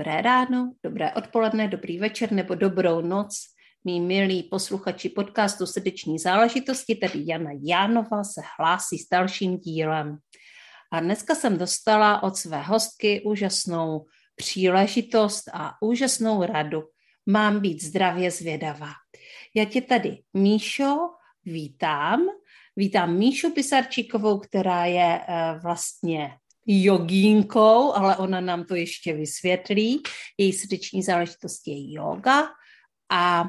Dobré 0.00 0.22
ráno, 0.22 0.72
dobré 0.84 1.12
odpoledne, 1.12 1.68
dobrý 1.68 1.98
večer 1.98 2.32
nebo 2.32 2.54
dobrou 2.54 3.00
noc, 3.00 3.36
mý 3.84 4.00
milí 4.00 4.42
posluchači 4.42 5.08
podcastu 5.08 5.66
Srdeční 5.66 6.18
záležitosti, 6.18 6.94
tedy 6.94 7.22
Jana 7.26 7.50
Jánova 7.62 8.24
se 8.24 8.40
hlásí 8.58 8.98
s 8.98 9.08
dalším 9.08 9.58
dílem. 9.58 10.18
A 10.92 11.00
dneska 11.00 11.34
jsem 11.34 11.58
dostala 11.58 12.22
od 12.22 12.36
své 12.36 12.62
hostky 12.62 13.22
úžasnou 13.24 14.06
příležitost 14.36 15.48
a 15.52 15.74
úžasnou 15.82 16.42
radu. 16.44 16.82
Mám 17.26 17.60
být 17.60 17.82
zdravě 17.82 18.30
zvědavá. 18.30 18.92
Já 19.54 19.64
tě 19.64 19.80
tady, 19.80 20.18
Míšo, 20.34 20.96
vítám. 21.44 22.26
Vítám 22.76 23.16
Míšu 23.16 23.50
Pisarčíkovou, 23.50 24.38
která 24.38 24.84
je 24.84 25.20
eh, 25.28 25.58
vlastně 25.62 26.30
jogínkou, 26.66 27.92
ale 27.94 28.16
ona 28.16 28.40
nám 28.40 28.64
to 28.64 28.74
ještě 28.74 29.14
vysvětlí. 29.14 30.02
Její 30.38 30.52
srdeční 30.52 31.02
záležitost 31.02 31.66
je 31.66 31.92
yoga 31.92 32.48
a 33.12 33.44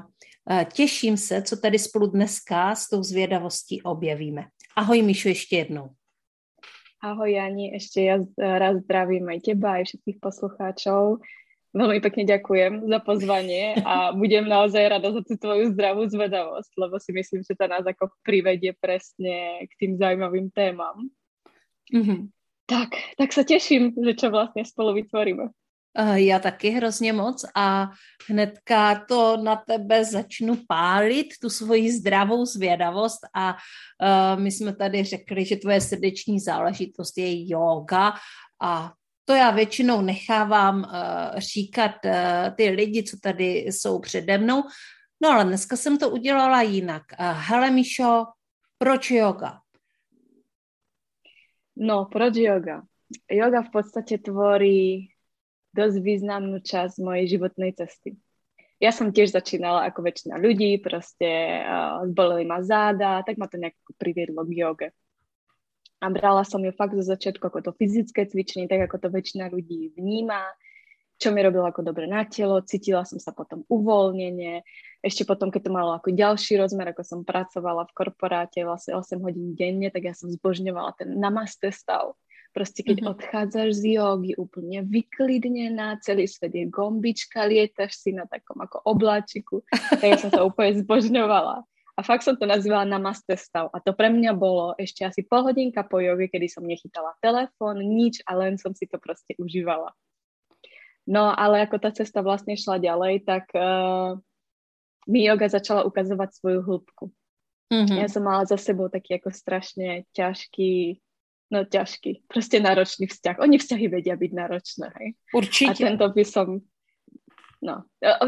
e, 0.52 0.66
těším 0.74 1.18
se, 1.18 1.42
co 1.42 1.58
tady 1.58 1.80
spolu 1.80 2.08
dneska 2.08 2.76
s 2.76 2.90
tou 2.90 3.04
zvědavostí 3.04 3.82
objevíme. 3.82 4.46
Ahoj 4.76 5.02
Míšu 5.02 5.28
ještě 5.28 5.58
jednou. 5.58 5.90
Ahoj 7.02 7.34
Jani, 7.34 7.74
ešte 7.74 8.06
ja 8.06 8.22
raz 8.38 8.78
zdravím 8.86 9.26
aj 9.34 9.40
teba, 9.42 9.82
aj 9.82 9.90
všetkých 9.90 10.22
poslucháčov. 10.22 11.18
Veľmi 11.74 11.98
pekne 11.98 12.30
ďakujem 12.30 12.86
za 12.86 13.00
pozvanie 13.02 13.82
a 13.82 14.12
budem 14.22 14.46
naozaj 14.46 14.86
rada 14.86 15.10
za 15.10 15.26
tú 15.26 15.34
tvoju 15.34 15.74
zdravú 15.74 16.06
zvedavosť, 16.06 16.72
lebo 16.78 17.02
si 17.02 17.10
myslím, 17.10 17.42
že 17.42 17.58
to 17.58 17.66
nás 17.66 17.90
ako 17.90 18.14
privedie 18.22 18.78
presne 18.78 19.66
k 19.66 19.74
tým 19.82 19.98
zaujímavým 19.98 20.54
témam. 20.54 21.10
Mm-hmm. 21.90 22.30
Tak, 22.72 22.90
tak 23.18 23.34
se 23.34 23.44
těším, 23.44 23.92
že 24.06 24.14
čo 24.14 24.30
vlastně 24.30 24.66
spolu 24.66 24.94
vytvoríme. 24.94 25.44
Já 26.14 26.40
taky 26.40 26.70
hrozně 26.70 27.14
moc 27.14 27.46
a 27.56 27.90
hnedka 28.30 29.06
to 29.08 29.38
na 29.38 29.56
tebe 29.56 30.06
začnu 30.06 30.58
pálit, 30.68 31.28
tu 31.42 31.50
svoji 31.50 31.92
zdravou 31.92 32.46
zvědavost 32.46 33.20
a 33.36 33.54
uh, 33.54 34.40
my 34.42 34.52
jsme 34.52 34.76
tady 34.76 35.04
řekli, 35.04 35.46
že 35.46 35.56
tvoje 35.56 35.82
srdeční 35.82 36.40
záležitost 36.40 37.18
je 37.18 37.50
yoga 37.50 38.14
a 38.62 38.94
to 39.26 39.34
já 39.34 39.52
většinou 39.52 40.02
nechávám 40.02 40.78
uh, 40.78 41.40
říkat 41.40 41.92
uh, 42.06 42.12
ty 42.56 42.70
lidi, 42.70 43.04
co 43.04 43.18
tady 43.22 43.58
jsou 43.58 44.00
přede 44.00 44.38
mnou. 44.38 44.64
No 45.24 45.30
ale 45.30 45.46
dneska 45.46 45.76
jsem 45.76 45.98
to 45.98 46.10
udělala 46.10 46.62
jinak. 46.62 47.04
Uh, 47.20 47.26
hele 47.32 47.72
Mišo, 47.72 48.26
proč 48.78 49.12
yoga? 49.12 49.60
No, 51.76 52.08
proč 52.12 52.36
yoga? 52.38 52.84
Yoga 53.28 53.64
v 53.64 53.72
podstate 53.72 54.20
tvorí 54.20 55.12
dosť 55.72 55.98
významnú 56.04 56.60
časť 56.60 57.00
mojej 57.00 57.38
životnej 57.38 57.72
cesty. 57.76 58.20
Ja 58.82 58.90
som 58.90 59.14
tiež 59.14 59.30
začínala 59.30 59.86
ako 59.88 60.02
väčšina 60.02 60.42
ľudí, 60.42 60.82
proste 60.82 61.62
uh, 61.62 62.02
zboleli 62.10 62.50
ma 62.50 62.66
záda, 62.66 63.22
tak 63.22 63.38
ma 63.38 63.46
to 63.46 63.62
nejak 63.62 63.78
priviedlo 63.96 64.42
k 64.44 64.52
joge. 64.58 64.88
A 66.02 66.10
brala 66.10 66.42
som 66.42 66.66
ju 66.66 66.74
fakt 66.74 66.98
zo 66.98 67.06
začiatku 67.06 67.46
ako 67.46 67.62
to 67.62 67.72
fyzické 67.78 68.26
cvičenie, 68.26 68.66
tak 68.66 68.90
ako 68.90 69.06
to 69.06 69.08
väčšina 69.14 69.54
ľudí 69.54 69.94
vníma, 69.94 70.42
čo 71.22 71.30
mi 71.30 71.46
robilo 71.46 71.70
ako 71.70 71.86
dobre 71.86 72.10
na 72.10 72.26
telo, 72.26 72.58
cítila 72.66 73.06
som 73.06 73.22
sa 73.22 73.30
potom 73.30 73.62
uvoľnenie, 73.70 74.66
ešte 75.02 75.26
potom, 75.26 75.50
keď 75.50 75.62
to 75.66 75.72
malo 75.74 75.98
ako 75.98 76.14
ďalší 76.14 76.62
rozmer, 76.62 76.94
ako 76.94 77.02
som 77.02 77.20
pracovala 77.26 77.90
v 77.90 77.96
korporáte 77.98 78.62
vlastne 78.62 78.94
8 78.94 79.18
hodín 79.26 79.58
denne, 79.58 79.90
tak 79.90 80.06
ja 80.06 80.14
som 80.14 80.30
zbožňovala 80.30 80.94
ten 80.94 81.18
namaste 81.18 81.74
stav. 81.74 82.14
Proste 82.52 82.84
keď 82.84 83.02
mm-hmm. 83.02 83.14
odchádzaš 83.16 83.70
z 83.80 83.84
jogy 83.98 84.32
úplne 84.36 84.84
vyklidnená, 84.86 85.98
celý 86.04 86.28
svet 86.28 86.52
je 86.54 86.68
gombička, 86.68 87.48
lietaš 87.48 87.98
si 87.98 88.12
na 88.12 88.28
takom 88.28 88.60
ako 88.60 88.84
obláčiku, 88.86 89.64
tak 89.72 90.06
ja 90.06 90.18
som 90.20 90.30
sa 90.30 90.44
úplne 90.46 90.78
zbožňovala. 90.84 91.64
A 91.96 92.00
fakt 92.04 92.28
som 92.28 92.36
to 92.36 92.46
nazývala 92.46 92.84
namaste 92.88 93.36
stav. 93.40 93.72
A 93.72 93.80
to 93.80 93.96
pre 93.96 94.12
mňa 94.12 94.36
bolo 94.36 94.76
ešte 94.76 95.04
asi 95.08 95.24
pol 95.24 95.48
hodinka 95.48 95.84
po 95.88 96.04
joge, 96.04 96.28
kedy 96.28 96.48
som 96.48 96.68
nechytala 96.68 97.16
telefón, 97.24 97.82
nič 97.84 98.20
a 98.28 98.36
len 98.36 98.60
som 98.60 98.76
si 98.76 98.86
to 98.86 99.00
proste 99.00 99.34
užívala. 99.40 99.96
No 101.10 101.34
ale 101.34 101.66
ako 101.66 101.82
tá 101.82 101.90
cesta 101.90 102.22
vlastne 102.22 102.54
šla 102.54 102.78
ďalej, 102.78 103.26
tak 103.26 103.50
uh, 103.58 104.20
mi 105.12 105.28
yoga 105.28 105.52
začala 105.52 105.84
ukazovať 105.84 106.40
svoju 106.40 106.64
hĺbku. 106.64 107.12
Mm-hmm. 107.72 107.98
Ja 108.00 108.08
som 108.08 108.24
mala 108.24 108.48
za 108.48 108.56
sebou 108.56 108.88
taký 108.88 109.20
ako 109.20 109.32
strašne 109.32 110.08
ťažký, 110.16 111.00
no 111.52 111.68
ťažký, 111.68 112.28
proste 112.32 112.64
náročný 112.64 113.12
vzťah. 113.12 113.44
Oni 113.44 113.60
vzťahy 113.60 113.86
vedia 113.92 114.16
byť 114.16 114.32
náročné, 114.32 114.88
hej. 115.00 115.10
Určite. 115.36 115.84
A 115.84 115.92
tento 115.92 116.08
by 116.12 116.24
som, 116.28 116.48
no, 117.64 117.76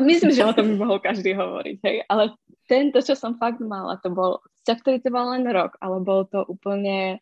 myslím, 0.03 0.31
že 0.31 0.47
o 0.47 0.55
tom 0.55 0.71
by 0.71 0.75
mohol 0.79 0.99
každý 0.99 1.35
hovoriť, 1.35 1.77
hej, 1.83 1.97
ale 2.07 2.35
tento, 2.67 3.03
čo 3.03 3.19
som 3.19 3.35
fakt 3.35 3.59
mala, 3.59 3.99
to 3.99 4.11
bol 4.11 4.39
vzťah, 4.63 4.77
ktorý 4.79 4.97
trval 5.03 5.35
len 5.35 5.43
rok, 5.51 5.75
ale 5.83 5.99
bol 5.99 6.23
to 6.23 6.43
úplne 6.47 7.19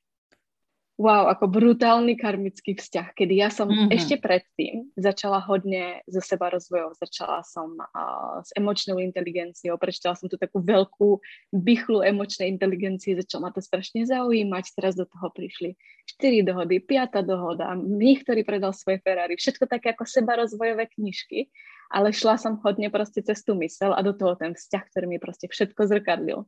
wow, 1.01 1.25
ako 1.33 1.49
brutálny 1.49 2.13
karmický 2.13 2.77
vzťah, 2.77 3.17
kedy 3.17 3.33
ja 3.41 3.49
som 3.49 3.65
mm-hmm. 3.65 3.89
ešte 3.89 4.21
predtým 4.21 4.93
začala 4.93 5.41
hodne 5.41 6.05
zo 6.05 6.21
seba 6.21 6.53
rozvojov, 6.53 6.93
začala 7.01 7.41
som 7.41 7.73
uh, 7.73 8.45
s 8.45 8.53
emočnou 8.53 9.01
inteligenciou, 9.01 9.81
prečítala 9.81 10.13
som 10.13 10.29
tu 10.29 10.37
takú 10.37 10.61
veľkú 10.61 11.17
bychlu 11.49 12.05
emočnej 12.05 12.53
inteligencie, 12.53 13.17
začala 13.17 13.49
ma 13.49 13.51
to 13.51 13.65
strašne 13.65 14.05
zaujímať, 14.05 14.77
teraz 14.77 14.93
do 14.93 15.09
toho 15.09 15.33
prišli 15.33 15.73
4 16.21 16.45
dohody, 16.45 16.77
5 16.77 17.25
dohoda, 17.25 17.73
mních, 17.73 18.21
ktorý 18.21 18.45
predal 18.45 18.71
svoje 18.77 19.01
Ferrari, 19.01 19.33
všetko 19.33 19.65
také 19.65 19.97
ako 19.97 20.05
seba 20.05 20.37
rozvojové 20.37 20.85
knižky, 20.93 21.49
ale 21.89 22.13
šla 22.13 22.37
som 22.37 22.61
hodne 22.61 22.93
proste 22.93 23.25
cez 23.25 23.41
tú 23.41 23.57
mysel 23.57 23.97
a 23.97 23.99
do 24.05 24.13
toho 24.13 24.37
ten 24.37 24.53
vzťah, 24.53 24.83
ktorý 24.93 25.05
mi 25.09 25.17
proste 25.17 25.49
všetko 25.49 25.81
zrkadlil. 25.89 26.45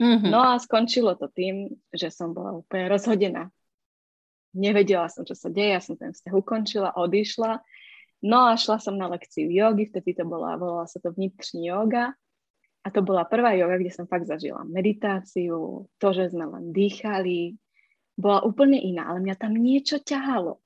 Mm-hmm. 0.00 0.32
No 0.32 0.40
a 0.40 0.56
skončilo 0.56 1.12
to 1.20 1.28
tým, 1.28 1.76
že 1.92 2.08
som 2.08 2.32
bola 2.32 2.56
úplne 2.56 2.88
rozhodená 2.88 3.52
nevedela 4.54 5.06
som, 5.10 5.22
čo 5.22 5.34
sa 5.34 5.48
deje, 5.50 5.76
ja 5.76 5.82
som 5.82 5.94
ten 5.94 6.14
vzťah 6.14 6.34
ukončila, 6.34 6.96
odišla. 6.96 7.62
No 8.20 8.52
a 8.52 8.58
šla 8.58 8.76
som 8.76 9.00
na 9.00 9.08
lekciu 9.08 9.48
jogy, 9.48 9.88
vtedy 9.88 10.12
to 10.12 10.24
bola, 10.28 10.58
volala 10.60 10.84
sa 10.84 11.00
to 11.00 11.12
vnitřní 11.14 11.72
yoga. 11.72 12.12
A 12.80 12.88
to 12.88 13.04
bola 13.04 13.28
prvá 13.28 13.52
yoga, 13.52 13.76
kde 13.76 13.92
som 13.92 14.08
fakt 14.08 14.24
zažila 14.24 14.64
meditáciu, 14.64 15.84
to, 16.00 16.08
že 16.16 16.32
sme 16.32 16.48
len 16.48 16.72
dýchali, 16.72 17.60
bola 18.16 18.40
úplne 18.44 18.80
iná, 18.80 19.08
ale 19.08 19.20
mňa 19.24 19.36
tam 19.36 19.52
niečo 19.56 20.00
ťahalo. 20.00 20.60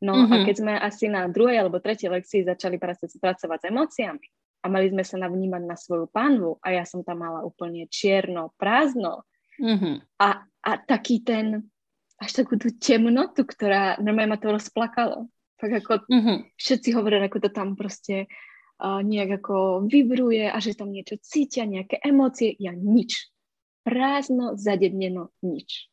No 0.00 0.12
mm-hmm. 0.16 0.32
a 0.32 0.36
mhm. 0.40 0.44
keď 0.48 0.54
sme 0.56 0.72
asi 0.80 1.06
na 1.12 1.28
druhej 1.28 1.60
alebo 1.60 1.82
tretej 1.82 2.08
lekcii 2.08 2.48
začali 2.48 2.80
pracovať 2.80 3.58
s 3.60 3.68
emóciami 3.68 4.26
a 4.64 4.66
mali 4.68 4.88
sme 4.88 5.04
sa 5.04 5.20
navnímať 5.20 5.62
na 5.64 5.76
svoju 5.76 6.08
pánvu 6.08 6.56
a 6.64 6.72
ja 6.72 6.84
som 6.88 7.04
tam 7.04 7.20
mala 7.20 7.44
úplne 7.44 7.84
čierno, 7.88 8.56
prázdno 8.56 9.28
mm-hmm. 9.60 10.20
a, 10.20 10.28
a 10.44 10.70
taký 10.80 11.20
ten, 11.20 11.68
až 12.20 12.30
takú 12.44 12.60
tú 12.60 12.68
temnotu, 12.76 13.48
ktorá 13.48 13.96
normálne 13.98 14.36
ma 14.36 14.38
to 14.38 14.52
rozplakalo. 14.52 15.32
Tak 15.56 15.84
ako 15.84 15.92
mm-hmm. 16.04 16.38
všetci 16.56 16.88
hovoria, 16.92 17.24
ako 17.24 17.48
to 17.48 17.50
tam 17.52 17.76
proste 17.76 18.28
uh, 18.80 19.00
nejak 19.00 19.40
ako 19.40 19.88
vibruje 19.88 20.44
a 20.48 20.56
že 20.60 20.76
tam 20.76 20.92
niečo 20.92 21.16
cítia, 21.20 21.64
nejaké 21.64 21.96
emócie. 22.04 22.52
Ja 22.60 22.76
nič. 22.76 23.32
Prázdno, 23.80 24.60
zadebneno, 24.60 25.32
nič. 25.40 25.88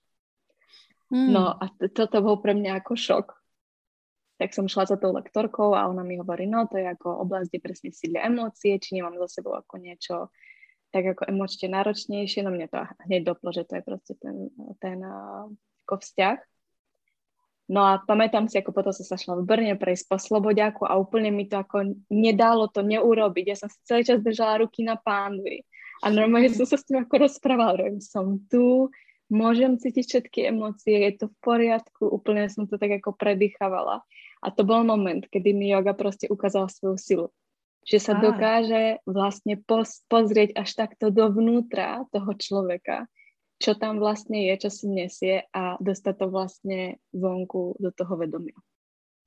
Mm. 1.07 1.31
No 1.31 1.56
a 1.56 1.71
t- 1.71 1.88
toto 1.88 2.19
bol 2.19 2.44
pre 2.44 2.51
mňa 2.51 2.83
ako 2.83 2.94
šok. 3.00 3.27
Tak 4.38 4.51
som 4.51 4.68
šla 4.68 4.85
za 4.85 5.00
tou 5.00 5.15
lektorkou 5.15 5.71
a 5.73 5.88
ona 5.88 6.03
mi 6.03 6.19
hovorí, 6.19 6.45
no 6.45 6.68
to 6.68 6.77
je 6.77 6.85
ako 6.85 7.23
oblasť, 7.25 7.47
kde 7.50 7.63
presne 7.63 7.89
sídlia 7.95 8.27
emócie, 8.27 8.75
či 8.77 9.00
nemám 9.00 9.18
za 9.25 9.39
sebou 9.39 9.56
ako 9.56 9.80
niečo 9.80 10.30
tak 10.91 11.03
ako 11.03 11.27
emočne 11.27 11.68
náročnejšie, 11.75 12.47
no 12.47 12.51
mne 12.51 12.71
to 12.71 12.80
hneď 13.12 13.21
doplo, 13.27 13.51
že 13.51 13.68
to 13.68 13.75
je 13.80 13.83
proste 13.83 14.13
ten, 14.23 14.47
ten 14.80 15.03
ako 15.88 16.04
vzťah. 16.04 16.38
No 17.68 17.84
a 17.84 18.00
pamätám 18.00 18.48
si, 18.48 18.60
ako 18.60 18.72
potom 18.72 18.95
som 18.95 19.04
sa 19.04 19.19
šla 19.19 19.39
v 19.39 19.48
Brne 19.48 19.75
prejsť 19.75 20.06
po 20.07 20.16
Slobodiaku 20.19 20.88
a 20.88 20.95
úplne 20.95 21.31
mi 21.36 21.48
to 21.48 21.60
ako 21.60 21.95
nedalo 22.07 22.72
to 22.72 22.80
neurobiť. 22.84 23.45
Ja 23.48 23.57
som 23.60 23.68
si 23.68 23.80
celý 23.84 24.04
čas 24.07 24.24
držala 24.24 24.63
ruky 24.63 24.88
na 24.88 24.95
pánvi 24.95 25.68
a 26.04 26.07
normálne 26.07 26.48
som 26.48 26.63
sa 26.63 26.80
s 26.80 26.88
tým 26.88 27.04
ako 27.04 27.28
rozprávala. 27.28 27.92
Som 28.00 28.39
tu, 28.48 28.88
môžem 29.28 29.75
cítiť 29.75 30.06
všetky 30.07 30.39
emócie, 30.48 30.95
je 31.12 31.12
to 31.19 31.25
v 31.28 31.36
poriadku, 31.44 32.07
úplne 32.07 32.48
som 32.48 32.72
to 32.72 32.80
tak 32.80 33.04
ako 33.04 33.12
predýchavala. 33.19 34.00
A 34.40 34.48
to 34.54 34.63
bol 34.63 34.86
moment, 34.88 35.28
kedy 35.28 35.51
mi 35.51 35.74
yoga 35.74 35.92
proste 35.98 36.31
ukázala 36.31 36.72
svoju 36.72 36.95
silu. 36.95 37.28
Že 37.88 37.98
sa 38.00 38.13
dokáže 38.19 39.04
vlastne 39.07 39.60
pozrieť 40.12 40.56
až 40.60 40.69
takto 40.75 41.12
dovnútra 41.12 42.07
toho 42.12 42.31
človeka, 42.36 43.12
čo 43.57 43.74
tam 43.74 43.98
vlastne 43.98 44.38
je, 44.48 44.54
čo 44.57 44.69
si 44.69 44.86
nesie 44.88 45.36
a 45.54 45.77
dostať 45.81 46.15
to 46.18 46.25
vlastne 46.30 47.01
vonku 47.13 47.77
do 47.81 47.89
toho 47.92 48.13
vedomia. 48.18 48.57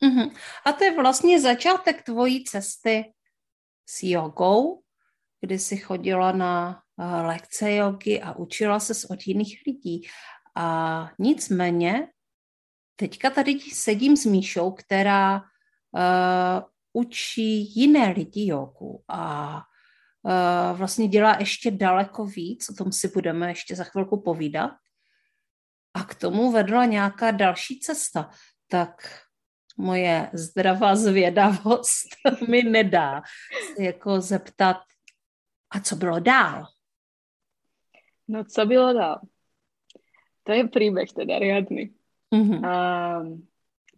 Uh-huh. 0.01 0.33
A 0.65 0.73
to 0.73 0.85
je 0.85 0.97
vlastně 0.97 1.41
začátek 1.41 2.03
tvojí 2.03 2.45
cesty 2.45 3.13
s 3.87 4.03
jogou, 4.03 4.83
kdy 5.41 5.59
jsi 5.59 5.77
chodila 5.77 6.33
na 6.33 6.83
uh, 6.97 7.27
lekce 7.27 7.75
jogy 7.75 8.21
a 8.21 8.33
učila 8.39 8.81
se 8.81 9.09
od 9.09 9.27
jiných 9.27 9.63
lidí. 9.67 10.09
A 10.57 11.11
nicméně 11.19 12.09
teďka 12.97 13.31
tady 13.31 13.61
sedím 13.61 14.17
s 14.17 14.25
Míšou, 14.25 14.71
která 14.71 15.37
uh, 15.37 16.63
učí 16.93 17.81
jiné 17.81 18.11
lidi 18.11 18.47
jogu 18.47 19.03
a 19.09 19.63
uh, 20.23 20.79
vlastně 20.79 21.09
dělá 21.09 21.37
ještě 21.39 21.71
daleko 21.71 22.25
víc, 22.25 22.71
o 22.71 22.75
tom 22.75 22.93
si 22.93 23.09
budeme 23.09 23.51
ještě 23.51 23.77
za 23.77 23.85
chvilku 23.85 24.21
povídat. 24.21 24.71
A 25.95 26.05
k 26.05 26.15
tomu 26.15 26.53
vedla 26.53 26.85
nějaká 26.85 27.31
další 27.31 27.81
cesta. 27.81 28.31
Tak 28.69 29.23
moje 29.77 30.31
zdravá 30.33 30.97
zvědavost 30.97 32.09
mi 32.49 32.63
nedá 32.63 33.23
jako 33.79 34.21
zeptat, 34.21 34.77
a 35.71 35.81
co 35.81 35.97
bylo 35.97 36.21
dál? 36.21 36.67
No, 38.29 38.45
co 38.45 38.67
bylo 38.67 38.93
dál? 38.93 39.21
To 40.43 40.53
je 40.53 40.69
príbeh 40.69 41.13
teda 41.13 41.39
riadny. 41.39 41.95
Mm-hmm. 42.35 42.61
A 42.67 42.75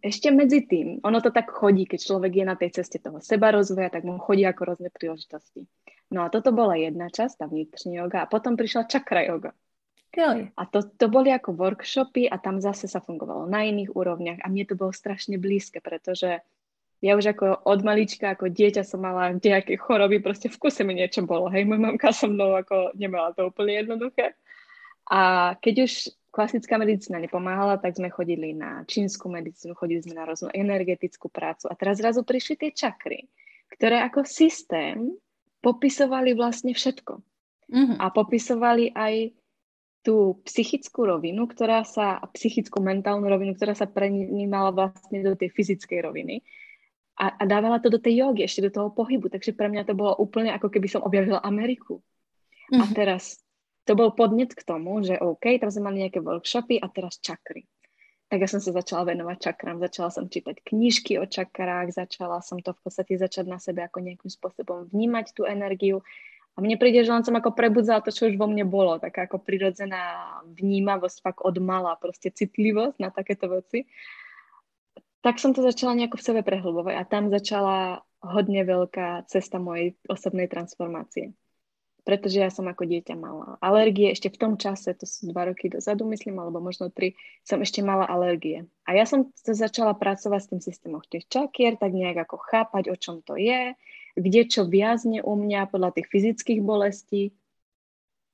ešte 0.03 0.35
medzi 0.35 0.67
tým, 0.67 0.99
ono 1.01 1.23
to 1.23 1.31
tak 1.31 1.49
chodí, 1.49 1.87
keď 1.87 2.01
človek 2.01 2.33
je 2.35 2.45
na 2.45 2.57
tej 2.59 2.71
ceste 2.83 2.99
toho 2.99 3.23
seba 3.23 3.55
rozvoja, 3.55 3.89
tak 3.89 4.03
mu 4.05 4.19
chodí 4.19 4.43
ako 4.43 4.75
rôzne 4.75 4.91
príležitosti. 4.91 5.65
No 6.13 6.23
a 6.23 6.29
toto 6.29 6.53
bola 6.53 6.77
jedna 6.77 7.09
časť, 7.09 7.41
tá 7.41 7.47
vnitřní 7.49 7.97
yoga, 8.05 8.23
a 8.23 8.31
potom 8.31 8.55
prišla 8.61 8.85
čakra 8.85 9.25
yoga. 9.25 9.57
A 10.61 10.63
to, 10.69 10.85
to 10.85 11.09
boli 11.09 11.33
ako 11.33 11.57
workshopy 11.57 12.29
a 12.29 12.37
tam 12.37 12.61
zase 12.61 12.85
sa 12.85 13.01
fungovalo 13.01 13.49
na 13.49 13.65
iných 13.65 13.97
úrovniach 13.97 14.45
a 14.45 14.53
mne 14.53 14.69
to 14.69 14.77
bolo 14.77 14.93
strašne 14.93 15.41
blízke, 15.41 15.81
pretože 15.81 16.45
ja 17.01 17.17
už 17.17 17.33
ako 17.33 17.65
od 17.65 17.81
malička, 17.81 18.37
ako 18.37 18.53
dieťa 18.53 18.85
som 18.85 19.01
mala 19.01 19.33
nejaké 19.33 19.81
choroby, 19.81 20.21
proste 20.21 20.53
v 20.53 20.61
kuse 20.61 20.85
mi 20.85 21.01
niečo 21.01 21.25
bolo. 21.25 21.49
Hej, 21.49 21.65
moja 21.65 21.81
mamka 21.81 22.13
so 22.13 22.29
mnou 22.29 22.55
ako 22.61 22.93
nemala 22.93 23.33
to 23.33 23.49
úplne 23.49 23.73
jednoduché. 23.73 24.37
A 25.09 25.53
keď 25.59 25.89
už 25.89 25.93
klasická 26.29 26.77
medicína 26.77 27.17
nepomáhala, 27.17 27.81
tak 27.81 27.97
sme 27.97 28.13
chodili 28.13 28.53
na 28.53 28.85
čínsku 28.85 29.33
medicínu, 29.33 29.73
chodili 29.73 30.05
sme 30.05 30.15
na 30.15 30.29
rôznu 30.29 30.53
energetickú 30.53 31.33
prácu 31.33 31.73
a 31.73 31.75
teraz 31.75 31.99
zrazu 31.99 32.21
prišli 32.21 32.55
tie 32.69 32.71
čakry, 32.77 33.33
ktoré 33.73 34.05
ako 34.05 34.29
systém 34.29 35.17
popisovali 35.63 36.35
vlastne 36.35 36.75
všetko. 36.75 37.23
Mm-hmm. 37.73 37.97
A 38.03 38.07
popisovali 38.13 38.93
aj 38.93 39.33
tú 40.03 40.43
psychickú 40.45 41.07
rovinu, 41.07 41.47
ktorá 41.47 41.87
sa, 41.87 42.19
psychickú 42.35 42.83
mentálnu 42.83 43.25
rovinu, 43.31 43.55
ktorá 43.55 43.73
sa 43.73 43.87
prenímala 43.87 44.75
vlastne 44.75 45.23
do 45.23 45.39
tej 45.39 45.55
fyzickej 45.55 45.99
roviny 46.03 46.43
a, 47.23 47.27
a 47.39 47.43
dávala 47.47 47.79
to 47.79 47.93
do 47.93 48.01
tej 48.01 48.25
jogy, 48.25 48.43
ešte 48.43 48.67
do 48.67 48.75
toho 48.75 48.89
pohybu, 48.91 49.29
takže 49.29 49.53
pre 49.53 49.69
mňa 49.69 49.85
to 49.85 49.95
bolo 49.95 50.17
úplne 50.17 50.51
ako 50.51 50.73
keby 50.73 50.89
som 50.89 51.05
objavila 51.05 51.45
Ameriku. 51.45 52.01
Mm-hmm. 52.73 52.81
A 52.81 52.85
mhm. 52.89 52.95
teraz 52.97 53.39
to 53.85 53.93
bol 53.99 54.15
podnet 54.15 54.55
k 54.55 54.63
tomu, 54.63 55.03
že 55.03 55.19
OK, 55.19 55.59
tam 55.59 55.69
sme 55.69 55.91
mali 55.91 56.07
nejaké 56.07 56.23
workshopy 56.23 56.79
a 56.83 56.87
teraz 56.89 57.19
čakry. 57.23 57.67
Tak 58.33 58.41
ja 58.41 58.49
som 58.49 58.65
sa 58.65 58.73
začala 58.73 59.13
venovať 59.13 59.53
čakrám, 59.53 59.77
začala 59.77 60.09
som 60.09 60.25
čítať 60.25 60.65
knižky 60.65 61.21
o 61.21 61.29
čakrách, 61.29 61.93
začala 61.93 62.41
som 62.41 62.65
to 62.65 62.73
v 62.73 62.81
podstate 62.81 63.21
začať 63.21 63.45
na 63.45 63.61
sebe 63.61 63.85
ako 63.85 64.01
nejakým 64.01 64.33
spôsobom 64.33 64.89
vnímať 64.89 65.37
tú 65.37 65.45
energiu 65.45 66.01
a 66.53 66.61
mne 66.61 66.77
príde, 66.77 67.05
že 67.05 67.13
len 67.13 67.25
som 67.25 67.37
ako 67.37 67.57
prebudzala 67.57 68.05
to, 68.05 68.13
čo 68.13 68.29
už 68.29 68.37
vo 68.37 68.45
mne 68.45 68.69
bolo, 68.69 69.01
taká 69.01 69.25
ako 69.25 69.41
prirodzená 69.41 70.33
vnímavosť, 70.49 71.17
fakt 71.25 71.41
od 71.45 71.57
mala, 71.61 71.97
proste 71.97 72.29
citlivosť 72.29 72.97
na 73.01 73.09
takéto 73.09 73.49
veci. 73.49 73.89
Tak 75.25 75.41
som 75.41 75.57
to 75.57 75.65
začala 75.65 75.97
nejako 75.97 76.21
v 76.21 76.27
sebe 76.33 76.41
prehlbovať 76.45 76.95
a 76.97 77.09
tam 77.09 77.33
začala 77.33 78.05
hodne 78.21 78.65
veľká 78.69 79.29
cesta 79.33 79.57
mojej 79.57 79.97
osobnej 80.09 80.49
transformácie. 80.49 81.33
Pretože 82.03 82.43
ja 82.43 82.51
som 82.51 82.67
ako 82.67 82.83
dieťa 82.83 83.15
mala 83.15 83.55
alergie, 83.63 84.11
ešte 84.11 84.27
v 84.27 84.41
tom 84.41 84.53
čase, 84.59 84.91
to 84.99 85.07
sú 85.07 85.31
dva 85.31 85.47
roky 85.47 85.71
dozadu, 85.71 86.03
myslím, 86.11 86.43
alebo 86.43 86.59
možno 86.59 86.91
tri, 86.91 87.15
som 87.47 87.63
ešte 87.63 87.79
mala 87.79 88.11
alergie. 88.11 88.67
A 88.91 88.99
ja 88.99 89.07
som 89.07 89.31
začala 89.39 89.95
pracovať 89.95 90.41
s 90.43 90.51
tým 90.51 90.61
systémom 90.61 91.03
tých 91.07 91.31
čakier, 91.31 91.79
tak 91.79 91.95
nejak 91.95 92.27
ako 92.27 92.43
chápať, 92.43 92.91
o 92.91 92.97
čom 92.99 93.23
to 93.23 93.39
je, 93.39 93.79
kde 94.19 94.41
čo 94.51 94.67
viazne 94.67 95.23
u 95.23 95.39
mňa 95.39 95.71
podľa 95.71 95.95
tých 95.95 96.11
fyzických 96.11 96.61
bolestí. 96.67 97.39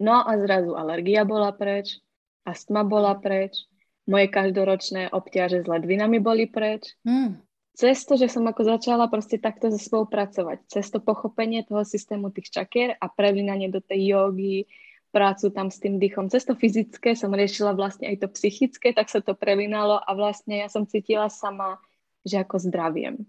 No 0.00 0.24
a 0.24 0.32
zrazu 0.40 0.72
alergia 0.72 1.28
bola 1.28 1.52
preč, 1.52 2.00
astma 2.48 2.88
bola 2.88 3.20
preč, 3.20 3.68
moje 4.08 4.32
každoročné 4.32 5.12
obťaže 5.12 5.60
s 5.60 5.66
ledvinami 5.68 6.16
boli 6.24 6.48
preč. 6.48 6.96
Hmm. 7.04 7.44
Cez 7.78 8.02
to, 8.02 8.18
že 8.18 8.26
som 8.26 8.42
ako 8.42 8.74
začala 8.74 9.06
proste 9.06 9.38
takto 9.38 9.70
so 9.70 9.78
sebou 9.78 10.02
pracovať, 10.02 10.66
cez 10.66 10.90
to 10.90 10.98
pochopenie 10.98 11.62
toho 11.62 11.86
systému 11.86 12.34
tých 12.34 12.50
čakier 12.50 12.98
a 12.98 13.06
prelinanie 13.06 13.70
do 13.70 13.78
tej 13.78 14.18
jogy, 14.18 14.66
prácu 15.14 15.54
tam 15.54 15.70
s 15.70 15.78
tým 15.78 16.02
dýchom. 16.02 16.26
Cez 16.26 16.42
to 16.42 16.58
fyzické 16.58 17.14
som 17.14 17.30
riešila 17.30 17.78
vlastne 17.78 18.10
aj 18.10 18.26
to 18.26 18.28
psychické, 18.34 18.90
tak 18.90 19.06
sa 19.06 19.22
to 19.22 19.38
prelinalo 19.38 19.94
a 19.94 20.10
vlastne 20.18 20.58
ja 20.58 20.66
som 20.66 20.90
cítila 20.90 21.30
sama, 21.30 21.78
že 22.26 22.42
ako 22.42 22.66
zdraviem. 22.66 23.22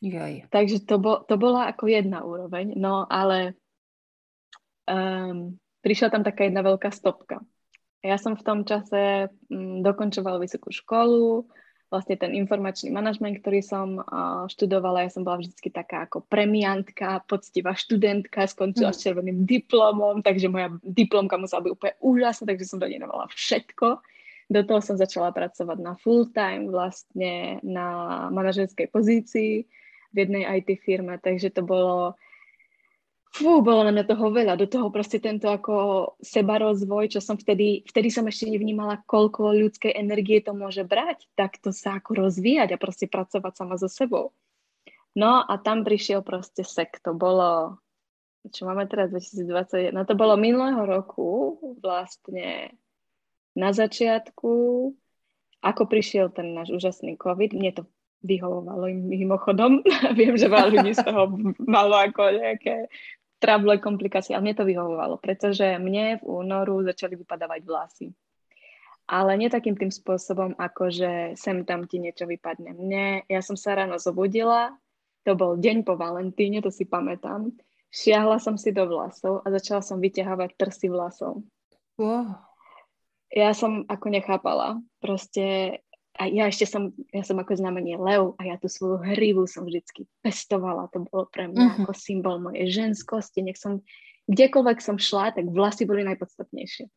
Jaj. 0.00 0.48
Takže 0.48 0.88
to, 0.88 0.96
bo, 0.96 1.20
to 1.20 1.36
bola 1.36 1.68
ako 1.68 1.92
jedna 1.92 2.24
úroveň, 2.24 2.72
no 2.72 3.04
ale 3.04 3.52
um, 4.88 5.60
prišla 5.84 6.08
tam 6.08 6.24
taká 6.24 6.48
jedna 6.48 6.64
veľká 6.64 6.88
stopka. 6.88 7.44
Ja 8.00 8.16
som 8.16 8.32
v 8.32 8.48
tom 8.48 8.64
čase 8.64 9.28
um, 9.52 9.84
dokončovala 9.84 10.40
vysokú 10.40 10.72
školu, 10.72 11.52
vlastne 11.90 12.14
ten 12.14 12.30
informačný 12.38 12.94
manažment, 12.94 13.42
ktorý 13.42 13.60
som 13.66 13.98
uh, 13.98 14.46
študovala, 14.46 15.04
ja 15.04 15.10
som 15.10 15.26
bola 15.26 15.42
vždy 15.42 15.74
taká 15.74 16.06
ako 16.06 16.22
premiantka, 16.22 17.26
poctivá 17.26 17.74
študentka, 17.74 18.46
skončila 18.46 18.94
mm. 18.94 18.96
s 18.96 19.02
červeným 19.02 19.38
diplomom, 19.42 20.22
takže 20.22 20.46
moja 20.46 20.70
diplomka 20.86 21.34
musela 21.34 21.66
byť 21.66 21.72
úplne 21.74 21.94
úžasná, 21.98 22.44
takže 22.46 22.70
som 22.70 22.78
do 22.78 22.86
nej 22.86 23.02
všetko. 23.02 23.98
Do 24.50 24.60
toho 24.66 24.80
som 24.82 24.98
začala 24.98 25.34
pracovať 25.34 25.78
na 25.82 25.98
full 25.98 26.30
time, 26.30 26.70
vlastne 26.70 27.58
na 27.66 28.26
manažerskej 28.30 28.90
pozícii 28.90 29.66
v 30.10 30.16
jednej 30.16 30.46
IT 30.62 30.82
firme, 30.82 31.18
takže 31.18 31.54
to 31.54 31.62
bolo 31.62 32.18
Fú, 33.30 33.62
bolo 33.62 33.86
na 33.86 33.94
mňa 33.94 34.10
toho 34.10 34.26
veľa. 34.34 34.58
Do 34.58 34.66
toho 34.66 34.90
proste 34.90 35.22
tento 35.22 35.46
ako 35.46 35.74
sebarozvoj, 36.18 37.14
čo 37.14 37.20
som 37.22 37.38
vtedy, 37.38 37.86
vtedy 37.86 38.10
som 38.10 38.26
ešte 38.26 38.50
nevnímala, 38.50 39.06
koľko 39.06 39.54
ľudskej 39.54 39.94
energie 39.94 40.42
to 40.42 40.50
môže 40.50 40.82
brať, 40.82 41.30
tak 41.38 41.62
to 41.62 41.70
sa 41.70 42.02
ako 42.02 42.26
rozvíjať 42.26 42.74
a 42.74 42.82
proste 42.82 43.06
pracovať 43.06 43.52
sama 43.54 43.78
so 43.78 43.86
sebou. 43.86 44.34
No 45.14 45.46
a 45.46 45.54
tam 45.62 45.86
prišiel 45.86 46.26
proste 46.26 46.66
sek. 46.66 46.98
To 47.06 47.14
bolo, 47.14 47.78
čo 48.50 48.66
máme 48.66 48.90
teraz 48.90 49.14
2021, 49.14 49.94
no 49.94 50.02
to 50.02 50.18
bolo 50.18 50.34
minulého 50.34 50.82
roku 50.82 51.58
vlastne 51.78 52.74
na 53.54 53.70
začiatku, 53.70 54.52
ako 55.62 55.82
prišiel 55.86 56.34
ten 56.34 56.50
náš 56.50 56.74
úžasný 56.74 57.14
COVID. 57.14 57.54
Mne 57.54 57.72
to 57.78 57.82
vyhovovalo 58.22 58.88
im 58.88 59.08
mimochodom. 59.08 59.82
Viem, 60.18 60.34
že 60.36 60.48
veľa 60.48 60.68
ľudí 60.72 60.92
z 60.94 61.04
toho 61.04 61.30
malo 61.78 61.96
ako 61.96 62.36
nejaké 62.36 62.88
trable, 63.40 63.80
komplikácie, 63.80 64.36
ale 64.36 64.44
mne 64.44 64.54
to 64.60 64.68
vyhovovalo, 64.68 65.16
pretože 65.16 65.64
mne 65.80 66.20
v 66.20 66.24
únoru 66.28 66.84
začali 66.84 67.16
vypadávať 67.16 67.60
vlasy. 67.64 68.08
Ale 69.10 69.34
nie 69.34 69.50
takým 69.50 69.74
tým 69.74 69.90
spôsobom, 69.90 70.54
ako 70.54 70.92
že 70.92 71.10
sem 71.34 71.66
tam 71.66 71.88
ti 71.88 71.98
niečo 71.98 72.30
vypadne. 72.30 72.78
Mne, 72.78 73.26
ja 73.26 73.40
som 73.42 73.58
sa 73.58 73.74
ráno 73.74 73.98
zobudila, 73.98 74.70
to 75.26 75.34
bol 75.34 75.58
deň 75.58 75.82
po 75.82 75.98
Valentíne, 75.98 76.62
to 76.62 76.70
si 76.70 76.86
pamätám. 76.86 77.50
Šiahla 77.90 78.38
som 78.38 78.54
si 78.54 78.70
do 78.70 78.86
vlasov 78.86 79.42
a 79.42 79.50
začala 79.50 79.82
som 79.82 79.98
vyťahovať 79.98 80.54
prsy 80.54 80.86
vlasov. 80.86 81.42
Wow. 81.98 82.38
Ja 83.34 83.50
som 83.50 83.82
ako 83.90 84.14
nechápala. 84.14 84.78
Proste 85.02 85.78
a 86.18 86.26
ja 86.26 86.50
ešte 86.50 86.66
som, 86.66 86.90
ja 87.14 87.22
som 87.22 87.38
ako 87.38 87.54
znamenie 87.54 87.94
lev 87.94 88.34
a 88.36 88.42
ja 88.42 88.58
tú 88.58 88.66
svoju 88.66 88.98
hrivu 89.14 89.46
som 89.46 89.62
vždycky 89.62 90.10
pestovala. 90.26 90.90
To 90.90 91.06
bolo 91.06 91.30
pre 91.30 91.46
mňa 91.46 91.62
uh-huh. 91.62 91.78
ako 91.86 91.92
symbol 91.94 92.42
mojej 92.42 92.66
ženskosti. 92.66 93.46
Nech 93.46 93.60
som, 93.60 93.86
kdekoľvek 94.26 94.78
som 94.82 94.98
šla, 94.98 95.38
tak 95.38 95.46
vlasy 95.46 95.86
boli 95.86 96.02
najpodstatnejšie. 96.02 96.90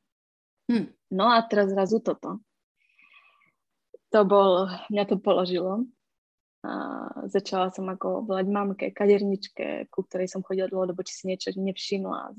Hm. 0.71 0.87
No 1.13 1.29
a 1.29 1.45
teraz 1.45 1.69
zrazu 1.69 2.01
toto. 2.01 2.41
To 4.15 4.19
bol, 4.25 4.71
mňa 4.89 5.03
to 5.05 5.15
položilo. 5.21 5.85
A 6.63 6.71
začala 7.27 7.75
som 7.75 7.91
ako 7.91 8.23
volať 8.23 8.47
mamke, 8.47 8.85
kaderničke, 8.95 9.91
ku 9.91 10.07
ktorej 10.07 10.31
som 10.31 10.39
chodila 10.47 10.71
dlhodobo, 10.71 11.03
či 11.03 11.11
si 11.11 11.23
niečo 11.27 11.51
nevšimla. 11.59 12.31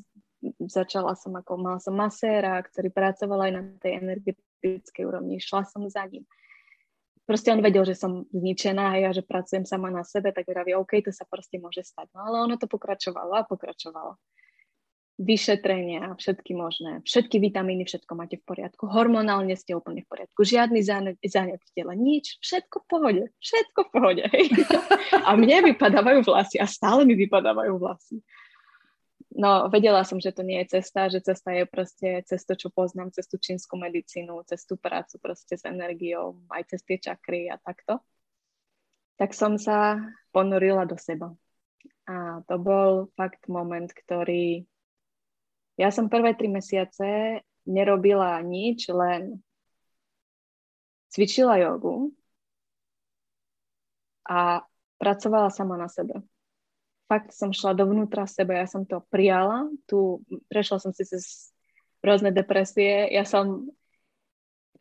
Začala 0.65 1.13
som 1.13 1.37
ako, 1.37 1.61
mala 1.61 1.79
som 1.79 1.93
maséra, 1.93 2.57
ktorý 2.65 2.89
pracoval 2.89 3.49
aj 3.49 3.53
na 3.53 3.63
tej 3.85 4.01
energetickej 4.01 5.05
úrovni. 5.05 5.45
Šla 5.45 5.69
som 5.69 5.85
za 5.93 6.09
ním 6.09 6.25
proste 7.25 7.53
on 7.53 7.61
vedel, 7.65 7.85
že 7.89 7.97
som 7.97 8.29
zničená 8.31 9.01
a 9.01 9.13
že 9.13 9.25
pracujem 9.25 9.65
sama 9.65 9.89
na 9.89 10.05
sebe, 10.05 10.31
tak 10.31 10.49
vraví, 10.49 10.77
OK, 10.77 11.01
to 11.05 11.13
sa 11.13 11.25
proste 11.25 11.57
môže 11.57 11.85
stať. 11.85 12.13
No 12.13 12.29
ale 12.29 12.37
ono 12.45 12.55
to 12.61 12.69
pokračovalo 12.69 13.33
a 13.35 13.49
pokračovalo. 13.49 14.17
Vyšetrenia, 15.15 16.19
všetky 16.19 16.59
možné, 16.59 16.99
všetky 17.07 17.39
vitamíny, 17.39 17.87
všetko 17.87 18.19
máte 18.19 18.35
v 18.43 18.51
poriadku, 18.51 18.91
hormonálne 18.91 19.55
ste 19.55 19.79
úplne 19.79 20.03
v 20.03 20.11
poriadku, 20.11 20.43
žiadny 20.43 20.83
zánet 20.83 21.63
v 21.63 21.71
tele, 21.71 21.95
nič, 21.95 22.43
všetko 22.43 22.83
v 22.83 22.87
pohode, 22.91 23.25
všetko 23.39 23.81
v 23.87 23.91
pohode. 23.95 24.23
Hej. 24.35 24.67
A 25.31 25.39
mne 25.39 25.71
vypadávajú 25.71 26.27
vlasy 26.27 26.59
a 26.59 26.67
stále 26.67 27.07
mi 27.07 27.15
vypadávajú 27.15 27.79
vlasy. 27.79 28.19
No, 29.35 29.67
vedela 29.67 30.07
som, 30.07 30.23
že 30.23 30.31
to 30.31 30.47
nie 30.47 30.63
je 30.63 30.79
cesta, 30.79 31.11
že 31.11 31.19
cesta 31.19 31.51
je 31.51 31.67
proste 31.67 32.23
cez 32.23 32.47
to, 32.47 32.55
čo 32.55 32.71
poznám, 32.71 33.11
cez 33.11 33.27
čínsku 33.27 33.75
medicínu, 33.75 34.47
cez 34.47 34.63
prácu 34.79 35.19
proste 35.19 35.59
s 35.59 35.67
energiou, 35.67 36.39
aj 36.55 36.71
cez 36.71 36.81
tie 36.87 37.03
čakry 37.03 37.51
a 37.51 37.59
takto. 37.59 37.99
Tak 39.19 39.35
som 39.35 39.59
sa 39.59 39.99
ponorila 40.31 40.87
do 40.87 40.95
seba. 40.95 41.35
A 42.07 42.47
to 42.47 42.63
bol 42.63 43.11
fakt 43.19 43.51
moment, 43.51 43.91
ktorý... 43.91 44.71
Ja 45.75 45.91
som 45.91 46.07
prvé 46.07 46.39
tri 46.39 46.47
mesiace 46.47 47.43
nerobila 47.67 48.39
nič, 48.39 48.87
len 48.95 49.43
cvičila 51.11 51.59
jogu 51.59 52.15
a 54.31 54.63
pracovala 55.03 55.51
sama 55.51 55.75
na 55.75 55.91
sebe 55.91 56.23
fakt 57.09 57.37
som 57.37 57.53
šla 57.53 57.77
dovnútra 57.77 58.25
seba, 58.25 58.65
ja 58.65 58.67
som 58.69 58.89
to 58.89 59.05
prijala, 59.13 59.69
tu 59.85 60.25
prešla 60.49 60.81
som 60.81 60.93
si 60.97 61.05
cez 61.05 61.53
rôzne 62.05 62.33
depresie, 62.33 63.09
ja 63.13 63.25
som 63.25 63.69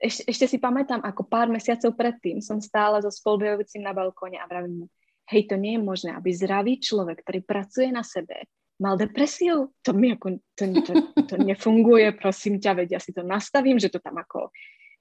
ešte, 0.04 0.28
ešte 0.28 0.46
si 0.52 0.58
pamätám, 0.60 1.00
ako 1.00 1.24
pár 1.24 1.48
mesiacov 1.48 1.96
predtým 1.96 2.44
som 2.44 2.60
stála 2.60 3.00
so 3.00 3.08
spolubojovicím 3.08 3.88
na 3.88 3.96
balkóne 3.96 4.36
a 4.36 4.48
vravím 4.48 4.84
mu, 4.84 4.86
hej, 5.32 5.48
to 5.48 5.56
nie 5.56 5.80
je 5.80 5.82
možné, 5.82 6.12
aby 6.12 6.30
zdravý 6.36 6.84
človek, 6.84 7.24
ktorý 7.24 7.40
pracuje 7.48 7.88
na 7.88 8.04
sebe, 8.04 8.52
mal 8.84 9.00
depresiu, 9.00 9.72
to 9.80 9.96
mi 9.96 10.12
ako, 10.12 10.44
to, 10.60 10.64
to, 10.84 10.94
to 11.24 11.36
nefunguje, 11.40 12.12
prosím 12.20 12.60
ťa, 12.60 12.84
veď 12.84 12.88
ja 12.98 13.00
si 13.00 13.16
to 13.16 13.24
nastavím, 13.24 13.80
že 13.80 13.88
to 13.88 14.04
tam 14.04 14.20
ako 14.20 14.52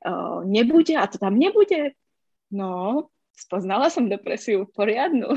uh, 0.07 0.47
nebude 0.47 0.95
a 0.95 1.11
to 1.11 1.19
tam 1.19 1.35
nebude. 1.35 1.99
No, 2.53 3.09
spoznala 3.35 3.91
som 3.91 4.07
depresiu 4.07 4.71
poriadnu. 4.71 5.35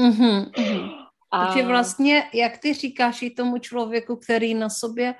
Uh-huh, 0.00 0.48
uh-huh. 0.48 0.84
A... 1.32 1.46
Takže 1.46 1.66
vlastně, 1.66 2.30
jak 2.34 2.58
ty 2.58 2.74
říkáš 2.74 3.22
i 3.22 3.30
tomu 3.30 3.58
člověku, 3.58 4.16
který 4.16 4.54
na 4.54 4.68
sobě 4.68 5.14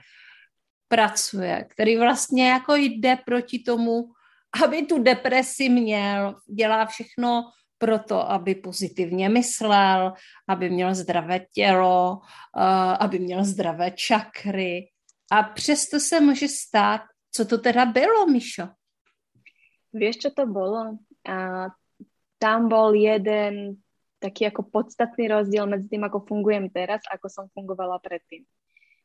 pracuje, 0.89 1.67
který 1.71 1.97
vlastně 1.97 2.49
jako 2.49 2.75
jde 2.75 3.17
proti 3.25 3.59
tomu, 3.59 4.13
aby 4.65 4.83
tu 4.83 5.03
depresi 5.03 5.69
měl, 5.69 6.37
dělá 6.47 6.87
všechno 6.87 7.51
pro 7.79 7.99
to, 7.99 8.31
aby 8.31 8.55
pozitivně 8.55 9.29
myslel, 9.29 10.13
aby 10.49 10.71
měl 10.71 10.95
zdravé 10.95 11.41
tělo, 11.53 12.21
aby 13.01 13.19
měl 13.19 13.45
zdravé 13.45 13.91
čakry. 13.91 14.89
A 15.33 15.43
přesto 15.43 16.01
se 16.01 16.21
může 16.21 16.49
stát, 16.49 17.01
co 17.31 17.45
to 17.45 17.59
teda 17.59 17.87
bylo, 17.87 18.27
Mišo? 18.27 18.69
Vieš, 19.93 20.25
čo 20.25 20.31
to 20.33 20.49
bolo? 20.49 20.97
A 21.29 21.69
tam 22.41 22.69
bol 22.69 22.97
jeden 22.97 23.77
taký 24.23 24.47
ako 24.47 24.63
podstatný 24.71 25.27
rozdiel 25.27 25.67
medzi 25.67 25.91
tým, 25.91 26.07
ako 26.07 26.23
fungujem 26.23 26.71
teraz, 26.71 27.03
ako 27.11 27.27
som 27.27 27.45
fungovala 27.51 27.99
predtým. 27.99 28.47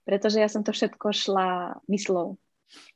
Pretože 0.05 0.37
ja 0.37 0.45
som 0.45 0.61
to 0.61 0.69
všetko 0.69 1.09
šla 1.09 1.81
myslou. 1.89 2.37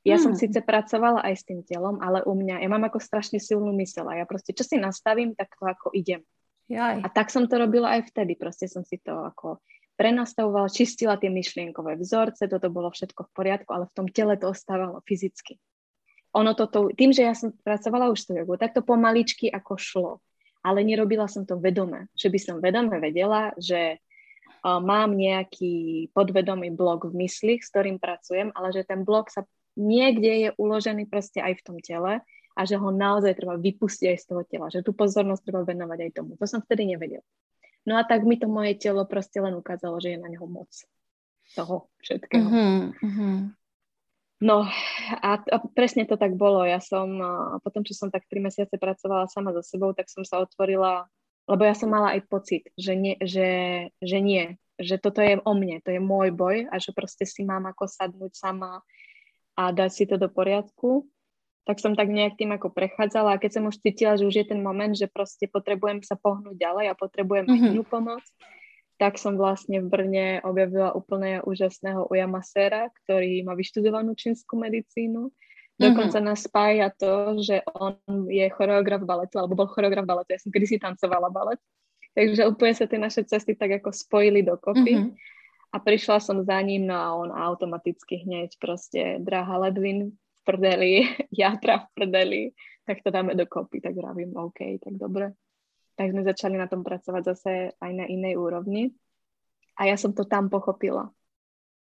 Ja 0.05 0.19
hmm. 0.19 0.23
som 0.29 0.33
síce 0.37 0.61
pracovala 0.61 1.25
aj 1.25 1.41
s 1.41 1.43
tým 1.47 1.65
telom, 1.65 1.97
ale 2.03 2.21
u 2.27 2.37
mňa, 2.37 2.61
ja 2.61 2.69
mám 2.69 2.85
ako 2.85 3.01
strašne 3.01 3.41
silnú 3.41 3.71
mysel 3.81 4.05
a 4.05 4.19
ja 4.21 4.25
proste, 4.29 4.53
čo 4.53 4.61
si 4.61 4.77
nastavím, 4.77 5.33
tak 5.33 5.55
to 5.57 5.63
ako 5.65 5.89
idem. 5.95 6.21
Jaj. 6.69 7.03
A 7.03 7.07
tak 7.11 7.33
som 7.33 7.47
to 7.49 7.59
robila 7.59 7.99
aj 7.99 8.11
vtedy, 8.11 8.39
proste 8.39 8.67
som 8.67 8.83
si 8.83 8.99
to 8.99 9.11
ako 9.11 9.59
prenastavovala, 9.99 10.71
čistila 10.71 11.19
tie 11.19 11.27
myšlienkové 11.27 11.99
vzorce, 11.99 12.47
toto 12.47 12.67
bolo 12.71 12.91
všetko 12.91 13.27
v 13.27 13.31
poriadku, 13.35 13.69
ale 13.75 13.91
v 13.91 13.95
tom 13.95 14.07
tele 14.07 14.39
to 14.39 14.51
ostávalo 14.51 15.03
fyzicky. 15.03 15.59
Ono 16.31 16.55
toto, 16.55 16.87
tým, 16.95 17.11
že 17.11 17.27
ja 17.27 17.35
som 17.35 17.51
pracovala 17.51 18.07
už 18.07 18.19
s 18.23 18.27
jogu, 18.31 18.55
tak 18.55 18.71
to 18.71 18.83
pomaličky 18.83 19.51
ako 19.51 19.73
šlo 19.75 20.11
ale 20.61 20.85
nerobila 20.85 21.25
som 21.25 21.45
to 21.45 21.57
vedome. 21.57 22.09
Že 22.13 22.27
by 22.29 22.39
som 22.39 22.55
vedome 22.61 22.97
vedela, 23.01 23.53
že 23.57 23.97
uh, 23.97 24.79
mám 24.81 25.17
nejaký 25.17 26.09
podvedomý 26.13 26.73
blok 26.73 27.09
v 27.09 27.25
mysli, 27.25 27.57
s 27.57 27.69
ktorým 27.73 27.97
pracujem, 27.97 28.53
ale 28.53 28.73
že 28.73 28.85
ten 28.85 29.01
blok 29.01 29.33
sa 29.33 29.45
niekde 29.75 30.31
je 30.47 30.49
uložený 30.59 31.07
proste 31.07 31.39
aj 31.39 31.59
v 31.59 31.65
tom 31.65 31.77
tele 31.79 32.19
a 32.51 32.61
že 32.67 32.75
ho 32.75 32.89
naozaj 32.91 33.39
treba 33.39 33.55
vypustiť 33.55 34.07
aj 34.11 34.17
z 34.19 34.25
toho 34.27 34.43
tela, 34.43 34.67
že 34.67 34.83
tú 34.83 34.91
pozornosť 34.91 35.43
treba 35.47 35.63
venovať 35.63 35.99
aj 36.07 36.11
tomu. 36.11 36.35
To 36.35 36.45
som 36.45 36.59
vtedy 36.59 36.91
nevedela. 36.91 37.23
No 37.87 37.97
a 37.97 38.05
tak 38.05 38.27
mi 38.27 38.37
to 38.37 38.45
moje 38.45 38.77
telo 38.77 39.07
proste 39.09 39.41
len 39.41 39.57
ukázalo, 39.57 39.97
že 39.97 40.13
je 40.13 40.19
na 40.21 40.29
neho 40.29 40.45
moc 40.45 40.69
toho 41.57 41.89
všetkého. 42.03 42.45
Uh-huh, 42.45 43.49
No 44.41 44.65
a, 45.21 45.37
a 45.37 45.57
presne 45.77 46.09
to 46.09 46.17
tak 46.17 46.33
bolo. 46.33 46.65
Ja 46.65 46.81
som, 46.81 47.21
potom 47.61 47.85
čo 47.85 47.93
som 47.93 48.09
tak 48.09 48.25
tri 48.25 48.41
mesiace 48.41 48.73
pracovala 48.81 49.29
sama 49.29 49.53
so 49.53 49.61
sebou, 49.61 49.93
tak 49.93 50.09
som 50.09 50.25
sa 50.25 50.41
otvorila, 50.41 51.05
lebo 51.45 51.61
ja 51.61 51.77
som 51.77 51.93
mala 51.93 52.17
aj 52.17 52.25
pocit, 52.25 52.65
že 52.73 52.97
nie, 52.97 53.21
že, 53.21 53.49
že 54.01 54.17
nie, 54.17 54.57
že 54.81 54.97
toto 54.97 55.21
je 55.21 55.37
o 55.37 55.53
mne, 55.53 55.77
to 55.85 55.93
je 55.93 56.01
môj 56.01 56.33
boj 56.33 56.65
a 56.73 56.81
že 56.81 56.89
proste 56.89 57.29
si 57.29 57.45
mám 57.45 57.69
ako 57.69 57.85
sadnúť 57.85 58.33
sama 58.33 58.81
a 59.53 59.69
dať 59.69 59.91
si 59.93 60.03
to 60.09 60.17
do 60.17 60.25
poriadku. 60.25 61.05
Tak 61.61 61.77
som 61.77 61.93
tak 61.93 62.09
nejak 62.09 62.41
tým 62.41 62.57
ako 62.57 62.73
prechádzala 62.73 63.37
a 63.37 63.41
keď 63.41 63.61
som 63.61 63.69
už 63.69 63.77
cítila, 63.85 64.17
že 64.17 64.25
už 64.25 64.33
je 64.33 64.45
ten 64.49 64.57
moment, 64.57 64.97
že 64.97 65.05
proste 65.05 65.45
potrebujem 65.45 66.01
sa 66.01 66.17
pohnúť 66.17 66.57
ďalej 66.57 66.89
a 66.89 66.97
potrebujem 66.97 67.45
mm-hmm. 67.45 67.77
inú 67.77 67.85
pomoc, 67.85 68.25
tak 69.01 69.17
som 69.17 69.33
vlastne 69.33 69.81
v 69.81 69.89
Brne 69.89 70.27
objavila 70.45 70.93
úplne 70.93 71.41
úžasného 71.41 72.05
Uja 72.13 72.29
Masera, 72.29 72.85
ktorý 73.01 73.41
má 73.41 73.57
vyštudovanú 73.57 74.13
čínsku 74.13 74.53
medicínu. 74.53 75.33
Dokonca 75.81 76.21
mm-hmm. 76.21 76.29
nás 76.29 76.45
spája 76.45 76.93
to, 76.93 77.41
že 77.41 77.65
on 77.73 77.97
je 78.29 78.45
choreograf 78.53 79.01
baletu, 79.01 79.41
alebo 79.41 79.57
bol 79.57 79.65
choreograf 79.73 80.05
baletu. 80.05 80.37
Ja 80.37 80.41
som 80.45 80.53
kedysi 80.53 80.77
tancovala 80.77 81.33
balet. 81.33 81.57
Takže 82.13 82.45
úplne 82.45 82.77
sa 82.77 82.85
tie 82.85 83.01
naše 83.01 83.25
cesty 83.25 83.57
tak 83.57 83.81
ako 83.81 83.89
spojili 83.89 84.45
dokopy. 84.45 84.93
Mm-hmm. 84.93 85.17
A 85.73 85.77
prišla 85.81 86.21
som 86.21 86.37
za 86.45 86.61
ním, 86.61 86.85
no 86.85 86.93
a 86.93 87.17
on 87.17 87.33
automaticky 87.33 88.21
hneď 88.21 88.53
proste 88.61 89.17
dráha 89.17 89.65
Ledvin 89.65 90.13
v 90.13 90.39
prdeli, 90.45 91.09
Jatra 91.41 91.81
v 91.81 91.87
prdeli, 91.97 92.41
tak 92.85 93.01
to 93.01 93.09
dáme 93.09 93.33
dokopy. 93.33 93.81
Tak 93.81 93.97
vravím, 93.97 94.37
OK, 94.37 94.77
tak 94.77 94.93
dobre 94.93 95.33
tak 96.01 96.17
sme 96.17 96.25
začali 96.25 96.57
na 96.57 96.65
tom 96.65 96.81
pracovať 96.81 97.23
zase 97.29 97.51
aj 97.77 97.91
na 97.93 98.09
inej 98.09 98.41
úrovni. 98.41 98.89
A 99.77 99.85
ja 99.85 99.93
som 100.01 100.17
to 100.17 100.25
tam 100.25 100.49
pochopila, 100.49 101.13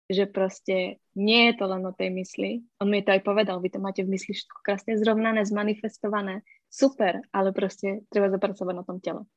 že 0.08 0.24
proste 0.24 1.04
nie 1.12 1.52
je 1.52 1.60
to 1.60 1.68
len 1.68 1.84
o 1.84 1.92
tej 1.92 2.16
mysli. 2.16 2.64
On 2.80 2.88
mi 2.88 3.04
to 3.04 3.12
aj 3.12 3.20
povedal, 3.20 3.60
vy 3.60 3.68
to 3.68 3.76
máte 3.76 4.00
v 4.00 4.16
mysli 4.16 4.32
všetko 4.32 4.64
krásne 4.64 4.96
zrovnané, 4.96 5.44
zmanifestované. 5.44 6.40
Super, 6.72 7.28
ale 7.28 7.52
proste 7.52 8.08
treba 8.08 8.32
zapracovať 8.32 8.72
na 8.72 8.84
tom 8.88 9.04
tele. 9.04 9.28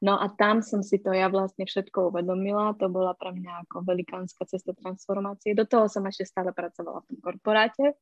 No 0.00 0.16
a 0.16 0.32
tam 0.32 0.64
som 0.64 0.80
si 0.80 0.96
to 0.96 1.12
ja 1.12 1.28
vlastne 1.28 1.68
všetko 1.68 2.08
uvedomila. 2.08 2.72
To 2.80 2.88
bola 2.88 3.12
pre 3.12 3.36
mňa 3.36 3.68
ako 3.68 3.84
velikánska 3.84 4.48
cesta 4.48 4.72
transformácie. 4.72 5.52
Do 5.52 5.68
toho 5.68 5.92
som 5.92 6.08
ešte 6.08 6.24
stále 6.24 6.56
pracovala 6.56 7.04
v 7.04 7.08
tom 7.12 7.18
korporáte, 7.20 8.00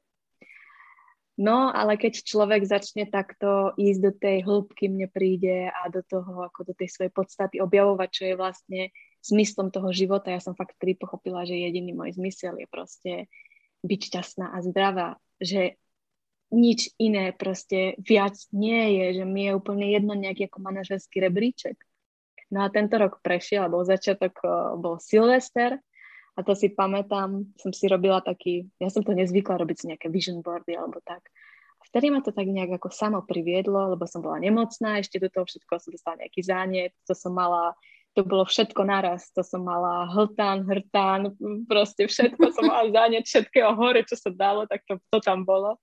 No, 1.40 1.72
ale 1.72 1.96
keď 1.96 2.28
človek 2.28 2.60
začne 2.68 3.08
takto 3.08 3.72
ísť 3.80 4.00
do 4.04 4.12
tej 4.12 4.44
hĺbky, 4.44 4.92
mne 4.92 5.08
príde 5.08 5.72
a 5.72 5.88
do 5.88 6.04
toho, 6.04 6.44
ako 6.44 6.68
do 6.68 6.74
tej 6.76 6.92
svojej 6.92 7.08
podstaty 7.08 7.56
objavovať, 7.56 8.08
čo 8.12 8.22
je 8.28 8.34
vlastne 8.36 8.80
zmyslom 9.24 9.72
toho 9.72 9.88
života. 9.96 10.28
Ja 10.28 10.44
som 10.44 10.52
fakt 10.52 10.76
vtedy 10.76 11.00
pochopila, 11.00 11.48
že 11.48 11.56
jediný 11.56 11.96
môj 11.96 12.20
zmysel 12.20 12.60
je 12.60 12.68
proste 12.68 13.12
byť 13.80 14.00
šťastná 14.12 14.52
a 14.52 14.58
zdravá, 14.60 15.08
že 15.40 15.80
nič 16.52 16.92
iné 17.00 17.32
proste 17.32 17.96
viac 17.96 18.36
nie 18.52 19.00
je, 19.00 19.06
že 19.20 19.24
mi 19.24 19.48
je 19.48 19.56
úplne 19.56 19.88
jedno 19.88 20.12
nejaký 20.12 20.52
ako 20.52 20.58
manažerský 20.60 21.24
rebríček. 21.24 21.80
No 22.52 22.60
a 22.60 22.68
tento 22.68 23.00
rok 23.00 23.24
prešiel, 23.24 23.72
bol 23.72 23.88
začiatok, 23.88 24.36
bol 24.76 25.00
Silvester 25.00 25.80
a 26.32 26.40
to 26.40 26.56
si 26.56 26.72
pamätám, 26.72 27.44
som 27.60 27.70
si 27.76 27.84
robila 27.92 28.24
taký, 28.24 28.64
ja 28.80 28.88
som 28.88 29.04
to 29.04 29.12
nezvykla 29.12 29.60
robiť 29.60 29.76
si 29.76 29.84
nejaké 29.92 30.08
vision 30.08 30.40
boardy 30.40 30.72
alebo 30.72 31.04
tak. 31.04 31.28
A 31.76 31.82
vtedy 31.84 32.08
ma 32.08 32.24
to 32.24 32.32
tak 32.32 32.48
nejak 32.48 32.80
ako 32.80 32.88
samo 32.88 33.20
priviedlo, 33.20 33.92
lebo 33.92 34.08
som 34.08 34.24
bola 34.24 34.40
nemocná, 34.40 34.96
ešte 34.96 35.20
do 35.20 35.28
toho 35.28 35.44
všetko 35.44 35.72
som 35.76 35.90
dostala 35.92 36.24
nejaký 36.24 36.40
zánet, 36.40 36.92
to 37.04 37.12
som 37.12 37.36
mala, 37.36 37.76
to 38.16 38.24
bolo 38.24 38.48
všetko 38.48 38.80
naraz, 38.80 39.28
to 39.36 39.44
som 39.44 39.60
mala 39.60 40.08
hltán, 40.08 40.64
hrtán, 40.64 41.36
proste 41.68 42.08
všetko 42.08 42.54
som 42.56 42.64
mala 42.64 42.88
zánet 42.88 43.28
všetkého 43.28 43.76
hore, 43.76 44.00
čo 44.08 44.16
sa 44.16 44.32
dalo, 44.32 44.64
tak 44.64 44.88
to, 44.88 44.96
to 45.12 45.20
tam 45.20 45.44
bolo. 45.44 45.76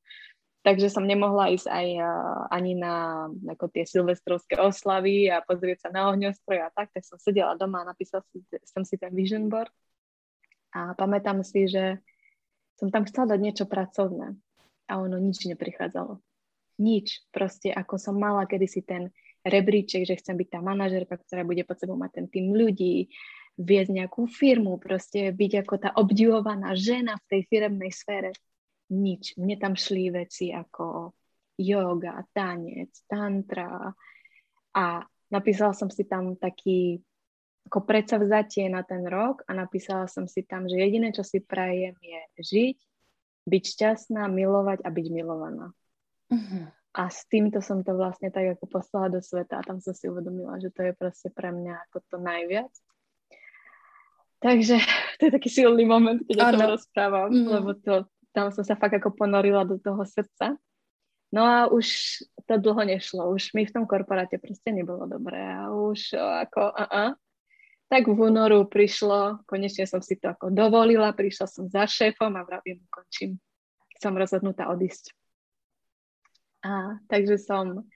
Takže 0.59 0.91
som 0.91 1.07
nemohla 1.07 1.55
ísť 1.55 1.71
aj 1.71 1.87
ani 2.51 2.75
na 2.75 3.27
ako 3.47 3.71
tie 3.71 3.87
silvestrovské 3.87 4.59
oslavy 4.59 5.31
a 5.31 5.39
pozrieť 5.39 5.87
sa 5.87 5.89
na 5.93 6.11
ohňostroj 6.11 6.59
a 6.59 6.69
tak, 6.75 6.91
tak 6.91 7.05
som 7.07 7.15
sedela 7.15 7.55
doma 7.55 7.85
a 7.85 7.95
napísala 7.95 8.27
som 8.67 8.83
si 8.83 8.99
ten 8.99 9.13
vision 9.15 9.47
board 9.47 9.71
a 10.75 10.93
pamätám 10.93 11.41
si, 11.41 11.65
že 11.65 12.01
som 12.79 12.93
tam 12.93 13.03
chcela 13.03 13.35
dať 13.35 13.39
niečo 13.41 13.65
pracovné 13.67 14.37
a 14.87 14.93
ono 14.97 15.19
nič 15.19 15.45
neprichádzalo. 15.49 16.21
Nič. 16.79 17.27
Proste 17.29 17.75
ako 17.75 17.99
som 17.99 18.15
mala 18.15 18.47
kedysi 18.47 18.87
ten 18.87 19.11
rebríček, 19.43 20.07
že 20.07 20.15
chcem 20.15 20.39
byť 20.39 20.47
tá 20.47 20.59
manažerka, 20.63 21.19
ktorá 21.19 21.43
bude 21.43 21.67
pod 21.67 21.75
sebou 21.75 21.99
mať 21.99 22.23
ten 22.23 22.25
tým 22.31 22.55
ľudí, 22.55 23.11
viesť 23.59 23.91
nejakú 23.91 24.23
firmu, 24.31 24.79
proste 24.79 25.35
byť 25.35 25.51
ako 25.67 25.75
tá 25.75 25.89
obdivovaná 25.99 26.71
žena 26.79 27.19
v 27.19 27.27
tej 27.27 27.41
firemnej 27.51 27.91
sfére. 27.91 28.31
Nič. 28.89 29.35
Mne 29.35 29.59
tam 29.59 29.75
šli 29.75 30.15
veci 30.15 30.55
ako 30.55 31.11
yoga, 31.59 32.23
tanec, 32.31 33.03
tantra 33.03 33.91
a 34.71 34.85
napísala 35.27 35.75
som 35.75 35.91
si 35.91 36.07
tam 36.07 36.39
taký 36.39 37.03
ako 37.69 37.85
predsavzatie 37.85 38.65
na 38.65 38.81
ten 38.81 39.05
rok 39.05 39.45
a 39.45 39.53
napísala 39.53 40.09
som 40.09 40.25
si 40.25 40.41
tam, 40.41 40.65
že 40.65 40.81
jediné, 40.81 41.13
čo 41.13 41.21
si 41.21 41.37
prajem 41.37 41.93
je 42.01 42.21
žiť, 42.41 42.77
byť 43.45 43.63
šťastná, 43.77 44.25
milovať 44.25 44.81
a 44.81 44.89
byť 44.89 45.07
milovaná. 45.13 45.69
Uh-huh. 46.33 46.65
A 46.97 47.13
s 47.13 47.29
týmto 47.29 47.61
som 47.61 47.85
to 47.85 47.93
vlastne 47.93 48.33
tak 48.33 48.57
ako 48.57 48.65
poslala 48.65 49.13
do 49.13 49.21
sveta 49.21 49.61
a 49.61 49.65
tam 49.65 49.77
som 49.77 49.93
si 49.93 50.09
uvedomila, 50.09 50.57
že 50.57 50.73
to 50.73 50.81
je 50.81 50.97
proste 50.97 51.29
pre 51.29 51.53
mňa 51.53 51.77
ako 51.85 51.97
to 52.09 52.17
najviac. 52.17 52.73
Takže 54.41 54.81
to 55.21 55.29
je 55.29 55.31
taký 55.37 55.49
silný 55.53 55.85
moment, 55.85 56.17
keď 56.25 56.37
ano. 56.41 56.49
o 56.49 56.49
tom 56.49 56.69
rozprávam, 56.73 57.29
mm. 57.29 57.47
lebo 57.53 57.69
to, 57.77 58.09
tam 58.33 58.49
som 58.49 58.65
sa 58.65 58.73
fakt 58.73 58.97
ako 58.97 59.13
ponorila 59.13 59.61
do 59.61 59.77
toho 59.77 60.01
srdca. 60.09 60.57
No 61.29 61.45
a 61.45 61.69
už 61.69 61.85
to 62.49 62.57
dlho 62.57 62.81
nešlo, 62.81 63.29
už 63.29 63.53
mi 63.53 63.61
v 63.69 63.73
tom 63.77 63.85
korporáte 63.85 64.41
proste 64.41 64.73
nebolo 64.73 65.05
dobré 65.05 65.37
a 65.37 65.69
už 65.69 66.17
ako 66.17 66.73
uh-uh. 66.73 67.13
Tak 67.89 68.05
v 68.05 68.19
únoru 68.21 68.69
prišlo, 68.69 69.41
konečne 69.49 69.89
som 69.89 69.97
si 69.97 70.13
to 70.21 70.29
ako 70.29 70.53
dovolila, 70.53 71.09
prišla 71.09 71.49
som 71.49 71.65
za 71.65 71.89
šéfom 71.89 72.29
a 72.37 72.45
vravím, 72.45 72.85
končím. 72.93 73.41
Som 73.97 74.13
rozhodnutá 74.13 74.69
odísť. 74.69 75.09
A 76.61 77.01
takže 77.09 77.41
som 77.41 77.89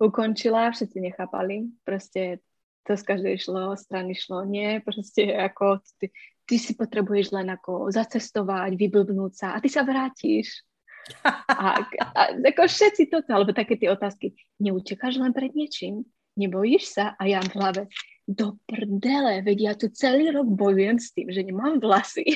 ukončila, 0.00 0.72
všetci 0.72 1.04
nechápali, 1.04 1.68
proste 1.84 2.40
to 2.86 2.96
z 2.96 3.02
každej 3.02 3.36
šlo, 3.42 3.76
strany 3.76 4.14
šlo, 4.14 4.46
nie, 4.46 4.78
proste 4.80 5.34
ako 5.34 5.82
ty, 5.98 6.14
ty 6.46 6.56
si 6.56 6.78
potrebuješ 6.78 7.34
len 7.34 7.50
ako 7.50 7.90
zacestovať, 7.90 8.78
vyblbnúť 8.78 9.32
sa 9.34 9.48
a 9.52 9.60
ty 9.60 9.68
sa 9.68 9.82
vrátiš. 9.82 10.62
A, 11.46 11.86
a 11.86 12.34
ako 12.34 12.66
všetci 12.66 13.06
toto, 13.06 13.30
alebo 13.30 13.54
také 13.54 13.78
tie 13.78 13.86
otázky, 13.86 14.34
neutekáš 14.58 15.22
len 15.22 15.30
pred 15.30 15.54
niečím, 15.54 16.02
nebojíš 16.34 16.98
sa? 16.98 17.14
A 17.14 17.30
ja 17.30 17.38
v 17.38 17.54
hlave, 17.54 17.82
do 18.26 18.58
prdele, 18.66 19.40
veď 19.46 19.58
ja 19.62 19.72
tu 19.78 19.86
celý 19.94 20.34
rok 20.34 20.50
bojujem 20.50 20.98
s 20.98 21.14
tým, 21.14 21.30
že 21.30 21.46
nemám 21.46 21.78
vlasy. 21.78 22.34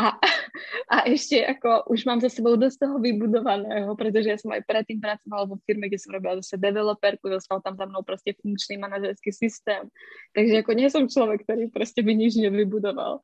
A, 0.00 0.16
a 0.88 0.96
ešte 1.04 1.44
ako 1.44 1.92
už 1.92 2.08
mám 2.08 2.24
za 2.24 2.32
sebou 2.32 2.56
dosť 2.56 2.88
toho 2.88 2.96
vybudovaného, 3.04 3.92
pretože 3.92 4.32
ja 4.32 4.38
som 4.40 4.48
aj 4.48 4.64
predtým 4.64 4.96
pracovala 4.96 5.44
vo 5.44 5.60
firme, 5.68 5.92
kde 5.92 6.00
som 6.00 6.16
robila 6.16 6.40
zase 6.40 6.56
developerku, 6.56 7.28
dostal 7.28 7.60
tam 7.60 7.76
za 7.76 7.84
mnou 7.84 8.00
proste 8.00 8.32
funkčný 8.40 8.80
manažerský 8.80 9.28
systém. 9.28 9.92
Takže 10.32 10.64
ako 10.64 10.72
nie 10.72 10.88
som 10.88 11.04
človek, 11.04 11.44
ktorý 11.44 11.68
proste 11.68 12.00
by 12.00 12.16
nič 12.16 12.40
nevybudoval. 12.40 13.20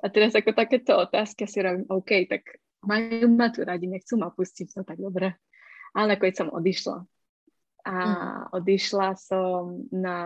A 0.00 0.06
teraz 0.10 0.34
ako 0.34 0.50
takéto 0.50 0.98
otázky 0.98 1.46
si 1.46 1.62
robím, 1.62 1.86
OK, 1.86 2.26
tak 2.26 2.42
majú 2.82 3.28
ma 3.30 3.52
tu 3.52 3.62
radi, 3.62 3.86
nechcú 3.86 4.18
ma 4.18 4.34
pustiť, 4.34 4.74
no 4.74 4.82
tak 4.82 4.98
dobre. 4.98 5.36
Ale 5.94 6.16
nakoniec 6.16 6.34
som 6.40 6.50
odišla. 6.50 7.06
A 7.84 7.94
mm. 7.96 8.16
odišla 8.56 9.08
som 9.16 9.88
na 9.88 10.18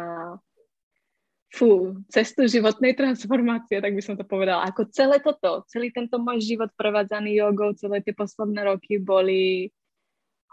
fú, 1.54 2.02
cestu 2.10 2.50
životnej 2.50 2.98
transformácie, 2.98 3.78
tak 3.78 3.94
by 3.94 4.02
som 4.02 4.18
to 4.18 4.26
povedala. 4.26 4.66
Ako 4.66 4.90
celé 4.90 5.22
toto, 5.22 5.62
celý 5.70 5.94
tento 5.94 6.18
môj 6.18 6.42
život 6.42 6.74
prevádzaný 6.74 7.38
jogou, 7.38 7.70
celé 7.78 8.02
tie 8.02 8.10
posledné 8.10 8.66
roky 8.66 8.98
boli 8.98 9.70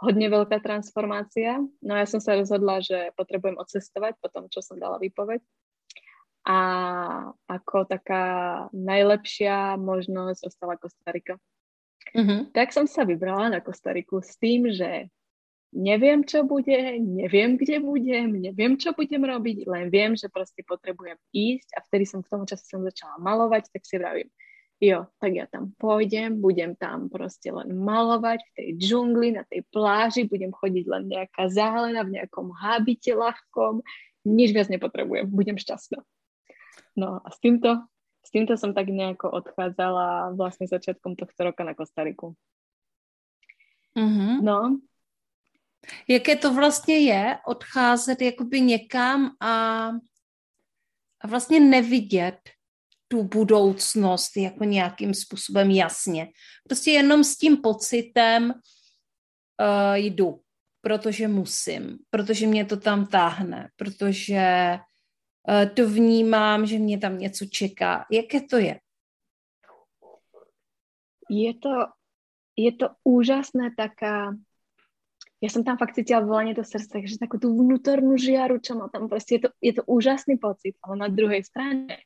hodne 0.01 0.27
veľká 0.29 0.61
transformácia. 0.61 1.61
No 1.81 1.93
ja 1.97 2.05
som 2.05 2.21
sa 2.21 2.37
rozhodla, 2.37 2.85
že 2.85 3.13
potrebujem 3.17 3.57
odcestovať 3.57 4.17
po 4.21 4.29
tom, 4.29 4.45
čo 4.49 4.61
som 4.61 4.77
dala 4.77 5.01
výpoveď. 5.01 5.41
A 6.41 6.57
ako 7.45 7.85
taká 7.85 8.25
najlepšia 8.73 9.77
možnosť 9.77 10.41
ostala 10.49 10.73
Kostarika. 10.77 11.37
Mm-hmm. 12.17 12.49
Tak 12.57 12.73
som 12.73 12.89
sa 12.89 13.05
vybrala 13.05 13.53
na 13.53 13.59
Kostariku 13.61 14.25
s 14.25 14.33
tým, 14.41 14.73
že 14.73 15.13
neviem, 15.71 16.27
čo 16.27 16.43
bude, 16.43 16.99
neviem, 16.99 17.55
kde 17.55 17.79
budem, 17.79 18.35
neviem, 18.35 18.75
čo 18.75 18.91
budem 18.91 19.23
robiť, 19.23 19.67
len 19.67 19.87
viem, 19.87 20.19
že 20.19 20.27
proste 20.27 20.61
potrebujem 20.67 21.15
ísť 21.31 21.69
a 21.75 21.79
vtedy 21.87 22.03
som 22.03 22.19
v 22.19 22.31
tom 22.31 22.43
čase 22.43 22.67
som 22.67 22.83
začala 22.83 23.15
malovať, 23.23 23.71
tak 23.71 23.83
si 23.87 23.95
vravím, 23.95 24.29
jo, 24.83 25.07
tak 25.21 25.31
ja 25.31 25.47
tam 25.47 25.71
pôjdem, 25.79 26.43
budem 26.43 26.75
tam 26.75 27.07
proste 27.07 27.55
len 27.55 27.71
malovať 27.71 28.43
v 28.43 28.51
tej 28.57 28.69
džungli, 28.83 29.29
na 29.39 29.47
tej 29.47 29.63
pláži, 29.71 30.27
budem 30.27 30.51
chodiť 30.51 30.85
len 30.91 31.03
nejaká 31.07 31.47
zálena 31.47 32.03
v 32.03 32.19
nejakom 32.19 32.51
hábite 32.51 33.15
ľahkom, 33.15 33.79
nič 34.27 34.51
viac 34.51 34.67
nepotrebujem, 34.67 35.31
budem 35.31 35.55
šťastná. 35.55 36.03
No 36.99 37.23
a 37.23 37.27
s 37.31 37.39
týmto, 37.39 37.87
s 38.21 38.29
týmto 38.29 38.59
som 38.59 38.75
tak 38.75 38.91
nejako 38.91 39.31
odchádzala 39.31 40.35
vlastne 40.35 40.67
začiatkom 40.67 41.15
tohto 41.15 41.39
roka 41.47 41.63
na 41.63 41.71
Kostariku. 41.71 42.35
Mm-hmm. 43.95 44.43
No, 44.43 44.79
Jaké 46.07 46.35
to 46.35 46.53
vlastně 46.53 46.97
je 46.99 47.37
odcházet 47.47 48.21
jakoby 48.21 48.61
někam 48.61 49.35
a, 49.39 49.87
a 51.21 51.27
vlastně 51.27 51.59
nevidět 51.59 52.39
tu 53.07 53.23
budoucnost 53.23 54.37
jako 54.37 54.63
nějakým 54.63 55.13
způsobem 55.13 55.71
jasně. 55.71 56.27
Prostě 56.67 56.91
jenom 56.91 57.23
s 57.23 57.37
tím 57.37 57.57
pocitem 57.57 58.51
uh, 58.51 59.95
jdu, 59.95 60.41
protože 60.81 61.27
musím, 61.27 61.97
protože 62.09 62.47
mě 62.47 62.65
to 62.65 62.77
tam 62.77 63.07
táhne, 63.07 63.69
protože 63.75 64.77
uh, 65.47 65.73
to 65.75 65.89
vnímám, 65.89 66.65
že 66.65 66.79
mě 66.79 66.97
tam 66.97 67.17
něco 67.17 67.45
čeká. 67.45 68.05
Jaké 68.11 68.41
to 68.41 68.57
je? 68.57 68.79
Je 71.29 71.53
to, 71.53 71.69
je 72.57 72.71
to 72.71 72.87
úžasná 73.03 73.69
taká 73.77 74.35
ja 75.41 75.49
som 75.49 75.65
tam 75.65 75.81
fakt 75.81 75.97
cítila 75.97 76.21
volanie 76.21 76.53
do 76.53 76.61
srdca, 76.61 77.01
že 77.01 77.17
takú 77.17 77.41
tú 77.41 77.49
vnútornú 77.49 78.13
žiaru, 78.13 78.61
čo 78.61 78.77
má 78.77 78.93
tam 78.93 79.09
proste, 79.09 79.41
je 79.41 79.41
to, 79.41 79.49
je 79.57 79.73
to 79.73 79.83
úžasný 79.89 80.37
pocit, 80.37 80.77
ale 80.85 81.01
na 81.01 81.09
druhej 81.09 81.41
strane 81.41 82.05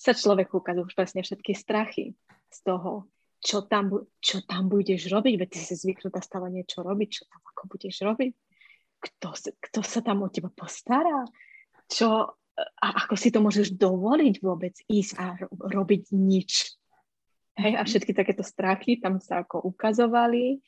sa 0.00 0.16
človeku 0.16 0.64
ukazujú 0.64 0.88
už 0.88 0.96
presne 0.96 1.20
všetky 1.20 1.52
strachy 1.52 2.16
z 2.48 2.58
toho, 2.64 3.04
čo 3.44 3.68
tam, 3.68 4.08
čo 4.16 4.40
tam 4.48 4.72
budeš 4.72 5.12
robiť, 5.12 5.34
veď 5.36 5.48
ty 5.52 5.60
si 5.60 5.76
zvyknutá 5.76 6.24
stále 6.24 6.48
niečo 6.48 6.80
robiť, 6.80 7.08
čo 7.12 7.22
tam 7.28 7.40
ako 7.52 7.62
budeš 7.68 8.00
robiť, 8.00 8.32
kto, 8.96 9.28
kto 9.36 9.80
sa 9.84 10.00
tam 10.00 10.24
o 10.24 10.32
teba 10.32 10.48
postará, 10.48 11.28
čo, 11.84 12.32
a 12.56 12.86
ako 13.04 13.14
si 13.20 13.28
to 13.28 13.44
môžeš 13.44 13.76
dovoliť 13.76 14.34
vôbec 14.40 14.72
ísť 14.88 15.12
a 15.20 15.36
robiť 15.52 16.16
nič. 16.16 16.80
Hej, 17.56 17.72
a 17.76 17.82
všetky 17.84 18.12
takéto 18.12 18.44
strachy 18.44 19.00
tam 19.00 19.20
sa 19.20 19.44
ako 19.44 19.64
ukazovali 19.64 20.60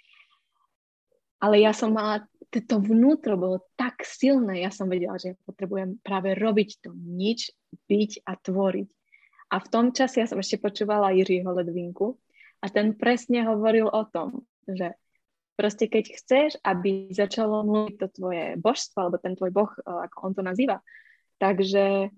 ale 1.39 1.63
ja 1.63 1.71
som 1.71 1.95
mala, 1.95 2.27
to 2.51 2.77
vnútro 2.83 3.39
bolo 3.39 3.63
tak 3.79 4.03
silné, 4.03 4.67
ja 4.67 4.71
som 4.75 4.91
vedela, 4.91 5.19
že 5.21 5.39
potrebujem 5.47 6.03
práve 6.03 6.35
robiť 6.35 6.83
to 6.83 6.91
nič, 6.95 7.55
byť 7.87 8.27
a 8.27 8.33
tvoriť. 8.35 8.89
A 9.49 9.57
v 9.63 9.71
tom 9.73 9.87
čase 9.97 10.21
ja 10.21 10.27
som 10.29 10.41
ešte 10.41 10.61
počúvala 10.61 11.15
Jiřího 11.17 11.49
Ledvinku 11.49 12.21
a 12.61 12.67
ten 12.69 12.93
presne 12.93 13.47
hovoril 13.49 13.89
o 13.89 14.03
tom, 14.05 14.45
že 14.69 14.93
proste 15.57 15.89
keď 15.89 16.05
chceš, 16.15 16.51
aby 16.61 17.11
začalo 17.11 17.65
mluviť 17.65 17.97
to 17.97 18.07
tvoje 18.13 18.45
božstvo, 18.61 18.97
alebo 19.09 19.17
ten 19.19 19.35
tvoj 19.35 19.51
boh, 19.51 19.73
eh, 19.73 20.07
ako 20.11 20.17
on 20.21 20.33
to 20.37 20.43
nazýva, 20.45 20.85
takže 21.41 22.13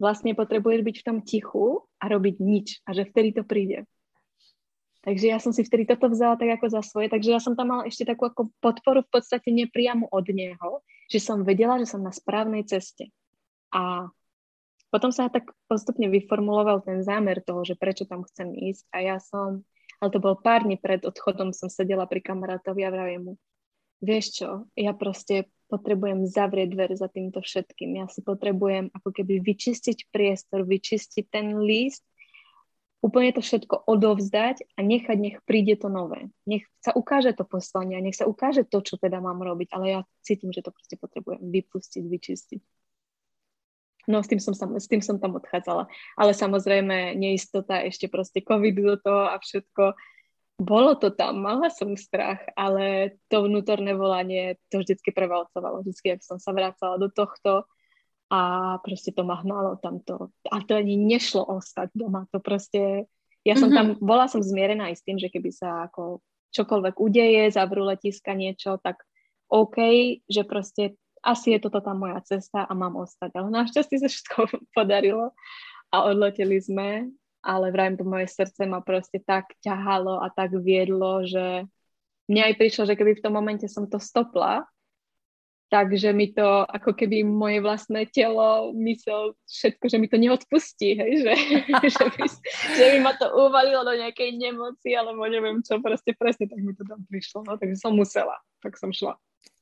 vlastne 0.00 0.32
potrebuješ 0.32 0.80
byť 0.80 0.96
v 0.96 1.06
tom 1.06 1.18
tichu 1.20 1.84
a 2.00 2.04
robiť 2.08 2.36
nič 2.40 2.80
a 2.88 2.96
že 2.96 3.04
vtedy 3.04 3.36
to 3.36 3.44
príde. 3.44 3.84
Takže 5.00 5.32
ja 5.32 5.40
som 5.40 5.56
si 5.56 5.64
vtedy 5.64 5.88
toto 5.88 6.12
vzala 6.12 6.36
tak 6.36 6.60
ako 6.60 6.66
za 6.68 6.84
svoje, 6.84 7.08
takže 7.08 7.32
ja 7.32 7.40
som 7.40 7.56
tam 7.56 7.72
mala 7.72 7.88
ešte 7.88 8.04
takú 8.04 8.28
ako 8.28 8.52
podporu 8.60 9.00
v 9.00 9.12
podstate 9.16 9.48
nepriamu 9.48 10.04
od 10.12 10.28
neho, 10.28 10.84
že 11.08 11.24
som 11.24 11.40
vedela, 11.40 11.80
že 11.80 11.88
som 11.88 12.04
na 12.04 12.12
správnej 12.12 12.68
ceste. 12.68 13.08
A 13.72 14.12
potom 14.92 15.08
sa 15.08 15.32
tak 15.32 15.48
postupne 15.70 16.10
vyformuloval 16.12 16.84
ten 16.84 17.00
zámer 17.00 17.40
toho, 17.40 17.64
že 17.64 17.80
prečo 17.80 18.04
tam 18.04 18.28
chcem 18.28 18.52
ísť 18.52 18.84
a 18.92 18.98
ja 19.00 19.16
som, 19.16 19.64
ale 20.04 20.12
to 20.12 20.20
bol 20.20 20.36
pár 20.36 20.68
dní 20.68 20.76
pred 20.76 21.00
odchodom, 21.00 21.56
som 21.56 21.72
sedela 21.72 22.04
pri 22.04 22.20
kamarátovi 22.20 22.84
a 22.84 22.92
vravím 22.92 23.22
mu, 23.24 23.32
vieš 24.04 24.42
čo, 24.42 24.68
ja 24.76 24.92
proste 24.92 25.48
potrebujem 25.70 26.26
zavrieť 26.26 26.68
dvere 26.74 26.94
za 26.98 27.06
týmto 27.06 27.40
všetkým. 27.40 28.02
Ja 28.02 28.06
si 28.10 28.26
potrebujem 28.26 28.90
ako 28.90 29.14
keby 29.14 29.38
vyčistiť 29.38 30.10
priestor, 30.10 30.66
vyčistiť 30.66 31.24
ten 31.30 31.62
líst 31.62 32.02
úplne 33.00 33.32
to 33.32 33.40
všetko 33.40 33.88
odovzdať 33.88 34.64
a 34.76 34.80
nechať, 34.84 35.16
nech 35.16 35.36
príde 35.48 35.76
to 35.80 35.88
nové. 35.88 36.28
Nech 36.44 36.68
sa 36.84 36.92
ukáže 36.92 37.32
to 37.32 37.48
poslanie, 37.48 37.96
nech 38.00 38.16
sa 38.16 38.28
ukáže 38.28 38.68
to, 38.68 38.84
čo 38.84 39.00
teda 39.00 39.24
mám 39.24 39.40
robiť, 39.40 39.68
ale 39.72 39.84
ja 39.88 40.00
cítim, 40.20 40.52
že 40.52 40.60
to 40.60 40.70
proste 40.72 41.00
potrebujem 41.00 41.40
vypustiť, 41.40 42.04
vyčistiť. 42.04 42.60
No 44.08 44.24
s 44.24 44.28
tým 44.28 44.40
som, 44.40 44.52
s 44.56 44.88
tým 44.88 45.00
som 45.04 45.20
tam 45.20 45.36
odchádzala. 45.36 45.88
Ale 46.16 46.32
samozrejme 46.32 47.14
neistota, 47.16 47.84
ešte 47.84 48.08
proste 48.08 48.40
covid 48.44 48.76
do 48.76 48.96
toho 49.00 49.28
a 49.32 49.36
všetko. 49.36 49.96
bolo 50.60 50.92
to 50.96 51.08
tam, 51.08 51.40
mala 51.40 51.72
som 51.72 51.96
strach, 51.96 52.44
ale 52.52 53.16
to 53.32 53.48
vnútorné 53.48 53.96
volanie 53.96 54.60
to 54.68 54.84
vždycky 54.84 55.08
prevalcovalo. 55.08 55.80
Vždycky, 55.80 56.16
ak 56.16 56.26
som 56.26 56.36
sa 56.36 56.52
vracala 56.52 57.00
do 57.00 57.08
tohto 57.08 57.64
a 58.30 58.40
proste 58.86 59.10
to 59.10 59.26
ma 59.26 59.42
hnalo 59.42 59.76
tamto. 59.82 60.30
A 60.46 60.62
to 60.62 60.78
ani 60.78 60.94
nešlo 60.94 61.42
ostať 61.42 61.90
doma. 61.98 62.30
To 62.30 62.38
proste, 62.38 63.10
ja 63.42 63.54
som 63.58 63.74
mm-hmm. 63.74 63.98
tam, 63.98 64.06
bola 64.06 64.30
som 64.30 64.38
zmierená 64.38 64.94
aj 64.94 65.02
s 65.02 65.04
tým, 65.06 65.18
že 65.18 65.28
keby 65.28 65.50
sa 65.50 65.90
ako 65.90 66.22
čokoľvek 66.54 66.94
udeje, 66.98 67.42
zavrú 67.50 67.86
letiska 67.86 68.34
niečo, 68.38 68.78
tak 68.78 69.02
OK, 69.50 69.76
že 70.30 70.46
proste 70.46 70.94
asi 71.26 71.58
je 71.58 71.58
toto 71.58 71.82
tá 71.82 71.90
moja 71.90 72.22
cesta 72.22 72.64
a 72.64 72.72
mám 72.72 72.94
ostať. 72.96 73.34
Ale 73.34 73.50
našťastie 73.50 73.98
sa 73.98 74.08
všetko 74.08 74.38
podarilo 74.78 75.34
a 75.90 76.06
odleteli 76.06 76.62
sme 76.62 77.10
ale 77.42 77.72
vrajím 77.72 77.96
to 77.96 78.04
moje 78.04 78.28
srdce 78.28 78.68
ma 78.68 78.84
proste 78.84 79.20
tak 79.20 79.56
ťahalo 79.64 80.20
a 80.20 80.28
tak 80.28 80.52
viedlo, 80.60 81.24
že 81.24 81.64
mne 82.28 82.42
aj 82.52 82.54
prišlo, 82.60 82.82
že 82.86 82.96
keby 82.96 83.18
v 83.18 83.24
tom 83.24 83.34
momente 83.34 83.66
som 83.66 83.88
to 83.88 83.96
stopla, 83.96 84.68
takže 85.70 86.10
mi 86.10 86.34
to 86.34 86.66
ako 86.66 86.98
keby 86.98 87.22
moje 87.22 87.62
vlastné 87.62 88.10
telo, 88.10 88.74
mysel, 88.74 89.38
všetko, 89.46 89.86
že 89.86 89.96
mi 90.02 90.10
to 90.10 90.18
neodpustí, 90.18 90.98
hej, 90.98 91.22
že, 91.22 91.32
že, 91.94 92.04
by, 92.10 92.26
že 92.74 92.84
by 92.90 92.98
ma 92.98 93.14
to 93.14 93.30
uvalilo 93.30 93.86
do 93.86 93.94
nejakej 93.94 94.34
nemoci, 94.34 94.98
alebo 94.98 95.22
neviem 95.30 95.62
čo, 95.62 95.78
proste 95.78 96.10
presne 96.18 96.50
tak 96.50 96.58
mi 96.58 96.74
to 96.74 96.82
tam 96.82 97.06
prišlo, 97.06 97.46
no, 97.46 97.54
takže 97.54 97.78
som 97.78 97.94
musela, 97.94 98.34
tak 98.58 98.74
som 98.74 98.90
šla. 98.90 99.14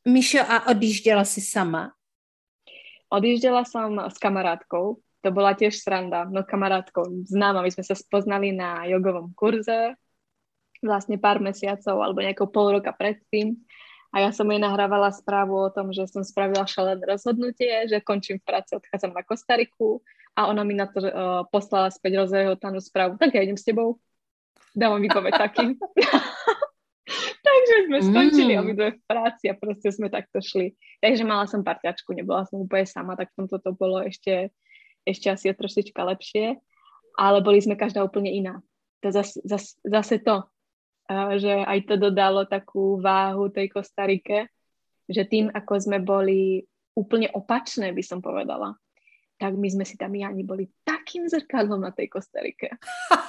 Mišo, 0.09 0.41
a 0.41 0.73
odjížděla 0.73 1.29
si 1.29 1.45
sama? 1.45 1.93
Odjížděla 3.13 3.69
som 3.69 4.01
s 4.01 4.17
kamarátkou, 4.17 4.97
to 5.21 5.29
bola 5.29 5.53
tiež 5.53 5.77
sranda, 5.77 6.25
no 6.25 6.41
kamarátkou 6.41 7.29
známa, 7.29 7.61
my 7.61 7.69
sme 7.69 7.85
sa 7.85 7.93
spoznali 7.93 8.57
na 8.57 8.89
jogovom 8.89 9.37
kurze, 9.37 9.93
vlastne 10.81 11.21
pár 11.21 11.43
mesiacov 11.43 12.01
alebo 12.01 12.23
nejakou 12.25 12.49
pol 12.49 12.81
roka 12.81 12.95
predtým 12.95 13.59
a 14.09 14.17
ja 14.25 14.31
som 14.33 14.49
jej 14.49 14.61
nahrávala 14.61 15.13
správu 15.13 15.57
o 15.57 15.73
tom, 15.73 15.93
že 15.93 16.09
som 16.09 16.25
spravila 16.25 16.65
šalené 16.65 17.05
rozhodnutie, 17.05 17.89
že 17.89 18.05
končím 18.05 18.41
v 18.41 18.47
práci, 18.49 18.77
odchádzam 18.77 19.13
na 19.13 19.23
Kostariku 19.25 20.01
a 20.33 20.49
ona 20.49 20.65
mi 20.65 20.73
na 20.73 20.89
to 20.89 21.05
uh, 21.05 21.45
poslala 21.53 21.93
späť 21.93 22.25
rozhotanú 22.25 22.81
správu, 22.81 23.21
tak 23.21 23.37
ja 23.37 23.45
idem 23.45 23.59
s 23.59 23.69
tebou, 23.69 24.01
dávam 24.73 25.03
výpoveď 25.03 25.33
taký. 25.37 25.77
Takže 27.49 27.75
sme 27.89 27.99
skončili 28.05 28.53
mm. 28.57 28.61
obidve 28.61 28.89
v 28.97 29.01
práci 29.09 29.49
a 29.49 29.57
proste 29.57 29.89
sme 29.89 30.13
takto 30.13 30.45
šli. 30.45 30.77
Takže 31.01 31.25
mala 31.25 31.49
som 31.49 31.65
parťačku, 31.65 32.13
nebola 32.13 32.45
som 32.45 32.61
úplne 32.61 32.85
sama, 32.85 33.17
tak 33.17 33.33
v 33.33 33.45
tomto 33.45 33.57
to 33.65 33.73
bolo 33.73 34.05
ešte 34.05 34.53
ešte 35.09 35.33
asi 35.33 35.47
o 35.49 35.55
trošička 35.57 35.97
lepšie, 35.97 36.61
ale 37.17 37.39
boli 37.41 37.65
sme 37.65 37.81
každá 37.81 38.05
úplne 38.05 38.29
iná. 38.29 38.61
To 39.01 39.09
zase, 39.09 39.41
zase, 39.47 39.81
zase 39.81 40.21
to, 40.21 40.45
že 41.41 41.65
aj 41.65 41.79
to 41.89 41.95
dodalo 41.97 42.45
takú 42.45 43.01
váhu 43.01 43.49
tej 43.49 43.73
Kostarike, 43.73 44.53
že 45.09 45.25
tým, 45.25 45.49
ako 45.49 45.73
sme 45.81 45.99
boli 46.05 46.63
úplne 46.93 47.33
opačné, 47.33 47.97
by 47.97 48.03
som 48.05 48.21
povedala, 48.21 48.77
tak 49.41 49.55
my 49.57 49.69
sme 49.71 49.85
si 49.87 49.97
tam 49.97 50.13
ani 50.13 50.43
boli 50.45 50.69
takým 50.85 51.25
zrkadlom 51.31 51.81
na 51.81 51.95
tej 51.95 52.13
Kostarike. 52.13 52.77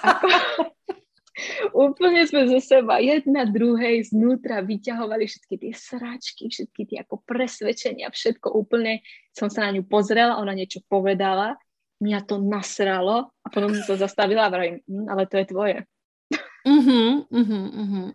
Ako, 0.04 0.28
úplne 1.88 2.28
sme 2.28 2.52
zo 2.52 2.60
seba 2.60 3.00
jedna 3.00 3.48
druhej 3.48 4.12
znútra 4.12 4.60
vyťahovali 4.60 5.24
všetky 5.30 5.56
tie 5.56 5.72
sračky, 5.72 6.52
všetky 6.52 6.82
tie 6.84 6.98
ako 7.08 7.24
presvedčenia, 7.24 8.12
všetko 8.12 8.52
úplne 8.52 9.06
som 9.32 9.48
sa 9.48 9.70
na 9.70 9.80
ňu 9.80 9.88
pozrela, 9.88 10.42
ona 10.42 10.52
niečo 10.52 10.84
povedala 10.90 11.56
mňa 12.00 12.20
to 12.26 12.40
nasralo 12.40 13.32
a 13.44 13.48
potom 13.52 13.76
som 13.76 13.84
to 13.84 13.96
zastavila 14.00 14.48
a 14.48 14.52
vravím, 14.52 14.80
hm, 14.88 15.06
ale 15.12 15.28
to 15.28 15.36
je 15.38 15.46
tvoje. 15.52 15.78
Uh-huh, 16.70 17.26
uh-huh, 17.32 17.66
uh-huh, 17.82 18.12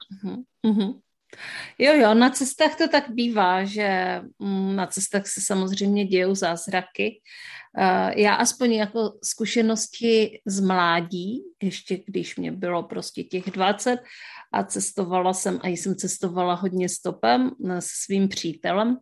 uh-huh. 0.67 1.01
Jo, 1.79 1.93
jo, 1.95 2.15
na 2.15 2.31
cestách 2.31 2.77
to 2.77 2.89
tak 2.89 3.11
bývá, 3.11 3.65
že 3.65 4.21
mm, 4.39 4.77
na 4.77 4.87
cestách 4.87 5.27
se 5.27 5.41
samozřejmě 5.41 6.05
dějou 6.05 6.35
zázraky. 6.35 7.21
Já 8.17 8.35
aspoň 8.35 8.73
jako 8.73 9.13
zkušenosti 9.25 10.41
z 10.47 10.61
mládí, 10.61 11.43
ještě 11.63 12.03
když 12.07 12.37
mě 12.37 12.53
bylo 12.53 12.83
prostě 12.83 13.23
těch 13.25 13.51
20 13.51 13.99
a 14.53 14.65
cestovala 14.65 15.33
jsem, 15.33 15.61
a 15.63 15.69
jsem 15.69 15.97
cestovala 15.97 16.55
hodně 16.55 16.89
stopem 16.89 17.51
s 17.79 17.87
svým 17.87 18.29
přítelem, 18.29 18.99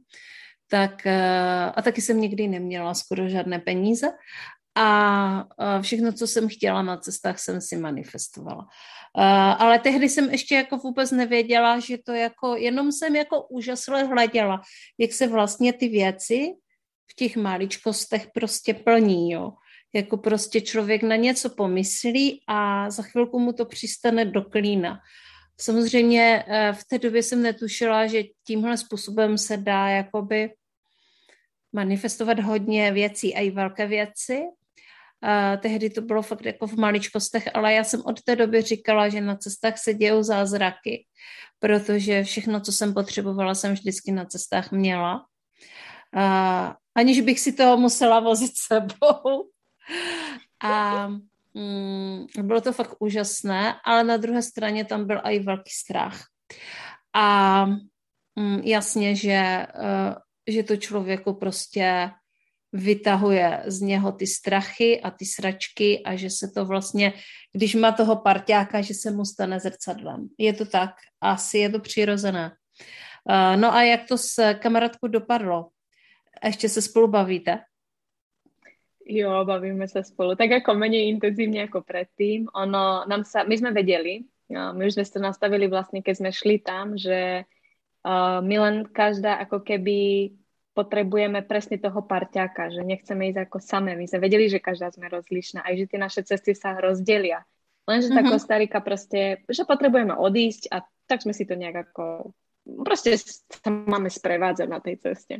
tak 0.70 1.06
a 1.74 1.82
taky 1.82 2.00
jsem 2.00 2.20
nikdy 2.20 2.48
neměla 2.48 2.94
skoro 2.94 3.28
žádné 3.28 3.58
peníze 3.58 4.08
a 4.74 5.80
všechno, 5.82 6.12
co 6.12 6.26
jsem 6.26 6.48
chtěla 6.48 6.82
na 6.82 6.96
cestách, 6.96 7.38
jsem 7.38 7.60
si 7.60 7.76
manifestovala. 7.76 8.66
Ale 9.58 9.78
tehdy 9.78 10.08
jsem 10.08 10.30
ještě 10.30 10.54
jako 10.54 10.76
vůbec 10.76 11.10
nevěděla, 11.10 11.78
že 11.78 11.98
to 11.98 12.12
jako, 12.12 12.56
jenom 12.56 12.92
jsem 12.92 13.16
jako 13.16 13.42
úžasle 13.42 14.04
hleděla, 14.04 14.60
jak 14.98 15.12
se 15.12 15.26
vlastně 15.26 15.72
ty 15.72 15.88
věci 15.88 16.54
v 17.10 17.14
těch 17.14 17.36
maličkostech 17.36 18.26
prostě 18.34 18.74
plní, 18.74 19.32
jo. 19.32 19.52
Jako 19.94 20.16
prostě 20.16 20.60
člověk 20.60 21.02
na 21.02 21.16
něco 21.16 21.50
pomyslí 21.50 22.42
a 22.48 22.90
za 22.90 23.02
chvilku 23.02 23.38
mu 23.38 23.52
to 23.52 23.64
přistane 23.64 24.24
do 24.24 24.42
klína. 24.42 24.98
Samozřejmě 25.60 26.44
e, 26.46 26.72
v 26.72 26.84
té 26.84 26.98
době 26.98 27.22
jsem 27.22 27.42
netušila, 27.42 28.06
že 28.06 28.22
tímhle 28.46 28.76
způsobem 28.76 29.38
se 29.38 29.56
dá 29.56 29.88
jakoby 29.88 30.50
manifestovat 31.72 32.40
hodně 32.40 32.92
věcí 32.92 33.34
i 33.34 33.50
velké 33.50 33.86
věci, 33.86 34.42
tehdy 35.60 35.90
to 35.90 36.00
bylo 36.00 36.22
fakt 36.22 36.44
jako 36.44 36.66
v 36.66 36.76
maličkostech, 36.76 37.48
ale 37.54 37.72
já 37.72 37.84
jsem 37.84 38.02
od 38.04 38.22
té 38.22 38.36
doby 38.36 38.62
říkala, 38.62 39.08
že 39.08 39.20
na 39.20 39.36
cestách 39.36 39.78
se 39.78 39.94
dějou 39.94 40.22
zázraky, 40.22 41.06
protože 41.58 42.24
všechno, 42.24 42.60
co 42.60 42.72
jsem 42.72 42.94
potřebovala, 42.94 43.54
jsem 43.54 43.72
vždycky 43.72 44.12
na 44.12 44.24
cestách 44.24 44.72
měla. 44.72 45.24
A, 46.16 46.76
aniž 46.94 47.20
bych 47.20 47.40
si 47.40 47.52
toho 47.52 47.76
musela 47.76 48.20
vozit 48.20 48.52
sebou. 48.56 49.48
A 50.64 51.08
mm, 51.54 52.26
bylo 52.42 52.60
to 52.60 52.72
fakt 52.72 52.96
úžasné, 53.00 53.74
ale 53.84 54.04
na 54.04 54.16
druhé 54.16 54.42
straně 54.42 54.84
tam 54.84 55.06
byl 55.06 55.20
i 55.24 55.38
velký 55.38 55.70
strach. 55.70 56.20
A 57.14 57.66
mm, 58.36 58.60
jasně, 58.64 59.16
že, 59.16 59.66
uh, 59.74 60.14
že 60.46 60.62
to 60.62 60.76
člověku 60.76 61.34
prostě 61.34 62.10
vytahuje 62.72 63.62
z 63.66 63.80
něho 63.80 64.12
ty 64.12 64.26
strachy 64.26 65.00
a 65.00 65.10
ty 65.10 65.24
sračky 65.24 66.02
a 66.04 66.16
že 66.16 66.30
se 66.30 66.48
to 66.48 66.64
vlastně, 66.64 67.12
když 67.52 67.74
má 67.74 67.92
toho 67.92 68.16
parťáka, 68.16 68.80
že 68.80 68.94
se 68.94 69.10
mu 69.10 69.24
stane 69.24 69.60
zrcadlem. 69.60 70.28
Je 70.38 70.52
to 70.52 70.64
tak, 70.64 70.90
asi 71.20 71.58
je 71.58 71.70
to 71.70 71.78
přirozené. 71.80 72.52
Uh, 73.28 73.60
no 73.60 73.74
a 73.74 73.82
jak 73.82 74.08
to 74.08 74.18
s 74.18 74.54
kamarádkou 74.54 75.06
dopadlo? 75.08 75.68
Ještě 76.44 76.68
se 76.68 76.82
spolu 76.82 77.08
bavíte? 77.08 77.60
Jo, 79.06 79.44
bavíme 79.44 79.90
sa 79.90 80.06
spolu. 80.06 80.38
Tak 80.38 80.62
ako 80.62 80.78
menej 80.78 81.10
intenzívne 81.10 81.66
ako 81.66 81.82
predtým. 81.82 82.46
Ono, 82.54 83.02
nám 83.10 83.26
sa, 83.26 83.42
my 83.42 83.58
sme 83.58 83.74
vedeli, 83.74 84.22
my 84.46 84.78
už 84.78 84.94
sme 84.94 85.04
to 85.04 85.18
nastavili 85.18 85.66
vlastne, 85.66 86.06
keď 86.06 86.14
sme 86.16 86.30
šli 86.30 86.62
tam, 86.62 86.94
že 86.94 87.42
uh, 88.06 88.38
my 88.38 88.56
len 88.62 88.76
každá 88.86 89.42
ako 89.42 89.66
keby 89.66 90.30
potrebujeme 90.72 91.44
presne 91.44 91.76
toho 91.76 92.00
parťáka, 92.00 92.72
že 92.72 92.80
nechceme 92.80 93.28
ísť 93.28 93.48
ako 93.48 93.58
samé. 93.60 93.92
My 93.96 94.08
sme 94.08 94.24
vedeli, 94.24 94.48
že 94.48 94.60
každá 94.60 94.88
sme 94.92 95.12
rozlišná, 95.12 95.64
aj 95.64 95.74
že 95.84 95.88
tie 95.88 95.98
naše 96.00 96.20
cesty 96.24 96.52
sa 96.56 96.76
rozdelia. 96.80 97.44
Lenže 97.84 98.10
mm-hmm. 98.10 98.18
tá 98.18 98.22
mhm. 98.24 98.32
Kostarika 98.32 98.78
proste, 98.80 99.20
že 99.50 99.68
potrebujeme 99.68 100.16
odísť 100.16 100.72
a 100.72 100.84
tak 101.06 101.22
sme 101.22 101.36
si 101.36 101.44
to 101.44 101.58
nejak 101.58 101.92
ako, 101.92 102.32
proste 102.86 103.18
sa 103.20 103.68
máme 103.68 104.08
sprevádzať 104.08 104.68
na 104.70 104.80
tej 104.80 104.96
ceste. 105.02 105.34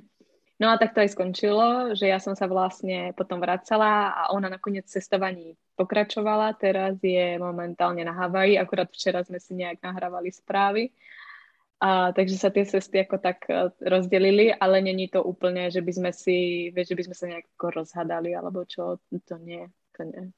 No 0.60 0.70
a 0.70 0.78
tak 0.78 0.94
to 0.94 1.02
aj 1.02 1.18
skončilo, 1.18 1.98
že 1.98 2.06
ja 2.06 2.22
som 2.22 2.38
sa 2.38 2.46
vlastne 2.46 3.10
potom 3.18 3.42
vracala 3.42 4.14
a 4.14 4.22
ona 4.30 4.46
nakoniec 4.46 4.86
cestovaní 4.86 5.58
pokračovala. 5.74 6.54
Teraz 6.54 7.02
je 7.02 7.34
momentálne 7.34 8.06
na 8.06 8.14
Havaji, 8.14 8.60
akurát 8.60 8.86
včera 8.86 9.26
sme 9.26 9.42
si 9.42 9.58
nejak 9.58 9.82
nahrávali 9.82 10.30
správy. 10.30 10.94
A, 11.82 12.14
takže 12.14 12.38
sa 12.38 12.54
tie 12.54 12.62
cesty 12.62 13.02
ako 13.02 13.18
tak 13.18 13.42
e, 13.50 13.74
rozdelili, 13.82 14.54
ale 14.54 14.78
není 14.78 15.10
to 15.10 15.26
úplne, 15.26 15.66
že 15.66 15.82
by 15.82 15.92
sme 15.92 16.10
si, 16.14 16.70
vieš, 16.70 16.94
že 16.94 16.98
by 16.98 17.02
sme 17.10 17.16
sa 17.18 17.26
nejako 17.26 17.66
rozhadali, 17.82 18.30
alebo 18.38 18.62
čo, 18.62 19.02
to 19.26 19.34
nie, 19.42 19.66
to 19.98 20.06
nie. 20.06 20.30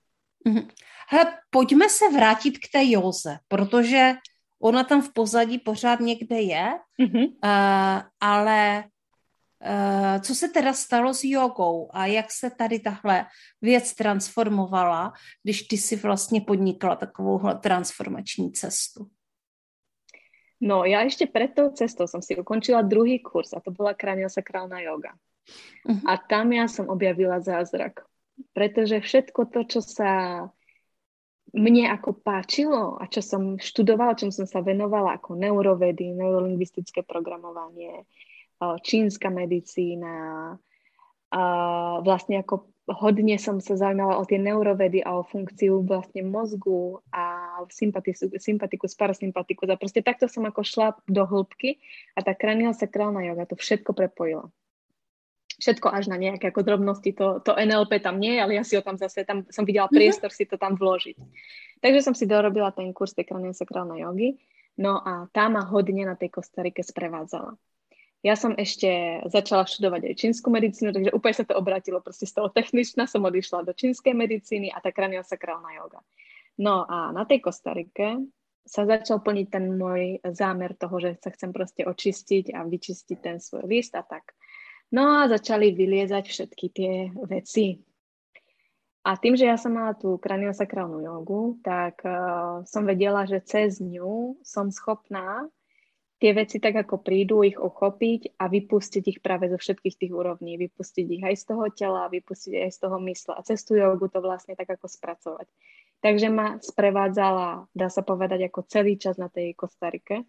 Mhm. 0.49 0.69
Hele, 1.09 1.25
pojďme 1.51 1.89
se 1.89 2.09
vrátit 2.09 2.59
k 2.59 2.69
té 2.73 2.81
józe, 2.85 3.39
protože 3.49 4.15
ona 4.63 4.85
tam 4.85 5.03
v 5.03 5.13
pozadí 5.13 5.59
pořád 5.59 6.01
někde 6.01 6.41
je, 6.41 6.73
mm-hmm. 7.01 7.25
uh, 7.25 8.03
ale 8.21 8.85
uh, 8.85 10.21
co 10.21 10.35
se 10.35 10.49
teda 10.49 10.73
stalo 10.73 11.15
s 11.15 11.25
jogou 11.25 11.91
a 11.93 12.07
jak 12.07 12.33
se 12.33 12.51
tady 12.51 12.81
tahle 12.81 13.27
věc 13.63 13.95
transformovala, 13.95 15.13
když 15.43 15.63
ty 15.63 15.77
si 15.79 15.97
vlastně 15.97 16.41
podnikla 16.41 16.97
takovouhle 16.97 17.55
transformační 17.55 18.53
cestu? 18.53 19.09
No, 20.63 20.87
ja 20.87 21.03
ešte 21.03 21.27
pred 21.27 21.55
tou 21.55 21.73
cestou 21.75 22.07
som 22.07 22.23
si 22.23 22.39
ukončila 22.39 22.87
druhý 22.87 23.19
kurz 23.19 23.55
a 23.55 23.63
to 23.63 23.75
bola 23.75 23.97
kraniosakrálna 23.97 24.85
yoga. 24.87 25.15
Uh-huh. 25.87 26.03
A 26.07 26.17
tam 26.19 26.55
ja 26.55 26.71
som 26.71 26.87
objavila 26.89 27.43
zázrak. 27.43 28.07
Pretože 28.51 28.99
všetko 28.99 29.41
to, 29.51 29.61
čo 29.67 29.81
sa 29.83 30.13
mne 31.55 31.87
ako 31.95 32.19
páčilo 32.19 32.99
a 32.99 33.07
čo 33.07 33.23
som 33.23 33.63
študovala, 33.63 34.19
čom 34.19 34.35
som 34.35 34.43
sa 34.43 34.59
venovala 34.59 35.23
ako 35.23 35.39
neurovedy, 35.39 36.11
neurolingvistické 36.11 37.07
programovanie, 37.07 38.03
čínska 38.59 39.31
medicína, 39.31 40.59
a 41.35 41.43
vlastne 42.03 42.43
ako 42.43 42.74
hodne 42.85 43.41
som 43.41 43.65
sa 43.65 43.81
zaujímala 43.81 44.21
o 44.21 44.29
tie 44.29 44.37
neurovedy 44.37 45.01
a 45.01 45.17
o 45.17 45.25
funkciu 45.25 45.81
vlastne 45.85 46.21
mozgu 46.21 47.01
a 47.09 47.57
sympatiku, 47.73 48.37
sympatikus, 48.37 48.93
parasympatikus 48.93 49.69
a 49.73 49.81
proste 49.81 50.05
takto 50.05 50.29
som 50.29 50.45
ako 50.45 50.61
šla 50.61 50.93
do 51.09 51.25
hĺbky 51.25 51.81
a 52.13 52.21
tá 52.21 52.37
kraniálna 52.37 53.21
yoga 53.25 53.49
to 53.49 53.57
všetko 53.57 53.97
prepojila 53.97 54.53
všetko 55.59 55.87
až 55.91 56.11
na 56.11 56.19
nejaké 56.19 56.51
ako 56.51 56.67
drobnosti, 56.67 57.11
to, 57.15 57.39
to 57.41 57.55
NLP 57.55 58.03
tam 58.03 58.19
nie, 58.19 58.39
ale 58.43 58.59
ja 58.59 58.67
si 58.67 58.75
ho 58.75 58.83
tam 58.83 58.99
zase, 58.99 59.23
tam 59.23 59.47
som 59.51 59.63
videla 59.63 59.87
mhm. 59.87 59.95
priestor 59.95 60.31
mm-hmm. 60.35 60.47
si 60.47 60.51
to 60.51 60.57
tam 60.59 60.75
vložiť. 60.75 61.17
Takže 61.79 62.01
som 62.01 62.15
si 62.17 62.25
dorobila 62.25 62.73
ten 62.75 62.91
kurz 62.91 63.13
tej 63.13 63.29
kraniosakrálnej 63.29 64.03
jogy, 64.03 64.29
no 64.81 64.99
a 64.99 65.29
tá 65.31 65.47
ma 65.53 65.63
hodne 65.69 66.09
na 66.09 66.17
tej 66.19 66.33
Kostarike 66.33 66.83
sprevádzala. 66.83 67.55
Ja 68.25 68.41
som 68.41 68.57
ešte 68.57 69.21
začala 69.29 69.69
študovať 69.69 70.09
aj 70.09 70.15
čínsku 70.17 70.49
medicínu, 70.49 70.97
takže 70.97 71.13
úplne 71.13 71.37
sa 71.37 71.45
to 71.45 71.61
obratilo. 71.61 72.01
Proste 72.01 72.25
z 72.25 72.33
toho 72.33 72.49
techničná 72.49 73.05
som 73.05 73.21
odišla 73.21 73.69
do 73.69 73.77
čínskej 73.77 74.17
medicíny 74.17 74.73
a 74.73 74.81
tá 74.81 74.89
kraniosakrálna 74.89 75.77
joga. 75.77 76.01
No 76.57 76.89
a 76.89 77.13
na 77.13 77.29
tej 77.29 77.45
Kostarike 77.45 78.25
sa 78.65 78.89
začal 78.89 79.21
plniť 79.21 79.47
ten 79.53 79.77
môj 79.77 80.25
zámer 80.33 80.73
toho, 80.73 80.97
že 81.05 81.21
sa 81.21 81.29
chcem 81.37 81.53
proste 81.53 81.85
očistiť 81.85 82.57
a 82.57 82.65
vyčistiť 82.65 83.19
ten 83.21 83.37
svoj 83.45 83.69
list 83.69 83.93
a 83.93 84.01
tak. 84.01 84.33
No 84.89 85.21
a 85.21 85.29
začali 85.29 85.77
vyliezať 85.77 86.25
všetky 86.25 86.67
tie 86.73 87.13
veci. 87.29 87.77
A 89.05 89.21
tým, 89.21 89.37
že 89.37 89.45
ja 89.45 89.61
som 89.61 89.77
mala 89.77 89.93
tú 89.93 90.17
kraniosakrálnu 90.17 91.05
jogu, 91.05 91.61
tak 91.61 92.01
uh, 92.09 92.65
som 92.65 92.89
vedela, 92.89 93.29
že 93.29 93.45
cez 93.45 93.85
ňu 93.85 94.41
som 94.41 94.73
schopná 94.73 95.45
tie 96.25 96.33
veci 96.33 96.57
tak, 96.57 96.73
ako 96.89 97.05
prídu, 97.05 97.45
ich 97.45 97.61
uchopiť 97.61 98.41
a 98.41 98.49
vypustiť 98.49 99.05
ich 99.13 99.21
práve 99.21 99.53
zo 99.53 99.61
všetkých 99.61 100.01
tých 100.01 100.13
úrovní. 100.17 100.57
Vypustiť 100.57 101.05
ich 101.05 101.21
aj 101.21 101.37
z 101.37 101.45
toho 101.53 101.69
tela, 101.69 102.09
vypustiť 102.09 102.65
aj 102.65 102.71
z 102.73 102.79
toho 102.81 102.97
mysla. 103.05 103.37
A 103.37 103.45
cez 103.45 103.61
tú 103.61 103.77
jogu 103.77 104.09
to 104.09 104.25
vlastne 104.25 104.57
tak 104.57 104.73
ako 104.73 104.89
spracovať. 104.89 105.45
Takže 106.01 106.33
ma 106.33 106.57
sprevádzala, 106.65 107.69
dá 107.77 107.93
sa 107.93 108.01
povedať, 108.01 108.49
ako 108.49 108.65
celý 108.65 108.97
čas 108.97 109.21
na 109.21 109.29
tej 109.29 109.53
Kostarike. 109.53 110.25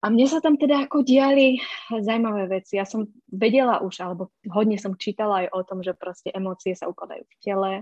A 0.00 0.08
mne 0.08 0.24
sa 0.24 0.40
tam 0.40 0.56
teda 0.56 0.88
ako 0.88 1.04
diali 1.04 1.60
zaujímavé 1.92 2.48
veci. 2.48 2.80
Ja 2.80 2.88
som 2.88 3.12
vedela 3.28 3.84
už, 3.84 4.00
alebo 4.00 4.32
hodne 4.48 4.80
som 4.80 4.96
čítala 4.96 5.44
aj 5.44 5.48
o 5.52 5.60
tom, 5.68 5.84
že 5.84 5.92
proste 5.92 6.32
emócie 6.32 6.72
sa 6.72 6.88
ukladajú 6.88 7.28
v 7.28 7.36
tele, 7.44 7.72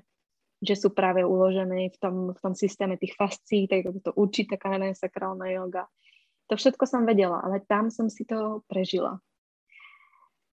že 0.59 0.74
sú 0.74 0.90
práve 0.90 1.22
uložené 1.22 1.94
v 1.94 1.98
tom, 2.03 2.16
v 2.35 2.40
tom 2.42 2.59
systéme 2.59 2.98
tých 2.98 3.14
fascí, 3.14 3.70
tak 3.70 3.87
to 4.03 4.11
učí 4.18 4.50
taká 4.50 4.74
sakrálna 4.90 5.55
yoga. 5.55 5.87
To 6.50 6.58
všetko 6.58 6.82
som 6.82 7.06
vedela, 7.06 7.38
ale 7.46 7.62
tam 7.62 7.94
som 7.94 8.10
si 8.10 8.26
to 8.26 8.66
prežila. 8.66 9.22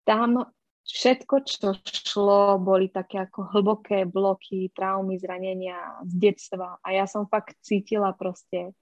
Tam 0.06 0.46
všetko, 0.86 1.36
čo 1.44 1.74
šlo, 1.82 2.62
boli 2.62 2.88
také 2.94 3.26
ako 3.26 3.50
hlboké 3.52 4.06
bloky, 4.06 4.70
traumy, 4.72 5.18
zranenia 5.18 5.98
z 6.06 6.14
detstva. 6.22 6.78
A 6.86 6.94
ja 6.94 7.10
som 7.10 7.26
fakt 7.26 7.58
cítila 7.66 8.14
proste 8.14 8.78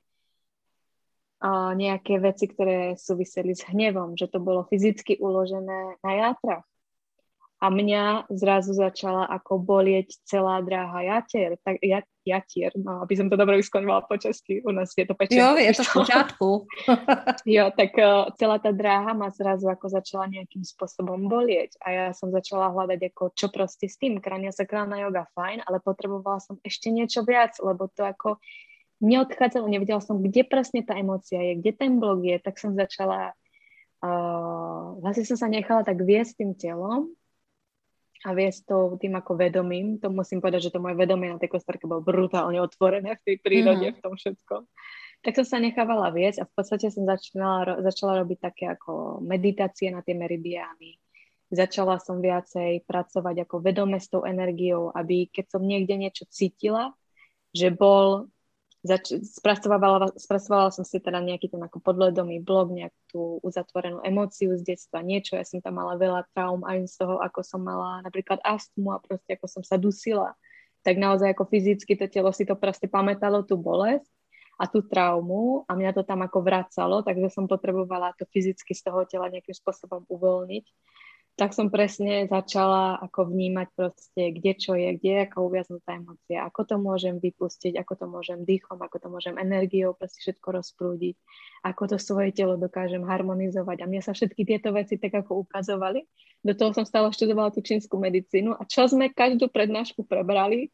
nejaké 1.76 2.20
veci, 2.20 2.52
ktoré 2.52 3.00
súviseli 3.00 3.56
s 3.56 3.64
hnevom, 3.64 4.20
že 4.20 4.28
to 4.28 4.44
bolo 4.44 4.68
fyzicky 4.68 5.16
uložené 5.18 6.00
na 6.04 6.12
játrach. 6.20 6.68
A 7.64 7.72
mňa 7.72 8.28
zrazu 8.36 8.76
začala 8.76 9.26
ako 9.32 9.64
bolieť 9.64 10.20
celá 10.28 10.60
dráha 10.60 11.02
jatier, 11.02 11.56
tak 11.64 11.80
ja, 11.80 12.04
jatier, 12.28 12.76
no, 12.76 13.06
aby 13.06 13.14
som 13.16 13.32
to 13.32 13.40
dobre 13.40 13.62
vyskloňovala 13.62 14.10
po 14.10 14.18
česky, 14.18 14.60
u 14.66 14.76
nás 14.76 14.92
je 14.92 15.06
to 15.08 15.16
pečie. 15.16 15.40
Jo, 15.40 15.56
je 15.56 15.72
to 15.72 15.84
v 15.86 15.92
pořádku. 15.94 16.50
jo, 17.56 17.66
tak 17.72 17.92
uh, 17.96 18.28
celá 18.36 18.58
tá 18.60 18.76
dráha 18.76 19.16
ma 19.16 19.30
zrazu 19.32 19.70
ako 19.70 19.88
začala 19.88 20.28
nejakým 20.28 20.66
spôsobom 20.66 21.32
bolieť 21.32 21.80
a 21.80 21.88
ja 21.94 22.06
som 22.12 22.34
začala 22.34 22.74
hľadať 22.74 23.14
ako 23.14 23.24
čo 23.38 23.48
proste 23.54 23.88
s 23.88 23.96
tým, 24.02 24.20
krania 24.20 24.52
sakrálna 24.52 25.00
yoga, 25.06 25.30
fajn, 25.38 25.64
ale 25.64 25.80
potrebovala 25.80 26.42
som 26.44 26.58
ešte 26.66 26.90
niečo 26.92 27.24
viac, 27.24 27.56
lebo 27.62 27.88
to 27.94 28.04
ako 28.04 28.42
neodchádzalo, 29.00 29.70
nevedela 29.70 30.02
som, 30.04 30.20
kde 30.20 30.44
presne 30.44 30.84
tá 30.84 30.98
emócia 30.98 31.40
je, 31.40 31.62
kde 31.62 31.72
ten 31.72 32.02
blok 32.02 32.26
je, 32.26 32.36
tak 32.42 32.58
som 32.58 32.74
začala, 32.76 33.32
uh, 34.02 34.98
vlastne 35.00 35.24
som 35.24 35.38
sa 35.40 35.48
nechala 35.48 35.86
tak 35.86 36.02
viesť 36.02 36.42
tým 36.42 36.52
telom 36.58 37.16
a 38.26 38.34
viesť 38.34 38.66
to 38.66 38.78
tým 38.98 39.14
ako 39.14 39.38
vedomím. 39.38 40.02
To 40.02 40.10
musím 40.10 40.42
povedať, 40.42 40.70
že 40.70 40.74
to 40.74 40.82
moje 40.82 40.98
vedomie 40.98 41.30
na 41.30 41.38
tej 41.38 41.54
kostarke 41.54 41.86
bolo 41.86 42.02
brutálne 42.02 42.58
otvorené 42.58 43.22
v 43.22 43.24
tej 43.24 43.36
prírode, 43.38 43.86
mm-hmm. 43.86 44.02
v 44.02 44.04
tom 44.04 44.14
všetkom. 44.18 44.62
Tak 45.22 45.34
som 45.42 45.46
sa 45.46 45.58
nechávala 45.62 46.10
viesť 46.10 46.42
a 46.42 46.50
v 46.50 46.54
podstate 46.58 46.90
som 46.90 47.06
začala, 47.06 47.78
začala 47.86 48.26
robiť 48.26 48.40
také 48.42 48.66
ako 48.74 49.22
meditácie 49.22 49.94
na 49.94 50.02
tie 50.02 50.18
meridiány. 50.18 50.98
Začala 51.54 52.02
som 52.02 52.18
viacej 52.18 52.90
pracovať 52.90 53.46
ako 53.46 53.62
vedome 53.62 54.02
s 54.02 54.10
tou 54.10 54.26
energiou, 54.26 54.90
aby 54.90 55.30
keď 55.30 55.46
som 55.56 55.62
niekde 55.62 55.94
niečo 55.94 56.26
cítila, 56.26 56.98
že 57.54 57.70
bol 57.70 58.34
zač- 58.86 59.18
spracovala, 59.26 60.14
spracovala 60.14 60.70
som 60.70 60.86
si 60.86 61.02
teda 61.02 61.18
nejaký 61.18 61.50
ten 61.50 61.60
ako 61.60 61.82
podledomý 61.82 62.40
blog, 62.40 62.70
nejakú 62.70 63.42
uzatvorenú 63.42 64.06
emóciu 64.06 64.54
z 64.54 64.62
detstva, 64.62 65.02
niečo, 65.02 65.36
ja 65.36 65.44
som 65.44 65.60
tam 65.60 65.82
mala 65.82 65.98
veľa 65.98 66.30
traum 66.38 66.62
aj 66.62 66.86
z 66.86 66.96
toho, 67.02 67.18
ako 67.18 67.42
som 67.42 67.66
mala 67.66 68.06
napríklad 68.06 68.38
astmu 68.46 68.94
a 68.94 69.02
proste 69.02 69.36
ako 69.36 69.46
som 69.50 69.64
sa 69.66 69.82
dusila, 69.82 70.38
tak 70.86 71.02
naozaj 71.02 71.34
ako 71.34 71.50
fyzicky 71.50 71.98
to 71.98 72.06
telo 72.06 72.30
si 72.30 72.46
to 72.46 72.54
proste 72.54 72.86
pamätalo 72.86 73.42
tú 73.42 73.58
bolesť 73.58 74.06
a 74.56 74.70
tú 74.70 74.86
traumu 74.86 75.68
a 75.68 75.76
mňa 75.76 75.92
to 75.92 76.04
tam 76.08 76.24
ako 76.24 76.40
vracalo, 76.46 77.04
takže 77.04 77.28
som 77.34 77.50
potrebovala 77.50 78.16
to 78.16 78.24
fyzicky 78.30 78.72
z 78.72 78.86
toho 78.86 79.04
tela 79.04 79.28
nejakým 79.28 79.58
spôsobom 79.58 80.06
uvoľniť 80.08 80.66
tak 81.36 81.52
som 81.52 81.68
presne 81.68 82.32
začala 82.32 82.96
ako 83.04 83.28
vnímať 83.28 83.68
proste, 83.76 84.32
kde 84.32 84.52
čo 84.56 84.72
je, 84.80 84.96
kde 84.96 85.10
je 85.12 85.22
ako 85.28 85.52
uviaznutá 85.52 86.00
emócia, 86.00 86.40
ako 86.48 86.62
to 86.64 86.76
môžem 86.80 87.20
vypustiť, 87.20 87.76
ako 87.76 87.94
to 88.00 88.06
môžem 88.08 88.40
dýchom, 88.48 88.80
ako 88.80 88.98
to 89.04 89.08
môžem 89.12 89.36
energiou 89.36 89.92
proste 89.92 90.24
všetko 90.24 90.64
rozprúdiť, 90.64 91.16
ako 91.68 91.92
to 91.92 91.98
svoje 92.00 92.32
telo 92.32 92.56
dokážem 92.56 93.04
harmonizovať. 93.04 93.84
A 93.84 93.90
mne 93.92 94.00
sa 94.00 94.16
všetky 94.16 94.48
tieto 94.48 94.72
veci 94.72 94.96
tak 94.96 95.12
ako 95.12 95.44
ukazovali. 95.44 96.08
Do 96.40 96.56
toho 96.56 96.72
som 96.72 96.88
stále 96.88 97.12
študovala 97.12 97.52
tú 97.52 97.60
čínsku 97.60 98.00
medicínu 98.00 98.56
a 98.56 98.64
čo 98.64 98.88
sme 98.88 99.12
každú 99.12 99.52
prednášku 99.52 100.08
prebrali, 100.08 100.72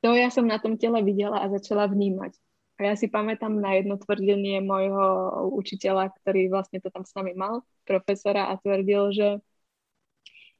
to 0.00 0.16
ja 0.16 0.32
som 0.32 0.48
na 0.48 0.56
tom 0.56 0.80
tele 0.80 1.04
videla 1.04 1.44
a 1.44 1.52
začala 1.52 1.84
vnímať. 1.84 2.32
A 2.78 2.86
ja 2.86 2.94
si 2.94 3.10
pamätám 3.10 3.50
na 3.58 3.74
jedno 3.74 3.98
tvrdenie 3.98 4.62
môjho 4.62 5.04
učiteľa, 5.50 6.14
ktorý 6.22 6.46
vlastne 6.46 6.78
to 6.78 6.94
tam 6.94 7.02
s 7.02 7.10
nami 7.18 7.34
mal, 7.34 7.66
profesora, 7.82 8.54
a 8.54 8.56
tvrdil, 8.56 9.10
že 9.10 9.28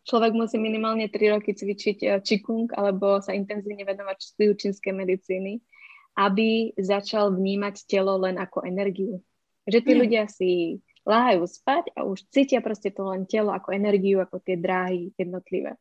človek 0.09 0.33
musí 0.33 0.57
minimálne 0.57 1.13
3 1.13 1.37
roky 1.37 1.53
cvičiť 1.53 2.25
čikung 2.25 2.73
eh, 2.73 2.75
alebo 2.81 3.21
sa 3.21 3.37
intenzívne 3.37 3.85
venovať 3.85 4.17
štúdiu 4.17 4.57
čínskej 4.57 4.97
medicíny, 4.97 5.61
aby 6.17 6.73
začal 6.81 7.37
vnímať 7.37 7.85
telo 7.85 8.17
len 8.17 8.41
ako 8.41 8.65
energiu. 8.65 9.21
Že 9.69 9.79
tí 9.85 9.93
hmm. 9.93 10.01
ľudia 10.01 10.25
si 10.33 10.51
láhajú 11.05 11.45
spať 11.45 11.93
a 11.97 12.09
už 12.09 12.25
cítia 12.33 12.65
proste 12.65 12.89
to 12.89 13.05
len 13.05 13.29
telo 13.29 13.53
ako 13.53 13.77
energiu, 13.77 14.25
ako 14.25 14.41
tie 14.41 14.57
dráhy 14.57 15.13
jednotlivé. 15.21 15.77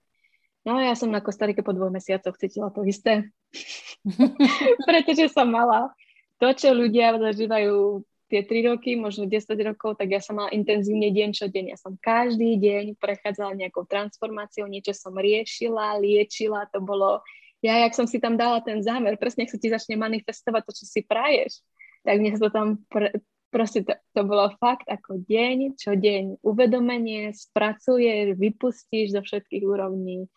No 0.67 0.75
a 0.75 0.91
ja 0.91 0.99
som 0.99 1.07
na 1.07 1.23
Kostarike 1.23 1.63
po 1.63 1.71
dvoch 1.71 1.91
mesiacoch 1.91 2.35
cítila 2.35 2.67
to 2.75 2.83
isté. 2.83 3.31
Pretože 4.87 5.31
som 5.31 5.47
mala 5.47 5.95
to, 6.37 6.51
čo 6.53 6.75
ľudia 6.75 7.15
zažívajú 7.17 8.03
tie 8.27 8.43
3 8.43 8.75
roky, 8.75 8.99
možno 8.99 9.25
10 9.25 9.47
rokov, 9.63 9.95
tak 9.95 10.11
ja 10.11 10.19
som 10.19 10.35
mala 10.35 10.51
intenzívne 10.51 11.09
deň 11.11 11.29
čo 11.31 11.47
deň. 11.47 11.75
Ja 11.75 11.77
som 11.79 11.95
každý 11.95 12.59
deň 12.59 12.99
prechádzala 12.99 13.55
nejakou 13.55 13.87
transformáciou, 13.87 14.67
niečo 14.67 14.91
som 14.91 15.15
riešila, 15.15 15.99
liečila, 16.03 16.67
to 16.67 16.83
bolo, 16.83 17.23
ja 17.63 17.79
jak 17.87 17.95
som 17.95 18.05
si 18.05 18.19
tam 18.19 18.35
dala 18.35 18.59
ten 18.59 18.83
zámer, 18.83 19.15
presne 19.15 19.47
ak 19.47 19.55
sa 19.55 19.59
ti 19.59 19.71
začne 19.71 19.95
manifestovať 19.95 20.61
to, 20.67 20.71
čo 20.75 20.85
si 20.85 21.01
praješ, 21.07 21.63
tak 22.03 22.19
mne 22.19 22.35
sa 22.35 22.41
to 22.47 22.51
tam 22.51 22.67
pre, 22.91 23.15
proste 23.47 23.87
to, 23.87 23.95
to 24.11 24.21
bolo 24.27 24.51
fakt 24.59 24.91
ako 24.91 25.23
deň, 25.23 25.79
čo 25.79 25.95
deň 25.95 26.43
uvedomenie, 26.43 27.31
spracuješ, 27.31 28.35
vypustíš 28.35 29.15
zo 29.15 29.21
všetkých 29.23 29.63
úrovní 29.63 30.27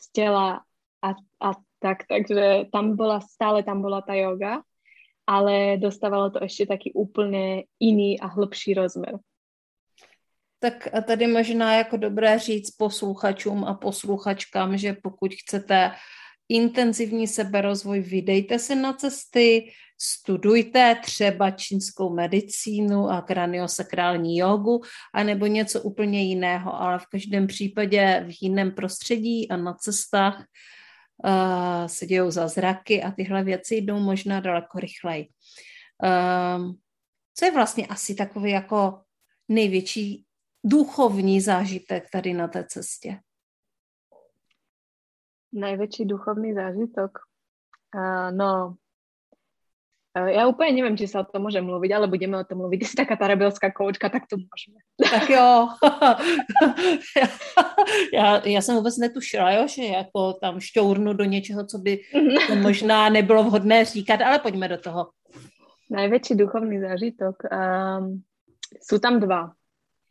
z 0.00 0.06
tela 0.16 0.64
a, 1.04 1.10
a 1.40 1.50
tak, 1.80 2.08
takže 2.08 2.72
tam 2.72 2.96
bola, 2.96 3.20
stále 3.24 3.60
tam 3.60 3.84
bola 3.84 4.00
tá 4.00 4.16
yoga 4.16 4.64
ale 5.30 5.76
dostávalo 5.76 6.30
to 6.30 6.38
ještě 6.42 6.66
taky 6.66 6.92
úplně 6.92 7.64
jiný 7.80 8.20
a 8.20 8.26
hlbší 8.26 8.74
rozmer. 8.74 9.18
Tak 10.58 10.94
a 10.94 11.00
tady 11.00 11.26
možná 11.26 11.74
jako 11.74 11.96
dobré 11.96 12.38
říct 12.38 12.70
posluchačům 12.70 13.64
a 13.64 13.74
posluchačkám, 13.74 14.78
že 14.78 14.96
pokud 15.02 15.34
chcete 15.34 15.92
intenzivní 16.48 17.26
seberozvoj, 17.26 18.00
vydejte 18.00 18.58
se 18.58 18.74
na 18.74 18.92
cesty, 18.92 19.70
studujte 20.00 20.96
třeba 21.02 21.50
čínskou 21.50 22.14
medicínu 22.14 23.10
a 23.10 23.22
kraniosakrální 23.22 24.38
jogu, 24.38 24.80
anebo 25.14 25.46
něco 25.46 25.82
úplně 25.82 26.22
jiného, 26.22 26.82
ale 26.82 26.98
v 26.98 27.06
každém 27.06 27.46
případě 27.46 28.26
v 28.28 28.42
jiném 28.42 28.70
prostředí 28.70 29.50
a 29.50 29.56
na 29.56 29.74
cestách 29.74 30.44
uh, 31.24 31.86
se 31.86 32.06
dějou 32.06 32.30
zázraky 32.30 33.02
a 33.02 33.10
tyhle 33.10 33.44
věci 33.44 33.76
jdou 33.76 33.98
možná 33.98 34.40
daleko 34.40 34.78
rychleji. 34.78 35.28
Um, 36.56 36.78
co 37.34 37.44
je 37.44 37.52
vlastně 37.52 37.86
asi 37.86 38.14
takový 38.14 38.50
jako 38.50 39.00
největší 39.48 40.26
duchovní 40.64 41.40
zážitek 41.40 42.10
tady 42.10 42.34
na 42.34 42.48
té 42.48 42.64
cestě? 42.64 43.20
Najväčší 45.52 46.04
duchovný 46.04 46.54
zážitok? 46.54 47.18
Uh, 47.94 48.36
no, 48.36 48.76
ja 50.10 50.42
úplne 50.50 50.74
neviem, 50.74 50.98
či 50.98 51.06
sa 51.06 51.22
o 51.22 51.28
tom 51.28 51.46
môžem 51.46 51.62
mluviť, 51.62 51.90
ale 51.94 52.10
budeme 52.10 52.34
o 52.34 52.42
tom 52.42 52.66
mluviť. 52.66 52.78
Ty 52.82 52.86
si 52.86 52.96
taká 52.98 53.14
tá 53.14 53.30
rebelská 53.30 53.70
koučka, 53.70 54.10
tak 54.10 54.26
to 54.26 54.42
môžeme. 54.42 54.82
Tak 54.98 55.30
jo. 55.30 55.68
já, 58.14 58.48
já 58.48 58.60
jsem 58.62 58.76
vůbec 58.76 58.98
netušila, 58.98 59.52
jo, 59.52 59.68
že 59.68 59.84
jako 59.84 60.32
tam 60.32 60.60
šťournu 60.60 61.12
do 61.12 61.24
něčeho, 61.24 61.66
co 61.66 61.78
by 61.78 61.98
to 62.46 62.54
možná 62.66 63.08
nebylo 63.08 63.44
vhodné 63.44 63.84
říkat, 63.84 64.20
ale 64.20 64.38
pojďme 64.38 64.68
do 64.68 64.78
toho. 64.78 65.10
Najväčší 65.90 66.34
duchovný 66.34 66.78
zážitok? 66.78 67.34
Um, 67.50 68.22
sú 68.78 69.02
tam 69.02 69.18
dva. 69.18 69.50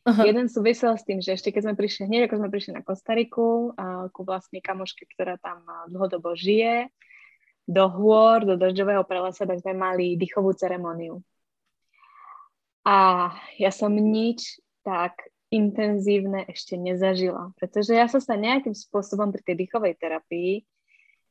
Uh-huh. 0.03 0.25
Jeden 0.27 0.51
súvisel 0.51 0.99
s 0.99 1.07
tým, 1.07 1.23
že 1.23 1.39
ešte 1.39 1.55
keď 1.55 1.71
sme 1.71 1.75
prišli, 1.79 2.03
hneď 2.03 2.27
ako 2.27 2.35
sme 2.35 2.49
prišli 2.51 2.71
na 2.75 2.83
Kostariku, 2.83 3.71
a 3.79 4.11
ku 4.11 4.27
vlastnej 4.27 4.59
kamoške, 4.59 5.07
ktorá 5.15 5.39
tam 5.39 5.63
dlhodobo 5.87 6.35
žije, 6.35 6.91
do 7.69 7.85
hôr, 7.85 8.41
do 8.49 8.57
dažďového 8.57 9.05
prelesa, 9.05 9.45
tak 9.45 9.61
sme 9.61 9.77
mali 9.77 10.17
dýchovú 10.17 10.57
ceremoniu. 10.57 11.21
A 12.81 13.29
ja 13.61 13.69
som 13.69 13.93
nič 13.93 14.57
tak 14.81 15.29
intenzívne 15.53 16.49
ešte 16.49 16.73
nezažila, 16.73 17.53
pretože 17.61 17.93
ja 17.93 18.09
som 18.09 18.17
sa 18.17 18.33
nejakým 18.33 18.73
spôsobom 18.73 19.29
pri 19.29 19.45
tej 19.45 19.55
dýchovej 19.65 19.93
terapii 20.01 20.65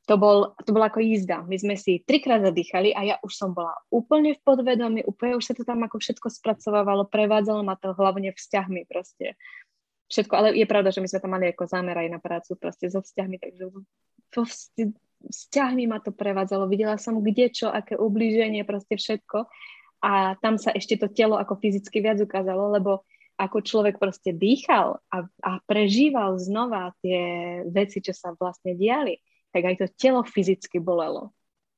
to, 0.09 0.16
bol, 0.16 0.57
to 0.64 0.72
bola 0.72 0.88
ako 0.88 1.05
jízda. 1.05 1.44
My 1.44 1.61
sme 1.61 1.77
si 1.77 2.01
trikrát 2.01 2.40
zadýchali 2.40 2.96
a 2.96 3.05
ja 3.05 3.16
už 3.20 3.33
som 3.35 3.53
bola 3.53 3.77
úplne 3.92 4.33
v 4.33 4.40
podvedomí, 4.40 5.05
úplne 5.05 5.37
už 5.37 5.53
sa 5.53 5.55
to 5.55 5.68
tam 5.68 5.85
ako 5.85 6.01
všetko 6.01 6.33
spracovávalo, 6.33 7.11
prevádzalo 7.12 7.61
ma 7.61 7.77
to 7.77 7.92
hlavne 7.92 8.33
vzťahmi 8.33 8.88
proste. 8.88 9.37
Všetko, 10.09 10.33
ale 10.33 10.48
je 10.57 10.64
pravda, 10.64 10.88
že 10.88 11.05
my 11.05 11.09
sme 11.12 11.20
tam 11.20 11.33
mali 11.37 11.53
ako 11.53 11.68
zámer 11.68 11.98
aj 12.01 12.09
na 12.09 12.20
prácu 12.22 12.57
proste 12.57 12.88
so 12.88 13.05
vzťahmi, 13.05 13.37
takže 13.37 13.68
vzťahmi 15.24 15.90
ma 15.90 15.98
to 15.98 16.14
prevádzalo. 16.14 16.70
Videla 16.70 17.00
som 17.00 17.18
kde 17.18 17.50
čo, 17.50 17.66
aké 17.72 17.98
ublíženie, 17.98 18.62
proste 18.62 18.94
všetko. 18.94 19.50
A 20.04 20.38
tam 20.38 20.62
sa 20.62 20.70
ešte 20.70 20.94
to 20.94 21.11
telo 21.11 21.35
ako 21.35 21.59
fyzicky 21.59 21.98
viac 21.98 22.22
ukázalo, 22.22 22.70
lebo 22.70 23.02
ako 23.38 23.62
človek 23.62 23.98
proste 23.98 24.35
dýchal 24.35 24.98
a, 25.11 25.26
a 25.42 25.50
prežíval 25.66 26.38
znova 26.38 26.94
tie 27.02 27.62
veci, 27.66 28.02
čo 28.02 28.14
sa 28.14 28.35
vlastne 28.35 28.74
diali 28.74 29.18
tak 29.52 29.62
aj 29.64 29.74
to 29.81 29.87
telo 29.96 30.22
fyzicky 30.24 30.81
bolelo. 30.81 31.33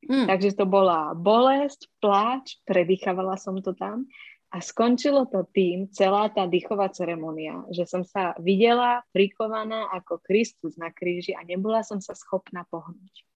Mm. 0.08 0.26
Takže 0.26 0.56
to 0.56 0.64
bola 0.64 1.12
bolesť, 1.12 1.86
pláč, 2.00 2.56
predýchavala 2.64 3.36
som 3.36 3.60
to 3.60 3.76
tam 3.76 4.08
a 4.50 4.58
skončilo 4.58 5.28
to 5.28 5.46
tým, 5.52 5.92
celá 5.92 6.32
tá 6.32 6.48
dýchová 6.48 6.90
ceremonia, 6.90 7.62
že 7.70 7.86
som 7.86 8.02
sa 8.02 8.34
videla 8.40 9.04
prikovaná 9.14 9.92
ako 9.94 10.18
Kristus 10.24 10.74
na 10.80 10.90
kríži 10.90 11.36
a 11.36 11.44
nebola 11.44 11.84
som 11.84 12.00
sa 12.00 12.16
schopná 12.16 12.64
pohnúť. 12.72 13.29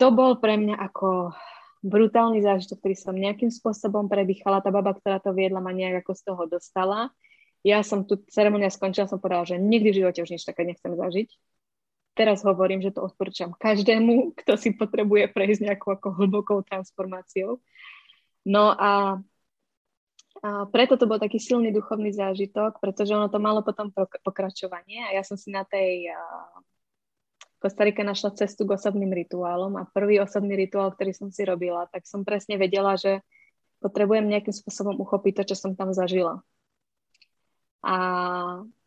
To 0.00 0.08
bol 0.10 0.40
pre 0.40 0.56
mňa 0.56 0.80
ako 0.80 1.36
brutálny 1.84 2.40
zážitok, 2.40 2.80
ktorý 2.80 2.96
som 2.96 3.14
nejakým 3.16 3.52
spôsobom 3.52 4.08
predýchala. 4.08 4.64
Tá 4.64 4.72
baba, 4.72 4.96
ktorá 4.96 5.20
to 5.20 5.36
viedla, 5.36 5.60
ma 5.60 5.76
nejak 5.76 6.04
ako 6.04 6.12
z 6.16 6.22
toho 6.24 6.42
dostala. 6.48 7.12
Ja 7.60 7.84
som 7.84 8.08
tu 8.08 8.16
ceremonia 8.32 8.72
skončila, 8.72 9.08
som 9.08 9.20
povedala, 9.20 9.44
že 9.44 9.60
nikdy 9.60 9.92
v 9.92 9.98
živote 10.04 10.24
už 10.24 10.32
nič 10.32 10.42
také 10.48 10.64
nechcem 10.64 10.96
zažiť 10.96 11.28
teraz 12.20 12.44
hovorím, 12.44 12.84
že 12.84 12.92
to 12.92 13.00
odporúčam 13.00 13.56
každému, 13.56 14.36
kto 14.44 14.52
si 14.60 14.76
potrebuje 14.76 15.32
prejsť 15.32 15.60
nejakou 15.72 15.96
ako 15.96 16.08
hlbokou 16.20 16.58
transformáciou. 16.68 17.64
No 18.44 18.76
a, 18.76 19.20
a 20.44 20.48
preto 20.68 21.00
to 21.00 21.08
bol 21.08 21.16
taký 21.16 21.40
silný 21.40 21.72
duchovný 21.72 22.12
zážitok, 22.12 22.76
pretože 22.76 23.16
ono 23.16 23.32
to 23.32 23.40
malo 23.40 23.64
potom 23.64 23.88
pokračovanie 24.20 25.08
a 25.08 25.16
ja 25.16 25.22
som 25.24 25.40
si 25.40 25.48
na 25.48 25.64
tej 25.64 26.12
Kostarike 27.60 28.00
našla 28.00 28.32
cestu 28.40 28.64
k 28.64 28.74
osobným 28.80 29.12
rituálom 29.12 29.76
a 29.76 29.84
prvý 29.84 30.16
osobný 30.16 30.56
rituál, 30.56 30.96
ktorý 30.96 31.12
som 31.12 31.28
si 31.28 31.44
robila, 31.44 31.84
tak 31.92 32.08
som 32.08 32.24
presne 32.24 32.56
vedela, 32.56 32.96
že 32.96 33.20
potrebujem 33.84 34.24
nejakým 34.28 34.56
spôsobom 34.56 34.96
uchopiť 34.96 35.44
to, 35.44 35.52
čo 35.52 35.56
som 35.60 35.72
tam 35.76 35.92
zažila. 35.92 36.40
A, 37.84 37.96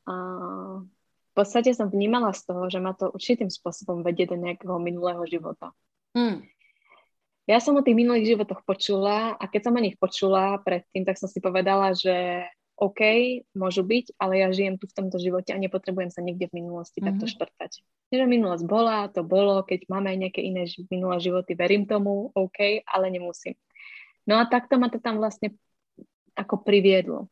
a 0.10 0.14
v 1.34 1.34
podstate 1.34 1.74
som 1.74 1.90
vnímala 1.90 2.34
z 2.34 2.50
toho, 2.50 2.66
že 2.70 2.82
ma 2.82 2.98
to 2.98 3.14
určitým 3.14 3.50
spôsobom 3.50 4.02
vedie 4.02 4.26
do 4.26 4.38
nejakého 4.38 4.78
minulého 4.82 5.22
života. 5.30 5.74
Hmm. 6.14 6.46
Ja 7.46 7.62
som 7.62 7.76
o 7.78 7.86
tých 7.86 7.98
minulých 7.98 8.38
životoch 8.38 8.66
počula 8.66 9.38
a 9.38 9.44
keď 9.46 9.70
som 9.70 9.78
o 9.78 9.84
nich 9.84 10.00
počula 10.02 10.58
predtým, 10.62 11.04
tak 11.06 11.22
som 11.22 11.28
si 11.30 11.44
povedala, 11.44 11.92
že 11.92 12.48
OK, 12.74 13.02
môžu 13.54 13.86
byť, 13.86 14.18
ale 14.18 14.42
ja 14.42 14.50
žijem 14.50 14.82
tu 14.82 14.90
v 14.90 14.98
tomto 14.98 15.22
živote 15.22 15.54
a 15.54 15.62
nepotrebujem 15.62 16.10
sa 16.10 16.26
niekde 16.26 16.50
v 16.50 16.66
minulosti 16.66 17.00
mm-hmm. 17.00 17.22
takto 17.22 17.26
šprtať. 17.30 17.72
Čiže 18.10 18.26
minulosť 18.26 18.66
bola, 18.66 19.06
to 19.14 19.22
bolo, 19.22 19.62
keď 19.62 19.86
máme 19.94 20.10
aj 20.10 20.18
nejaké 20.26 20.42
iné 20.42 20.66
minulé 20.90 21.22
životy, 21.22 21.54
verím 21.54 21.86
tomu, 21.86 22.34
OK, 22.34 22.82
ale 22.90 23.14
nemusím. 23.14 23.54
No 24.26 24.42
a 24.42 24.50
takto 24.50 24.82
ma 24.82 24.90
to 24.90 24.98
tam 24.98 25.22
vlastne 25.22 25.54
ako 26.34 26.66
priviedlo. 26.66 27.30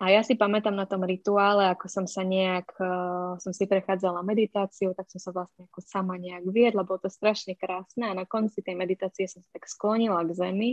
A 0.00 0.08
ja 0.08 0.24
si 0.24 0.32
pamätám 0.32 0.72
na 0.72 0.88
tom 0.88 1.04
rituále, 1.04 1.68
ako 1.68 1.84
som 1.92 2.06
sa 2.08 2.24
nejak, 2.24 2.72
uh, 2.80 3.36
som 3.36 3.52
si 3.52 3.68
prechádzala 3.68 4.24
meditáciu, 4.24 4.96
tak 4.96 5.12
som 5.12 5.20
sa 5.20 5.28
vlastne 5.28 5.68
ako 5.68 5.84
sama 5.84 6.16
nejak 6.16 6.48
viedla, 6.48 6.88
bolo 6.88 7.04
to 7.04 7.12
strašne 7.12 7.52
krásne 7.52 8.08
a 8.08 8.16
na 8.16 8.24
konci 8.24 8.64
tej 8.64 8.80
meditácie 8.80 9.28
som 9.28 9.44
sa 9.44 9.50
tak 9.52 9.68
sklonila 9.68 10.24
k 10.24 10.32
zemi 10.32 10.70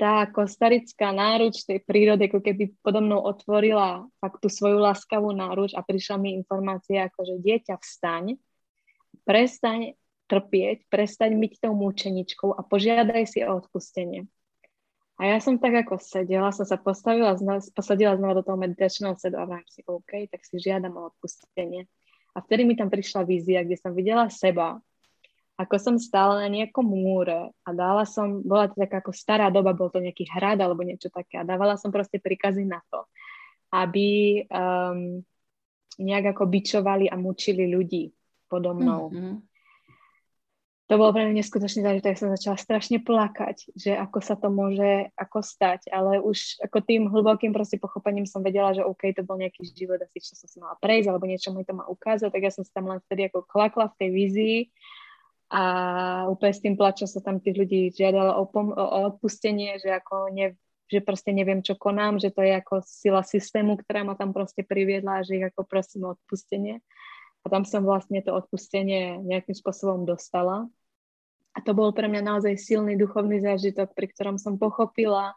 tá 0.00 0.24
kostarická 0.32 1.12
náruč 1.12 1.68
tej 1.68 1.84
prírody, 1.84 2.32
ako 2.32 2.40
keby 2.40 2.72
podo 2.80 3.04
mnou 3.04 3.20
otvorila 3.20 4.08
fakt 4.16 4.40
tú 4.40 4.48
svoju 4.48 4.80
láskavú 4.80 5.28
náruč 5.36 5.76
a 5.76 5.84
prišla 5.84 6.16
mi 6.16 6.32
informácia, 6.32 7.04
ako 7.04 7.28
že 7.28 7.36
dieťa 7.44 7.76
vstaň, 7.76 8.40
prestaň 9.28 9.92
trpieť, 10.24 10.88
prestaň 10.88 11.36
byť 11.36 11.52
tou 11.60 11.76
múčeničkou 11.76 12.56
a 12.56 12.64
požiadaj 12.64 13.28
si 13.28 13.44
o 13.44 13.52
odpustenie. 13.52 14.24
A 15.20 15.36
ja 15.36 15.36
som 15.36 15.60
tak 15.60 15.84
ako 15.84 16.00
sedela, 16.00 16.48
som 16.48 16.64
sa 16.64 16.80
postavila, 16.80 17.36
posadila 17.76 18.16
znova 18.16 18.40
do 18.40 18.44
toho 18.48 18.56
meditačného 18.56 19.20
sedu 19.20 19.36
a 19.36 19.44
vám 19.44 19.68
si, 19.68 19.84
OK, 19.84 20.32
tak 20.32 20.40
si 20.48 20.56
žiadam 20.56 20.96
o 20.96 21.12
odpustenie. 21.12 21.84
A 22.32 22.40
vtedy 22.40 22.64
mi 22.64 22.72
tam 22.72 22.88
prišla 22.88 23.28
vízia, 23.28 23.60
kde 23.60 23.76
som 23.76 23.92
videla 23.92 24.32
seba, 24.32 24.80
ako 25.60 25.76
som 25.76 25.94
stála 26.00 26.40
na 26.40 26.48
nejakom 26.48 26.88
múre 26.88 27.52
a 27.52 27.68
dala 27.76 28.08
som, 28.08 28.40
bola 28.40 28.72
to 28.72 28.80
taká 28.80 29.04
ako 29.04 29.12
stará 29.12 29.52
doba, 29.52 29.76
bol 29.76 29.92
to 29.92 30.00
nejaký 30.00 30.24
hrad 30.32 30.56
alebo 30.56 30.80
niečo 30.80 31.12
také 31.12 31.36
a 31.36 31.44
dávala 31.44 31.76
som 31.76 31.92
proste 31.92 32.16
príkazy 32.16 32.64
na 32.64 32.80
to, 32.88 33.04
aby 33.76 34.40
um, 34.48 35.20
nejak 36.00 36.32
ako 36.32 36.48
bičovali 36.48 37.12
a 37.12 37.20
mučili 37.20 37.68
ľudí 37.68 38.08
podo 38.48 38.72
mnou. 38.72 39.12
Mm-hmm 39.12 39.36
to 40.90 40.98
bolo 40.98 41.14
pre 41.14 41.22
mňa 41.22 41.38
neskutočný 41.38 41.86
zážitok, 41.86 42.18
som 42.18 42.34
začala 42.34 42.58
strašne 42.58 42.98
plakať, 42.98 43.78
že 43.78 43.94
ako 43.94 44.18
sa 44.18 44.34
to 44.34 44.50
môže 44.50 45.06
ako 45.14 45.38
stať, 45.38 45.86
ale 45.86 46.18
už 46.18 46.58
ako 46.66 46.82
tým 46.82 47.06
hlbokým 47.06 47.54
proste 47.54 47.78
pochopením 47.78 48.26
som 48.26 48.42
vedela, 48.42 48.74
že 48.74 48.82
OK, 48.82 49.14
to 49.14 49.22
bol 49.22 49.38
nejaký 49.38 49.70
život, 49.70 50.02
asi 50.02 50.18
čo 50.18 50.34
som 50.34 50.50
si 50.50 50.58
mala 50.58 50.74
prejsť, 50.82 51.06
alebo 51.06 51.30
niečo 51.30 51.54
mi 51.54 51.62
to 51.62 51.78
má 51.78 51.86
ukázať, 51.86 52.34
tak 52.34 52.42
ja 52.42 52.50
som 52.50 52.66
si 52.66 52.74
tam 52.74 52.90
len 52.90 52.98
vtedy 53.06 53.30
ako 53.30 53.46
klakla 53.46 53.86
v 53.94 53.98
tej 54.02 54.10
vízii 54.10 54.58
a 55.50 55.62
úplne 56.30 56.54
s 56.54 56.62
tým 56.62 56.78
plačom 56.78 57.10
sa 57.10 57.18
tam 57.18 57.42
tých 57.42 57.58
ľudí 57.58 57.90
žiadala 57.90 58.38
o, 58.38 58.46
pom- 58.46 58.70
o 58.70 59.10
odpustenie, 59.10 59.82
že 59.82 59.90
ako 59.90 60.30
ne, 60.30 60.54
že 60.86 61.02
proste 61.02 61.34
neviem, 61.34 61.58
čo 61.58 61.74
konám, 61.74 62.22
že 62.22 62.30
to 62.30 62.46
je 62.46 62.54
ako 62.54 62.86
sila 62.86 63.26
systému, 63.26 63.74
ktorá 63.82 64.06
ma 64.06 64.14
tam 64.14 64.30
proste 64.30 64.62
priviedla, 64.62 65.26
že 65.26 65.42
ich 65.42 65.46
ako 65.50 65.66
prosím 65.66 66.06
o 66.06 66.14
odpustenie. 66.14 66.78
A 67.42 67.46
tam 67.50 67.66
som 67.66 67.82
vlastne 67.82 68.22
to 68.22 68.30
odpustenie 68.30 69.18
nejakým 69.26 69.58
spôsobom 69.58 70.06
dostala. 70.06 70.70
A 71.50 71.58
to 71.66 71.74
bol 71.74 71.90
pre 71.90 72.06
mňa 72.06 72.22
naozaj 72.22 72.54
silný 72.54 72.94
duchovný 72.94 73.42
zážitok, 73.42 73.90
pri 73.90 74.06
ktorom 74.14 74.38
som 74.38 74.54
pochopila, 74.54 75.34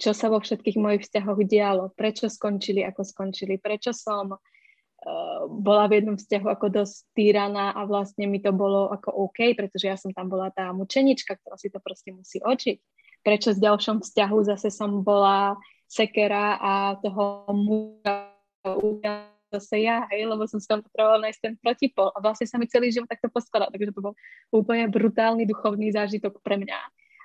čo 0.00 0.16
sa 0.16 0.32
vo 0.32 0.40
všetkých 0.40 0.80
mojich 0.80 1.04
vzťahoch 1.04 1.44
dialo, 1.44 1.92
prečo 1.92 2.32
skončili, 2.32 2.80
ako 2.80 3.04
skončili, 3.04 3.60
prečo 3.60 3.92
som 3.92 4.40
uh, 4.40 4.53
bola 5.48 5.84
v 5.88 6.00
jednom 6.00 6.16
vzťahu 6.16 6.46
ako 6.48 6.66
dosť 6.82 6.96
týraná 7.12 7.76
a 7.76 7.84
vlastne 7.84 8.24
mi 8.24 8.40
to 8.40 8.50
bolo 8.56 8.88
ako 8.92 9.28
OK, 9.28 9.52
pretože 9.52 9.86
ja 9.86 9.96
som 10.00 10.10
tam 10.16 10.32
bola 10.32 10.48
tá 10.50 10.72
mučenička, 10.72 11.36
ktorá 11.36 11.56
si 11.60 11.68
to 11.68 11.78
proste 11.80 12.12
musí 12.16 12.40
očiť. 12.40 12.76
Prečo 13.24 13.56
v 13.56 13.62
ďalšom 13.64 14.04
vzťahu 14.04 14.38
zase 14.48 14.68
som 14.68 15.00
bola 15.00 15.56
sekera 15.88 16.60
a 16.60 16.96
toho 17.00 17.48
muža 17.52 18.32
zase 19.54 19.86
ja, 19.86 20.08
hej, 20.10 20.26
lebo 20.26 20.42
som 20.50 20.58
si 20.58 20.66
tam 20.66 20.82
potrebovala 20.82 21.30
nájsť 21.30 21.40
ten 21.40 21.54
protipol 21.62 22.10
a 22.10 22.18
vlastne 22.18 22.50
sa 22.50 22.58
mi 22.58 22.66
celý 22.66 22.90
život 22.90 23.06
takto 23.06 23.30
poskladal, 23.30 23.70
takže 23.70 23.94
to 23.94 24.02
bol 24.02 24.14
úplne 24.50 24.90
brutálny 24.90 25.46
duchovný 25.46 25.94
zážitok 25.94 26.42
pre 26.42 26.58
mňa. 26.58 26.78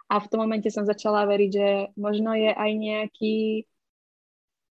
A 0.09 0.21
v 0.21 0.29
tom 0.29 0.45
momente 0.45 0.69
som 0.69 0.85
začala 0.85 1.25
veriť, 1.25 1.51
že 1.53 1.69
možno 1.97 2.33
je 2.37 2.53
aj 2.53 2.71
nejaký 2.77 3.65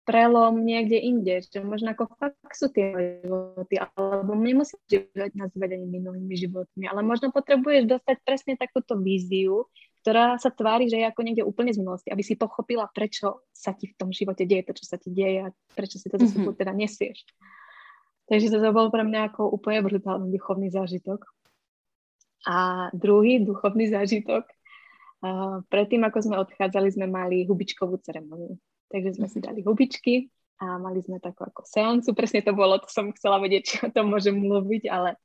prelom 0.05 0.61
niekde 0.61 1.01
inde, 1.01 1.41
že 1.41 1.65
možno 1.65 1.97
ako 1.97 2.13
fakt 2.21 2.53
sú 2.53 2.69
tie 2.69 3.21
životy, 3.25 3.81
alebo 3.81 4.37
nemusíš 4.37 4.79
žívať 4.87 5.33
nazvať 5.33 5.81
ani 5.81 5.87
minulými 5.89 6.37
životmi, 6.37 6.85
ale 6.85 7.01
možno 7.01 7.33
potrebuješ 7.33 7.89
dostať 7.89 8.17
presne 8.23 8.55
takúto 8.61 9.01
víziu, 9.01 9.65
ktorá 10.05 10.37
sa 10.37 10.53
tvári, 10.53 10.93
že 10.93 11.01
je 11.01 11.09
ako 11.09 11.21
niekde 11.25 11.49
úplne 11.49 11.73
z 11.73 11.81
minulosti, 11.81 12.13
aby 12.13 12.21
si 12.21 12.37
pochopila, 12.37 12.85
prečo 12.93 13.49
sa 13.57 13.73
ti 13.73 13.89
v 13.89 13.97
tom 13.97 14.13
živote 14.13 14.45
deje 14.45 14.69
to, 14.69 14.73
čo 14.77 14.85
sa 14.85 15.01
ti 15.01 15.09
deje 15.09 15.49
a 15.49 15.53
prečo 15.73 15.97
si 15.97 16.13
to 16.13 16.21
mm-hmm. 16.21 16.53
teda 16.53 16.77
nesieš. 16.77 17.25
Takže 18.29 18.53
to 18.53 18.61
bol 18.73 18.93
pre 18.93 19.05
mňa 19.05 19.33
ako 19.33 19.49
úplne 19.49 19.81
brutálny 19.85 20.29
duchovný 20.33 20.69
zážitok. 20.69 21.25
A 22.45 22.89
druhý 22.93 23.41
duchovný 23.41 23.89
zážitok, 23.89 24.45
uh, 24.45 25.65
predtým 25.73 26.05
ako 26.05 26.19
sme 26.21 26.37
odchádzali, 26.45 26.89
sme 26.93 27.09
mali 27.09 27.49
hubičkovú 27.49 27.97
ceremoniu. 28.05 28.61
Takže 28.95 29.19
sme 29.19 29.27
si 29.27 29.43
dali 29.43 29.59
hubičky 29.67 30.31
a 30.63 30.79
mali 30.79 31.03
sme 31.03 31.19
takú 31.19 31.43
ako 31.43 31.67
seancu. 31.67 32.15
Presne 32.15 32.47
to 32.47 32.55
bolo, 32.55 32.79
to 32.79 32.87
som 32.87 33.11
chcela 33.11 33.43
vedieť, 33.43 33.63
či 33.67 33.75
o 33.83 33.91
tom 33.91 34.15
môžem 34.15 34.39
mluviť, 34.39 34.87
ale 34.87 35.19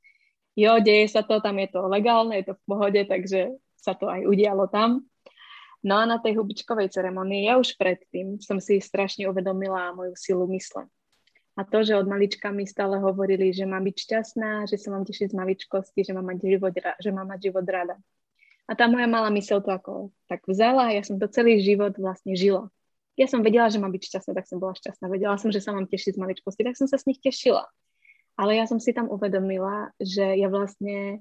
jo, 0.58 0.82
deje 0.82 1.06
sa 1.06 1.22
to, 1.22 1.38
tam 1.38 1.62
je 1.62 1.70
to 1.70 1.86
legálne, 1.86 2.34
je 2.34 2.50
to 2.50 2.58
v 2.58 2.66
pohode, 2.66 3.00
takže 3.06 3.54
sa 3.78 3.94
to 3.94 4.10
aj 4.10 4.26
udialo 4.26 4.66
tam. 4.66 5.06
No 5.86 5.96
a 5.96 6.04
na 6.04 6.18
tej 6.18 6.36
hubičkovej 6.36 6.92
ceremonii, 6.92 7.46
ja 7.46 7.56
už 7.56 7.78
predtým 7.78 8.42
som 8.42 8.58
si 8.58 8.82
strašne 8.82 9.30
uvedomila 9.30 9.94
moju 9.94 10.18
silu 10.18 10.44
mysle. 10.50 10.90
A 11.56 11.64
to, 11.64 11.86
že 11.86 11.96
od 11.96 12.10
malička 12.10 12.50
mi 12.52 12.66
stále 12.66 12.98
hovorili, 12.98 13.54
že 13.54 13.70
mám 13.70 13.86
byť 13.86 13.96
šťastná, 13.96 14.66
že 14.66 14.76
sa 14.76 14.92
mám 14.92 15.06
tešiť 15.06 15.30
z 15.30 15.38
maličkosti, 15.38 16.00
že 16.04 16.12
mám 16.12 16.26
mať 16.26 16.58
život, 16.58 16.74
že 16.74 17.10
mám 17.14 17.32
mať 17.32 17.40
život 17.48 17.64
rada. 17.64 17.96
A 18.68 18.76
tá 18.76 18.86
moja 18.90 19.06
malá 19.06 19.32
mysel 19.34 19.62
to 19.64 19.72
ako 19.72 20.12
tak 20.30 20.44
vzala 20.46 20.90
a 20.90 20.94
ja 20.94 21.02
som 21.02 21.18
to 21.18 21.26
celý 21.32 21.58
život 21.58 21.96
vlastne 21.96 22.36
žila. 22.36 22.68
Ja 23.20 23.28
som 23.28 23.44
vedela, 23.44 23.68
že 23.68 23.76
mám 23.76 23.92
byť 23.92 24.00
šťastná, 24.00 24.32
tak 24.32 24.48
som 24.48 24.56
bola 24.56 24.72
šťastná. 24.72 25.12
Vedela 25.12 25.36
som, 25.36 25.52
že 25.52 25.60
sa 25.60 25.76
mám 25.76 25.84
tešiť 25.84 26.16
z 26.16 26.20
maličkosti, 26.24 26.64
tak 26.64 26.80
som 26.80 26.88
sa 26.88 26.96
s 26.96 27.04
nich 27.04 27.20
tešila. 27.20 27.68
Ale 28.40 28.56
ja 28.56 28.64
som 28.64 28.80
si 28.80 28.96
tam 28.96 29.12
uvedomila, 29.12 29.92
že 30.00 30.40
ja 30.40 30.48
vlastne, 30.48 31.20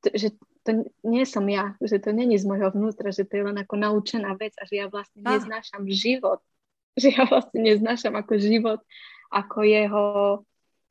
že 0.00 0.32
to 0.64 0.88
nie 1.04 1.28
som 1.28 1.44
ja, 1.52 1.76
že 1.84 2.00
to 2.00 2.16
není 2.16 2.40
z 2.40 2.48
môjho 2.48 2.72
vnútra, 2.72 3.12
že 3.12 3.28
to 3.28 3.36
je 3.36 3.44
len 3.44 3.60
ako 3.60 3.76
naučená 3.76 4.32
vec 4.40 4.56
a 4.56 4.64
že 4.64 4.80
ja 4.80 4.86
vlastne 4.88 5.20
ah. 5.28 5.36
neznášam 5.36 5.84
život. 5.86 6.40
Že 6.96 7.12
ja 7.12 7.28
vlastne 7.28 7.60
neznášam 7.60 8.16
ako 8.16 8.40
život, 8.40 8.80
ako 9.28 9.68
jeho, 9.68 10.04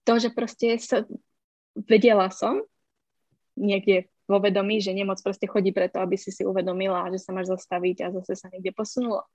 to, 0.06 0.14
že 0.22 0.30
proste 0.30 0.78
sa, 0.78 1.02
vedela 1.74 2.30
som 2.30 2.62
niekde 3.58 4.06
vo 4.30 4.38
vedomí, 4.38 4.78
že 4.82 4.94
nemoc 4.94 5.18
proste 5.26 5.50
chodí 5.50 5.74
preto, 5.74 5.98
aby 5.98 6.14
si 6.14 6.30
si 6.30 6.46
uvedomila, 6.46 7.10
že 7.10 7.22
sa 7.22 7.34
máš 7.34 7.58
zastaviť 7.58 8.06
a 8.06 8.14
zase 8.22 8.38
sa 8.38 8.54
niekde 8.54 8.70
posunulo. 8.70 9.26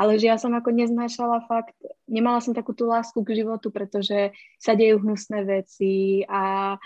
Ale 0.00 0.16
že 0.16 0.28
ja 0.32 0.36
som 0.40 0.52
ako 0.56 0.72
neznášala 0.72 1.44
fakt, 1.44 1.76
nemala 2.08 2.40
som 2.40 2.56
takú 2.56 2.72
tú 2.72 2.88
lásku 2.88 3.20
k 3.20 3.44
životu, 3.44 3.68
pretože 3.68 4.32
sa 4.56 4.72
dejú 4.72 5.00
hnusné 5.04 5.44
veci 5.44 6.24
a 6.28 6.76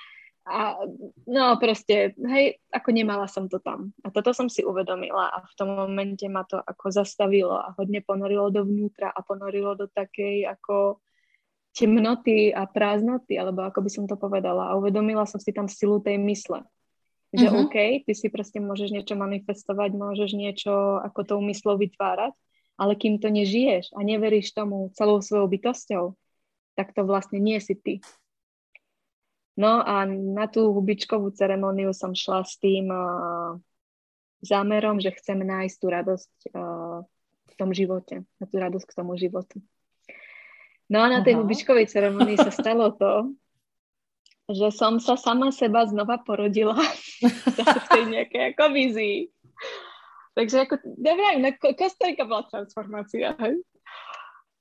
a 0.47 0.79
no 1.27 1.59
proste, 1.59 2.15
hej, 2.15 2.63
ako 2.71 2.95
nemala 2.95 3.27
som 3.27 3.51
to 3.51 3.59
tam. 3.59 3.91
A 4.07 4.15
toto 4.15 4.31
som 4.31 4.47
si 4.47 4.63
uvedomila 4.63 5.27
a 5.27 5.43
v 5.43 5.55
tom 5.59 5.75
momente 5.75 6.23
ma 6.31 6.47
to 6.47 6.63
ako 6.63 6.95
zastavilo 6.95 7.59
a 7.59 7.75
hodne 7.75 7.99
ponorilo 7.99 8.55
dovnútra 8.55 9.11
a 9.11 9.27
ponorilo 9.27 9.75
do 9.75 9.91
takej 9.91 10.47
ako 10.47 11.03
temnoty 11.75 12.55
a 12.55 12.63
prázdnoty, 12.71 13.35
alebo 13.35 13.67
ako 13.67 13.83
by 13.83 13.91
som 13.91 14.05
to 14.07 14.15
povedala. 14.15 14.71
A 14.71 14.79
uvedomila 14.79 15.27
som 15.27 15.43
si 15.43 15.51
tam 15.51 15.67
silu 15.67 15.99
tej 15.99 16.15
mysle. 16.23 16.63
Že 17.35 17.47
uh-huh. 17.51 17.63
OK, 17.67 18.07
ty 18.07 18.13
si 18.15 18.31
proste 18.31 18.63
môžeš 18.63 18.95
niečo 18.95 19.19
manifestovať, 19.19 19.99
môžeš 19.99 20.31
niečo 20.39 21.03
ako 21.03 21.21
tou 21.27 21.39
myslou 21.43 21.75
vytvárať, 21.75 22.33
ale 22.77 22.93
kým 22.97 23.17
to 23.19 23.33
nežiješ 23.33 23.93
a 23.97 24.05
neveríš 24.05 24.53
tomu 24.53 24.93
celou 24.93 25.25
svojou 25.25 25.49
bytosťou, 25.49 26.05
tak 26.77 26.93
to 26.93 27.09
vlastne 27.09 27.41
nie 27.41 27.57
si 27.61 27.73
ty. 27.73 28.05
No 29.57 29.81
a 29.81 30.05
na 30.09 30.45
tú 30.53 30.69
hubičkovú 30.77 31.33
ceremóniu 31.33 31.97
som 31.97 32.13
šla 32.13 32.45
s 32.45 32.61
tým 32.61 32.93
uh, 32.93 33.57
zámerom, 34.45 35.01
že 35.01 35.17
chcem 35.17 35.41
nájsť 35.41 35.77
tú 35.81 35.87
radosť 35.89 36.33
uh, 36.53 37.01
v 37.49 37.55
tom 37.57 37.73
živote, 37.73 38.29
na 38.37 38.45
tú 38.45 38.61
radosť 38.61 38.85
k 38.85 38.97
tomu 38.97 39.17
životu. 39.17 39.65
No 40.93 41.03
a 41.03 41.09
na 41.09 41.25
tej 41.25 41.41
hubičkovej 41.41 41.89
ceremonii 41.89 42.37
sa 42.37 42.53
stalo 42.53 42.93
to, 42.95 43.33
že 44.47 44.71
som 44.71 45.03
sa 45.03 45.19
sama 45.19 45.51
seba 45.51 45.89
znova 45.89 46.23
porodila 46.23 46.79
v 47.83 47.87
tej 47.91 48.05
nejakej 48.13 48.43
ako 48.55 48.65
vizii. 48.71 49.19
Takže 50.37 50.69
ako, 50.69 50.75
neviem, 51.01 51.41
na 51.41 51.57
kostelka 51.57 52.29
bola 52.29 52.45
transformácia, 52.53 53.33
hej? 53.41 53.57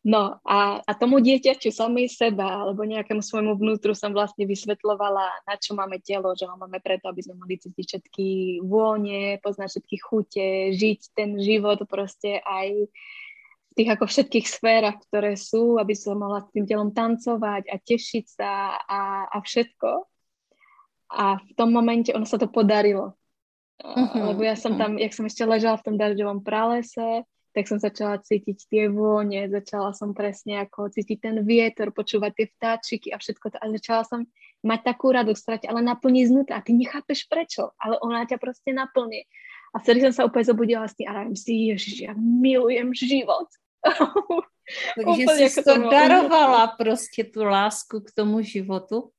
No 0.05 0.37
a, 0.45 0.85
a 0.85 0.91
tomu 0.93 1.17
dieťaťu 1.17 1.73
samej 1.73 2.13
seba 2.13 2.61
alebo 2.61 2.85
nejakému 2.85 3.25
svojmu 3.25 3.57
vnútru 3.57 3.97
som 3.97 4.13
vlastne 4.13 4.45
vysvetlovala, 4.45 5.49
na 5.49 5.57
čo 5.57 5.73
máme 5.73 5.97
telo, 5.97 6.29
že 6.37 6.45
ho 6.45 6.53
máme 6.53 6.77
preto, 6.77 7.09
aby 7.09 7.25
sme 7.25 7.41
mohli 7.41 7.57
cítiť 7.57 7.85
všetky 7.89 8.27
vône, 8.61 9.41
poznať 9.41 9.67
všetky 9.73 9.97
chute, 9.97 10.47
žiť 10.77 10.99
ten 11.17 11.41
život 11.41 11.81
proste 11.89 12.37
aj 12.45 12.85
v 12.85 13.71
tých 13.73 13.89
ako 13.97 14.05
všetkých 14.05 14.45
sférach, 14.45 15.01
ktoré 15.09 15.33
sú, 15.33 15.81
aby 15.81 15.97
som 15.97 16.21
mohla 16.21 16.45
s 16.45 16.53
tým 16.53 16.69
telom 16.69 16.93
tancovať 16.93 17.65
a 17.65 17.75
tešiť 17.81 18.25
sa 18.29 18.77
a, 18.77 19.25
a 19.25 19.37
všetko. 19.41 19.89
A 21.17 21.41
v 21.41 21.51
tom 21.57 21.73
momente 21.73 22.13
ono 22.13 22.29
sa 22.29 22.37
to 22.37 22.45
podarilo. 22.45 23.17
Uh-huh. 23.83 24.31
Lebo 24.31 24.41
ja 24.43 24.55
som 24.55 24.79
tam, 24.79 24.95
jak 24.95 25.11
som 25.11 25.27
ešte 25.27 25.43
ležala 25.43 25.75
v 25.79 25.85
tom 25.91 25.95
dažďovom 25.99 26.45
pralese, 26.45 27.27
tak 27.55 27.71
som 27.71 27.79
začala 27.79 28.19
cítiť 28.19 28.67
tie 28.67 28.83
vône, 28.91 29.47
začala 29.47 29.95
som 29.95 30.11
presne 30.11 30.67
ako 30.67 30.91
cítiť 30.91 31.17
ten 31.23 31.35
vietor, 31.47 31.95
počúvať 31.95 32.31
tie 32.35 32.47
vtáčiky 32.51 33.07
a 33.15 33.17
všetko 33.19 33.55
to. 33.55 33.57
A 33.63 33.71
začala 33.79 34.03
som 34.03 34.19
mať 34.59 34.79
takú 34.83 35.15
radosť, 35.15 35.63
ale 35.71 35.79
naplní 35.79 36.27
znútra. 36.27 36.59
A 36.59 36.65
ty 36.65 36.75
nechápeš 36.75 37.31
prečo, 37.31 37.71
ale 37.79 37.95
ona 38.03 38.27
ťa 38.27 38.43
proste 38.43 38.75
naplní. 38.75 39.23
A 39.71 39.79
vtedy 39.79 40.03
som 40.03 40.11
sa 40.11 40.27
úplne 40.27 40.47
zobudila 40.47 40.87
s 40.87 40.99
tým 40.99 41.07
a 41.07 41.15
rájem 41.15 41.35
si, 41.35 41.71
ježiš, 41.71 41.95
ja 42.07 42.13
milujem 42.15 42.91
život. 42.91 43.47
Takže 44.95 45.49
si 45.49 45.63
to 45.63 45.77
darovala 45.77 46.67
prostě 46.67 47.23
tu 47.23 47.43
lásku 47.43 47.99
k 47.99 48.11
tomu 48.11 48.41
životu 48.41 49.09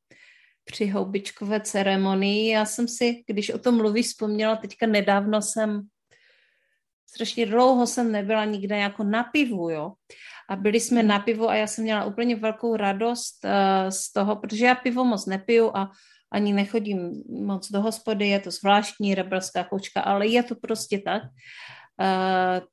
při 0.67 0.87
houbičkové 0.87 1.61
ceremonii. 1.61 2.51
Já 2.51 2.65
jsem 2.65 2.89
si, 2.89 3.25
když 3.27 3.51
o 3.51 3.59
tom 3.59 3.77
mluvíš, 3.77 4.07
vzpomněla, 4.07 4.57
teďka 4.57 4.87
nedávno 4.87 5.43
jsem 5.43 5.83
strašně 7.09 7.47
dlouho 7.47 7.87
jsem 7.87 8.13
nebyla 8.13 8.45
nikde 8.45 8.77
jako 8.77 9.05
na 9.05 9.25
pivu, 9.25 9.71
jo. 9.71 9.93
A 10.51 10.57
byli 10.57 10.81
jsme 10.81 11.03
na 11.03 11.19
pivu 11.19 11.49
a 11.49 11.55
já 11.55 11.67
jsem 11.67 11.85
měla 11.85 12.05
úplně 12.05 12.37
velkou 12.37 12.77
radost 12.77 13.45
uh, 13.45 13.51
z 13.91 14.13
toho, 14.13 14.37
protože 14.37 14.67
já 14.67 14.75
pivo 14.75 15.05
moc 15.05 15.27
nepiju 15.27 15.77
a 15.77 15.91
ani 16.33 16.53
nechodím 16.53 17.23
moc 17.29 17.71
do 17.71 17.81
hospody, 17.81 18.29
je 18.29 18.41
to 18.41 18.51
zvláštní 18.51 19.15
rebelská 19.15 19.65
koučka, 19.65 20.01
ale 20.01 20.27
je 20.27 20.43
to 20.43 20.55
prostě 20.55 20.99
tak. 20.99 21.23
Uh, 21.23 22.67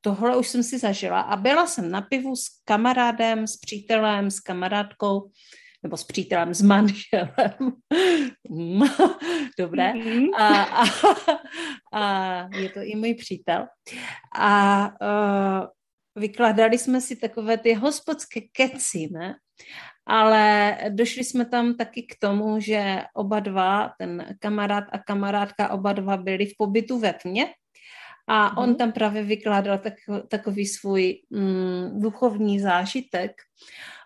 tohle 0.00 0.36
už 0.36 0.48
jsem 0.48 0.62
si 0.62 0.78
zažila 0.78 1.20
a 1.20 1.36
byla 1.36 1.66
jsem 1.66 1.90
na 1.90 2.00
pivu 2.00 2.36
s 2.36 2.44
kamarádem, 2.64 3.46
s 3.46 3.56
přítelem, 3.56 4.30
s 4.30 4.40
kamarádkou 4.40 5.30
nebo 5.82 5.96
s 5.96 6.04
přítelem, 6.04 6.54
s 6.54 6.62
manželem. 6.62 7.72
Dobré. 9.58 9.92
Mm-hmm. 9.92 10.26
A, 10.38 10.62
a, 10.62 10.84
a 11.92 12.48
je 12.56 12.68
to 12.68 12.80
i 12.82 12.96
můj 12.96 13.14
přítel. 13.14 13.66
A 14.38 14.86
uh, 14.88 15.66
vykládali 16.16 16.78
jsme 16.78 17.00
si 17.00 17.16
takové 17.16 17.58
ty 17.58 17.74
hospodské 17.74 18.40
keci, 18.52 19.08
ne? 19.12 19.34
Ale 20.06 20.76
došli 20.88 21.24
jsme 21.24 21.44
tam 21.44 21.76
taky 21.76 22.02
k 22.02 22.18
tomu, 22.20 22.60
že 22.60 23.04
oba 23.14 23.40
dva, 23.40 23.92
ten 23.98 24.36
kamarád 24.38 24.84
a 24.92 24.98
kamarádka, 24.98 25.68
oba 25.68 25.92
dva 25.92 26.16
byli 26.16 26.46
v 26.46 26.54
pobytu 26.58 26.98
ve 26.98 27.12
tmě 27.12 27.46
a 28.28 28.56
on 28.56 28.68
mm. 28.68 28.74
tam 28.74 28.92
právě 28.92 29.22
vykládal 29.22 29.78
tak, 29.78 29.94
takový 30.28 30.66
svůj 30.66 31.22
mm, 31.30 32.00
duchovní 32.00 32.60
zážitek 32.60 33.32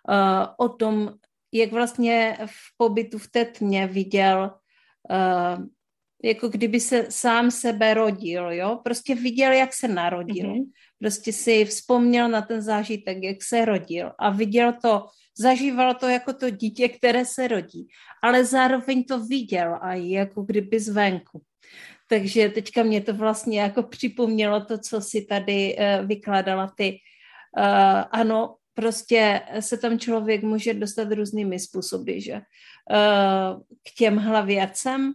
uh, 0.08 0.66
o 0.66 0.68
tom, 0.68 1.10
jak 1.54 1.72
vlastně 1.72 2.38
v 2.46 2.76
pobytu 2.76 3.18
v 3.18 3.28
té 3.30 3.44
tmě 3.44 3.86
viděl, 3.86 4.50
uh, 5.10 5.64
jako 6.24 6.48
kdyby 6.48 6.80
se 6.80 7.06
sám 7.08 7.50
sebe 7.50 7.94
rodil, 7.94 8.52
jo? 8.52 8.80
Prostě 8.84 9.14
viděl, 9.14 9.52
jak 9.52 9.72
se 9.72 9.88
narodil. 9.88 10.52
Mm-hmm. 10.52 10.64
Prostě 10.98 11.32
si 11.32 11.64
vzpomněl 11.64 12.28
na 12.28 12.42
ten 12.42 12.62
zážitek, 12.62 13.18
jak 13.22 13.42
se 13.42 13.64
rodil 13.64 14.12
a 14.18 14.30
viděl 14.30 14.72
to, 14.82 15.06
zažíval 15.38 15.94
to 15.94 16.08
jako 16.08 16.32
to 16.32 16.50
dítě, 16.50 16.88
které 16.88 17.24
se 17.24 17.48
rodí, 17.48 17.88
ale 18.22 18.44
zároveň 18.44 19.04
to 19.04 19.20
viděl 19.20 19.78
a 19.82 19.94
jako 19.94 20.42
kdyby 20.42 20.80
zvenku. 20.80 21.42
Takže 22.08 22.48
teďka 22.48 22.82
mě 22.82 23.00
to 23.00 23.14
vlastně 23.14 23.60
jako 23.60 23.82
připomnělo 23.82 24.64
to, 24.64 24.78
co 24.78 25.00
si 25.00 25.24
tady 25.24 25.76
uh, 25.76 26.06
vykládala 26.06 26.72
ty. 26.76 26.98
Uh, 27.58 28.04
ano, 28.10 28.56
prostě 28.74 29.40
se 29.60 29.78
tam 29.78 29.98
člověk 29.98 30.42
může 30.42 30.74
dostat 30.74 31.12
různými 31.12 31.58
způsoby, 31.58 32.18
že? 32.18 32.34
Uh, 32.34 33.62
k 33.62 33.94
těmhle 33.98 34.46
věcem 34.46 35.12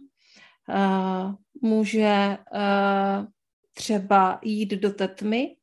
uh, 0.68 1.34
může 1.62 2.36
uh, 2.52 3.26
třeba 3.74 4.38
jít 4.42 4.70
do 4.70 4.92
té 4.92 5.08
tmy 5.08 5.56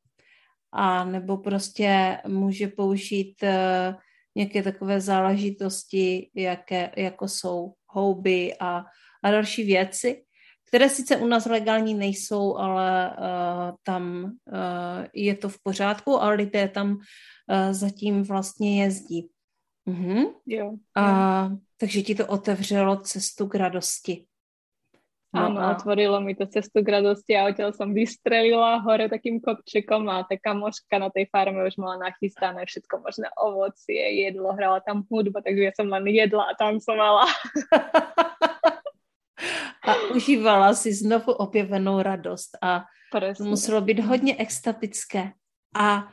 a 0.72 1.06
nebo 1.06 1.38
prostě 1.38 2.18
může 2.28 2.68
použít 2.68 3.44
nějaké 4.36 4.64
takové 4.64 5.02
záležitosti, 5.02 6.30
jaké, 6.36 6.92
jako 6.98 7.28
jsou 7.28 7.74
houby 7.88 8.54
a, 8.60 8.84
a 9.24 9.32
další 9.32 9.64
věci, 9.64 10.24
které 10.68 10.90
sice 10.90 11.18
u 11.18 11.28
nás 11.28 11.46
legální 11.46 11.94
nejsou, 11.94 12.58
ale 12.58 13.10
uh, 13.10 13.76
tam 13.84 14.24
uh, 14.24 15.06
je 15.14 15.36
to 15.36 15.50
v 15.50 15.58
pořádku 15.64 16.22
a 16.22 16.30
lidé 16.30 16.68
tam 16.68 16.92
uh, 16.92 16.98
zatím 17.72 18.24
vlastně 18.24 18.84
jezdí. 18.84 19.30
Mm-hmm. 19.88 20.26
Jo, 20.46 20.66
jo. 20.66 20.74
A, 20.96 21.50
takže 21.80 22.02
ti 22.02 22.16
to 22.16 22.28
otevřelo 22.28 22.96
cestu 22.96 23.48
k 23.48 23.56
radosti. 23.56 24.26
No 25.36 25.52
Áno, 25.52 25.60
a... 25.60 25.76
otvorilo 25.76 26.24
mi 26.24 26.36
to 26.36 26.48
cestu 26.48 26.80
k 26.80 26.88
radosti 26.88 27.36
a 27.36 27.52
odtiaľ 27.52 27.76
som 27.76 27.92
vystrelila 27.92 28.80
hore 28.80 29.12
takým 29.12 29.44
kopčekom 29.44 30.08
a 30.08 30.24
tá 30.24 30.40
kamoška 30.40 30.96
na 30.96 31.12
tej 31.12 31.28
farme 31.28 31.68
už 31.68 31.76
mala 31.76 32.10
nachystané 32.10 32.64
všetko 32.64 33.04
možné 33.04 33.28
ovocie, 33.36 34.00
jedlo, 34.24 34.56
hrala 34.56 34.80
tam 34.80 35.04
hudba, 35.12 35.44
takže 35.44 35.68
ja 35.68 35.74
som 35.76 35.92
len 35.92 36.08
jedla 36.08 36.48
a 36.48 36.56
tam 36.56 36.80
som 36.80 36.96
mala. 36.96 37.28
a 39.88 40.16
užívala 40.16 40.74
si 40.74 40.94
znovu 40.94 41.32
objevenou 41.32 42.02
radost 42.02 42.58
a 42.62 42.86
Presne. 43.12 43.46
to 43.46 43.50
muselo 43.50 43.82
být 43.82 44.00
hodně 44.00 44.36
extatické. 44.38 45.32
A 45.76 46.08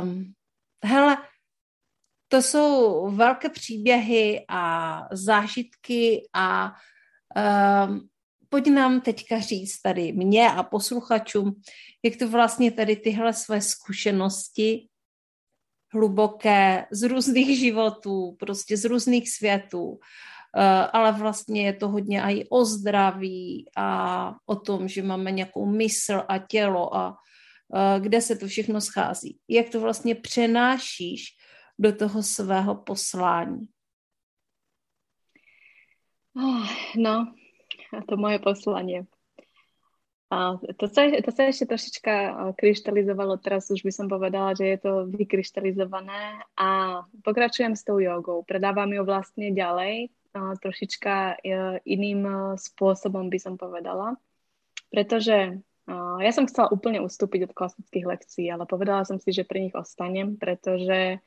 um, 0.00 0.32
hele, 0.84 1.16
to 2.28 2.42
jsou 2.42 3.10
velké 3.10 3.48
příběhy 3.48 4.44
a 4.48 5.02
zážitky 5.12 6.28
a 6.32 6.72
um, 7.86 8.08
pojď 8.48 8.66
nám 8.66 9.00
teďka 9.00 9.40
říct 9.40 9.80
tady 9.80 10.12
mě 10.12 10.50
a 10.50 10.62
posluchačům, 10.62 11.60
jak 12.02 12.16
to 12.16 12.28
vlastně 12.28 12.70
tady 12.70 12.96
tyhle 12.96 13.32
své 13.32 13.60
zkušenosti 13.60 14.88
hluboké 15.92 16.86
z 16.90 17.02
různých 17.02 17.58
životů, 17.58 18.36
prostě 18.38 18.76
z 18.76 18.84
různých 18.84 19.30
světů, 19.30 19.98
ale 20.92 21.12
vlastně 21.12 21.66
je 21.66 21.72
to 21.72 21.88
hodně 21.88 22.22
i 22.22 22.48
o 22.48 22.64
zdraví 22.64 23.70
a 23.76 24.34
o 24.46 24.56
tom, 24.56 24.88
že 24.88 25.02
máme 25.02 25.30
nějakou 25.30 25.66
mysl 25.66 26.22
a 26.28 26.38
tělo 26.38 26.96
a 26.96 27.16
eh, 27.74 28.00
kde 28.00 28.20
se 28.20 28.36
to 28.36 28.46
všechno 28.46 28.80
schází. 28.80 29.38
Jak 29.48 29.68
to 29.68 29.80
vlastně 29.80 30.14
přenášíš 30.14 31.24
do 31.78 31.96
toho 31.96 32.22
svého 32.22 32.74
poslání? 32.74 33.68
Ah, 36.36 36.68
no, 36.96 37.34
to 38.08 38.16
moje 38.16 38.38
poslanie. 38.38 39.02
A 40.30 40.54
to, 40.78 40.86
sa, 40.86 41.10
to 41.10 41.30
sa 41.34 41.50
ešte 41.50 41.66
trošička 41.66 42.14
kryštalizovalo, 42.54 43.42
teraz 43.42 43.66
už 43.66 43.82
by 43.82 43.90
som 43.90 44.06
povedala, 44.06 44.54
že 44.54 44.62
je 44.62 44.78
to 44.78 44.92
vykryštalizované 45.10 46.38
a 46.54 47.02
pokračujem 47.26 47.74
s 47.74 47.82
tou 47.82 47.98
jogou. 47.98 48.46
Predávam 48.46 48.94
ju 48.94 49.02
vlastne 49.02 49.50
ďalej, 49.50 50.14
trošička 50.34 51.42
e, 51.42 51.54
iným 51.84 52.22
e, 52.26 52.34
spôsobom 52.56 53.26
by 53.28 53.38
som 53.38 53.54
povedala, 53.58 54.14
pretože 54.90 55.60
ja 56.22 56.30
som 56.30 56.46
chcela 56.46 56.70
úplne 56.70 57.02
ustúpiť 57.02 57.50
od 57.50 57.56
klasických 57.56 58.06
lekcií, 58.06 58.46
ale 58.46 58.62
povedala 58.62 59.02
som 59.02 59.18
si, 59.18 59.34
že 59.34 59.42
pri 59.42 59.66
nich 59.66 59.74
ostanem, 59.74 60.38
pretože 60.38 61.18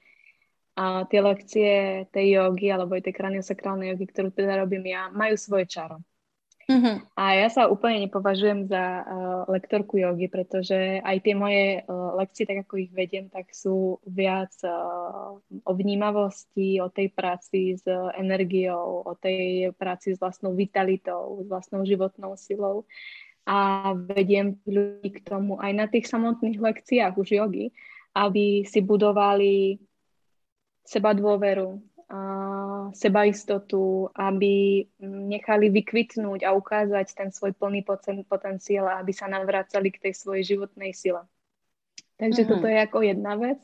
tie 1.12 1.20
lekcie 1.20 1.72
tej 2.08 2.28
jogy 2.40 2.72
alebo 2.72 2.96
tej 2.96 3.12
kraniosakrálnej 3.12 3.92
jogy, 3.94 4.06
ktorú 4.08 4.30
teda 4.32 4.64
robím 4.64 4.88
ja, 4.88 5.12
majú 5.12 5.36
svoje 5.36 5.68
čaro. 5.68 6.00
Mm-hmm. 6.64 7.20
A 7.20 7.24
ja 7.36 7.48
sa 7.52 7.68
úplne 7.68 8.08
nepovažujem 8.08 8.72
za 8.72 9.04
uh, 9.04 9.06
lektorku 9.52 10.00
jogy, 10.00 10.32
pretože 10.32 11.04
aj 11.04 11.18
tie 11.20 11.36
moje 11.36 11.84
uh, 11.84 12.16
lekcie, 12.16 12.48
tak 12.48 12.64
ako 12.64 12.88
ich 12.88 12.92
vediem, 12.96 13.28
tak 13.28 13.52
sú 13.52 14.00
viac 14.08 14.56
uh, 14.64 15.36
o 15.44 15.72
vnímavosti, 15.76 16.80
o 16.80 16.88
tej 16.88 17.12
práci 17.12 17.76
s 17.76 17.84
energiou, 18.16 19.04
o 19.04 19.14
tej 19.20 19.76
práci 19.76 20.16
s 20.16 20.22
vlastnou 20.24 20.56
vitalitou, 20.56 21.44
s 21.44 21.48
vlastnou 21.52 21.84
životnou 21.84 22.40
silou. 22.40 22.88
A 23.44 23.92
vediem 23.94 24.56
ľudí 24.64 25.20
k 25.20 25.28
tomu 25.28 25.60
aj 25.60 25.72
na 25.76 25.86
tých 25.92 26.08
samotných 26.08 26.64
lekciách 26.64 27.20
už 27.20 27.28
jogy, 27.44 27.76
aby 28.16 28.64
si 28.64 28.80
budovali 28.80 29.84
seba 30.84 31.12
dôveru, 31.12 31.80
sebaistotu, 32.94 34.10
aby 34.14 34.86
nechali 35.04 35.72
vykvitnúť 35.74 36.46
a 36.46 36.54
ukázať 36.54 37.08
ten 37.16 37.30
svoj 37.34 37.56
plný 37.58 37.82
potenciál 38.28 38.86
a 38.90 39.00
aby 39.02 39.12
sa 39.16 39.26
navracali 39.26 39.90
k 39.90 40.10
tej 40.10 40.14
svojej 40.14 40.56
životnej 40.56 40.94
sile. 40.94 41.26
Takže 42.22 42.46
mm-hmm. 42.46 42.62
toto 42.62 42.68
je 42.70 42.80
ako 42.80 43.00
jedna 43.02 43.34
vec, 43.36 43.60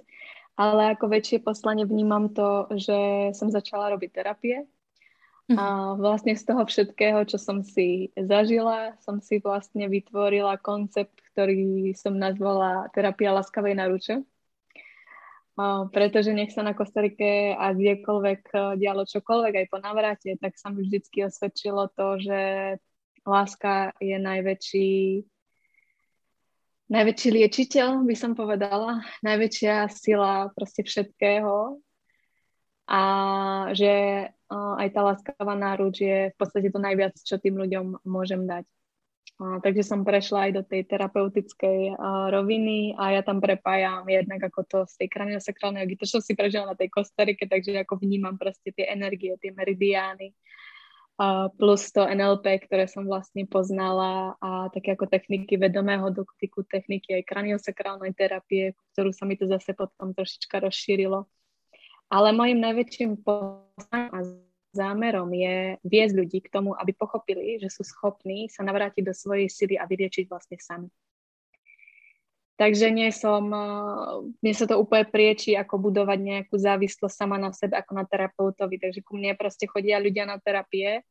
ale 0.58 0.98
ako 0.98 1.06
väčšie 1.08 1.40
poslanie 1.46 1.86
vnímam 1.86 2.34
to, 2.34 2.68
že 2.76 3.32
som 3.38 3.54
začala 3.54 3.94
robiť 3.94 4.10
terapie 4.12 4.66
mm-hmm. 4.66 5.58
a 5.58 5.66
vlastne 5.96 6.34
z 6.34 6.44
toho 6.44 6.66
všetkého, 6.66 7.24
čo 7.30 7.38
som 7.38 7.62
si 7.62 8.10
zažila, 8.18 8.98
som 9.06 9.22
si 9.22 9.38
vlastne 9.40 9.86
vytvorila 9.86 10.58
koncept, 10.58 11.22
ktorý 11.32 11.94
som 11.94 12.18
nazvala 12.18 12.90
terapia 12.92 13.32
laskavej 13.32 13.76
naruče 13.78 14.16
pretože 15.92 16.32
nech 16.32 16.56
sa 16.56 16.64
na 16.64 16.72
Kostarike 16.72 17.56
a 17.56 17.76
kdekoľvek 17.76 18.42
e, 18.52 18.58
dialo 18.80 19.04
čokoľvek 19.04 19.54
aj 19.60 19.68
po 19.68 19.78
navrate, 19.84 20.40
tak 20.40 20.56
sa 20.56 20.72
mi 20.72 20.88
vždycky 20.88 21.28
osvedčilo 21.28 21.92
to, 21.92 22.16
že 22.22 22.40
láska 23.28 23.92
je 24.00 24.16
najväčší 24.16 24.92
najväčší 26.90 27.30
liečiteľ, 27.30 28.02
by 28.02 28.16
som 28.18 28.34
povedala, 28.34 29.06
najväčšia 29.22 29.94
sila 29.94 30.50
proste 30.58 30.82
všetkého 30.82 31.78
a 32.90 33.04
že 33.78 33.94
e, 34.26 34.28
aj 34.50 34.88
tá 34.90 35.02
láskavá 35.06 35.54
náruč 35.54 36.02
je 36.02 36.20
v 36.34 36.36
podstate 36.40 36.74
to 36.74 36.82
najviac, 36.82 37.14
čo 37.20 37.38
tým 37.38 37.62
ľuďom 37.62 38.02
môžem 38.08 38.48
dať. 38.50 38.66
Takže 39.38 39.88
som 39.88 40.04
prešla 40.04 40.50
aj 40.50 40.52
do 40.52 40.64
tej 40.68 40.84
terapeutickej 40.90 41.96
roviny 42.34 42.98
a 43.00 43.16
ja 43.16 43.22
tam 43.24 43.40
prepájam 43.40 44.04
jednak 44.10 44.52
ako 44.52 44.62
to 44.68 44.80
z 44.84 45.06
tej 45.06 45.08
kraniosakrálnej 45.12 45.88
jogy, 45.88 45.96
to, 45.96 46.06
čo 46.12 46.20
si 46.20 46.36
prežila 46.36 46.68
na 46.68 46.76
tej 46.76 46.92
Kostarike, 46.92 47.48
takže 47.48 47.80
ako 47.84 48.04
vnímam 48.04 48.36
proste 48.36 48.76
tie 48.76 48.92
energie, 48.92 49.40
tie 49.40 49.56
meridiány, 49.56 50.36
plus 51.60 51.92
to 51.92 52.04
NLP, 52.04 52.68
ktoré 52.68 52.88
som 52.88 53.08
vlastne 53.08 53.48
poznala 53.48 54.40
a 54.40 54.72
také 54.72 54.96
ako 54.96 55.08
techniky 55.08 55.56
vedomého 55.56 56.12
dotyku, 56.12 56.64
techniky 56.68 57.20
aj 57.20 57.28
kraniosakrálnej 57.28 58.16
terapie, 58.16 58.76
ktorú 58.96 59.12
sa 59.12 59.24
mi 59.28 59.36
to 59.36 59.48
zase 59.48 59.76
potom 59.76 60.16
trošička 60.16 60.64
rozšírilo. 60.64 61.28
Ale 62.12 62.36
mojim 62.36 62.64
najväčším 62.64 63.24
a 63.92 64.20
zámerom 64.74 65.30
je 65.34 65.78
viesť 65.82 66.14
ľudí 66.14 66.40
k 66.46 66.54
tomu, 66.54 66.78
aby 66.78 66.94
pochopili, 66.94 67.58
že 67.58 67.70
sú 67.74 67.82
schopní 67.82 68.50
sa 68.50 68.62
navrátiť 68.62 69.04
do 69.06 69.14
svojej 69.14 69.50
sily 69.50 69.76
a 69.76 69.90
vyriečiť 69.90 70.30
vlastne 70.30 70.58
sami. 70.62 70.90
Takže 72.60 72.92
nie 72.92 73.08
som, 73.16 73.48
eh, 73.48 74.36
mne 74.44 74.54
sa 74.54 74.68
to 74.68 74.76
úplne 74.76 75.08
prieči, 75.08 75.56
ako 75.56 75.80
budovať 75.80 76.20
nejakú 76.20 76.60
závislosť 76.60 77.16
sama 77.16 77.40
na 77.40 77.56
sebe, 77.56 77.80
ako 77.80 77.96
na 77.96 78.04
terapeutovi. 78.04 78.76
Takže 78.76 79.00
ku 79.00 79.16
mne 79.16 79.32
proste 79.40 79.64
chodia 79.64 79.96
ľudia 79.96 80.28
na 80.28 80.44
terapie, 80.44 81.08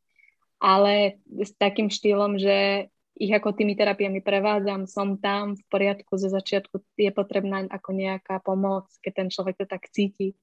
ale 0.61 1.25
s 1.25 1.57
takým 1.57 1.89
štýlom, 1.89 2.37
že 2.37 2.89
ich 3.19 3.33
ako 3.35 3.57
tými 3.57 3.75
terapiami 3.75 4.23
prevádzam, 4.23 4.87
som 4.87 5.19
tam 5.19 5.59
v 5.59 5.63
poriadku, 5.73 6.15
zo 6.21 6.31
začiatku 6.31 6.85
je 6.95 7.11
potrebná 7.11 7.67
ako 7.67 7.91
nejaká 7.97 8.39
pomoc, 8.45 8.87
keď 9.03 9.13
ten 9.25 9.29
človek 9.33 9.59
to 9.59 9.67
tak 9.67 9.91
cíti 9.91 10.39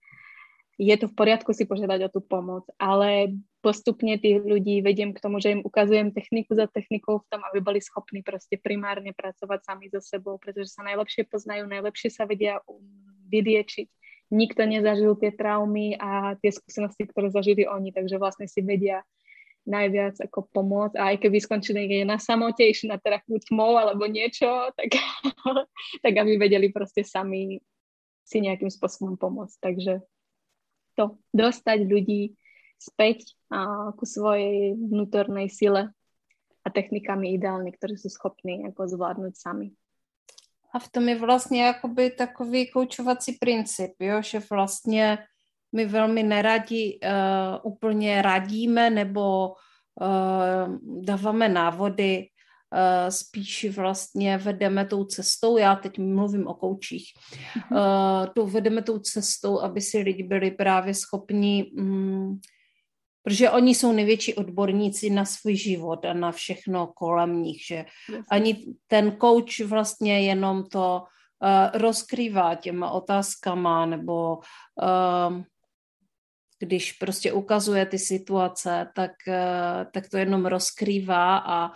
je 0.75 0.95
to 0.99 1.07
v 1.07 1.15
poriadku 1.15 1.55
si 1.55 1.63
požiadať 1.63 2.11
o 2.11 2.13
tú 2.13 2.19
pomoc, 2.19 2.67
ale 2.75 3.39
postupne 3.63 4.19
tých 4.19 4.43
ľudí 4.43 4.83
vediem 4.83 5.15
k 5.15 5.23
tomu, 5.23 5.39
že 5.39 5.55
im 5.55 5.63
ukazujem 5.63 6.11
techniku 6.11 6.51
za 6.51 6.67
technikou 6.67 7.23
v 7.23 7.27
tom, 7.31 7.41
aby 7.47 7.63
boli 7.63 7.79
schopní 7.79 8.19
proste 8.19 8.59
primárne 8.59 9.15
pracovať 9.15 9.59
sami 9.63 9.87
so 9.87 10.03
sebou, 10.03 10.35
pretože 10.35 10.75
sa 10.75 10.83
najlepšie 10.83 11.31
poznajú, 11.31 11.63
najlepšie 11.71 12.11
sa 12.11 12.27
vedia 12.27 12.59
vyliečiť. 13.31 13.87
Nikto 14.35 14.67
nezažil 14.67 15.15
tie 15.15 15.31
traumy 15.31 15.95
a 15.95 16.35
tie 16.43 16.51
skúsenosti, 16.51 17.07
ktoré 17.07 17.31
zažili 17.31 17.63
oni, 17.63 17.95
takže 17.95 18.19
vlastne 18.19 18.51
si 18.51 18.59
vedia 18.59 19.07
najviac 19.65 20.21
ako 20.21 20.45
pomôcť 20.53 20.95
a 20.99 21.15
aj 21.15 21.25
keby 21.25 21.37
skončili 21.41 21.89
niekde 21.89 22.05
na 22.05 22.21
samote, 22.21 22.61
išli 22.61 22.91
na 22.91 23.01
terapiu 23.01 23.41
tmou 23.49 23.81
alebo 23.81 24.05
niečo, 24.05 24.69
tak, 24.77 24.93
tak 26.05 26.13
aby 26.13 26.37
vedeli 26.37 26.69
proste 26.69 27.01
sami 27.01 27.63
si 28.25 28.37
nejakým 28.41 28.69
spôsobom 28.69 29.17
pomôcť. 29.17 29.57
Takže 29.61 29.93
to 30.95 31.19
dostať 31.35 31.79
ľudí 31.85 32.35
späť 32.79 33.35
a, 33.51 33.91
ku 33.95 34.05
svojej 34.05 34.73
vnútornej 34.75 35.49
sile 35.49 35.91
a 36.65 36.67
technikami 36.73 37.37
ideálne, 37.37 37.71
ktoré 37.71 37.95
sú 37.99 38.09
schopní 38.09 38.65
ako 38.65 38.87
zvládnuť 38.87 39.33
sami. 39.37 39.67
A 40.75 40.79
v 40.79 40.91
tom 40.91 41.09
je 41.09 41.15
vlastně 41.15 41.63
jakoby 41.63 42.09
takový 42.09 42.67
koučovací 42.67 43.31
princip, 43.31 43.91
jo? 43.99 44.21
že 44.21 44.39
vlastně 44.51 45.17
my 45.71 45.85
velmi 45.85 46.23
neradi 46.23 46.99
uh, 47.03 47.71
úplně 47.71 48.21
radíme 48.21 48.89
nebo 48.89 49.49
uh, 50.01 50.77
dáváme 51.03 51.49
návody, 51.49 52.27
spíš 53.09 53.65
vlastně 53.75 54.37
vedeme 54.37 54.85
tou 54.85 55.03
cestou, 55.03 55.57
já 55.57 55.75
teď 55.75 55.97
mluvím 55.99 56.47
o 56.47 56.53
koučích, 56.53 57.13
uh, 57.71 57.77
to 58.35 58.47
vedeme 58.47 58.81
tou 58.81 58.99
cestou, 58.99 59.59
aby 59.61 59.81
si 59.81 59.97
lidi 59.97 60.23
byli 60.23 60.51
právě 60.51 60.93
schopni 60.93 61.71
um, 61.77 62.39
protože 63.25 63.49
oni 63.49 63.75
jsou 63.75 63.91
největší 63.91 64.33
odborníci 64.33 65.09
na 65.09 65.25
svůj 65.25 65.55
život 65.55 66.05
a 66.05 66.13
na 66.13 66.31
všechno 66.31 66.87
kolem 66.87 67.43
nich, 67.43 67.65
že 67.65 67.85
ani 68.31 68.65
ten 68.87 69.17
coach 69.21 69.59
vlastně 69.65 70.21
jenom 70.21 70.63
to 70.63 71.03
uh, 71.03 71.81
rozkrývá 71.81 72.55
těma 72.55 72.91
otázkama 72.91 73.85
nebo 73.85 74.37
uh, 74.37 75.41
když 76.59 76.91
prostě 76.93 77.33
ukazuje 77.33 77.85
ty 77.85 77.99
situace, 77.99 78.91
tak, 78.95 79.11
uh, 79.27 79.91
tak 79.93 80.09
to 80.09 80.17
jenom 80.17 80.45
rozkrývá 80.45 81.37
a 81.37 81.71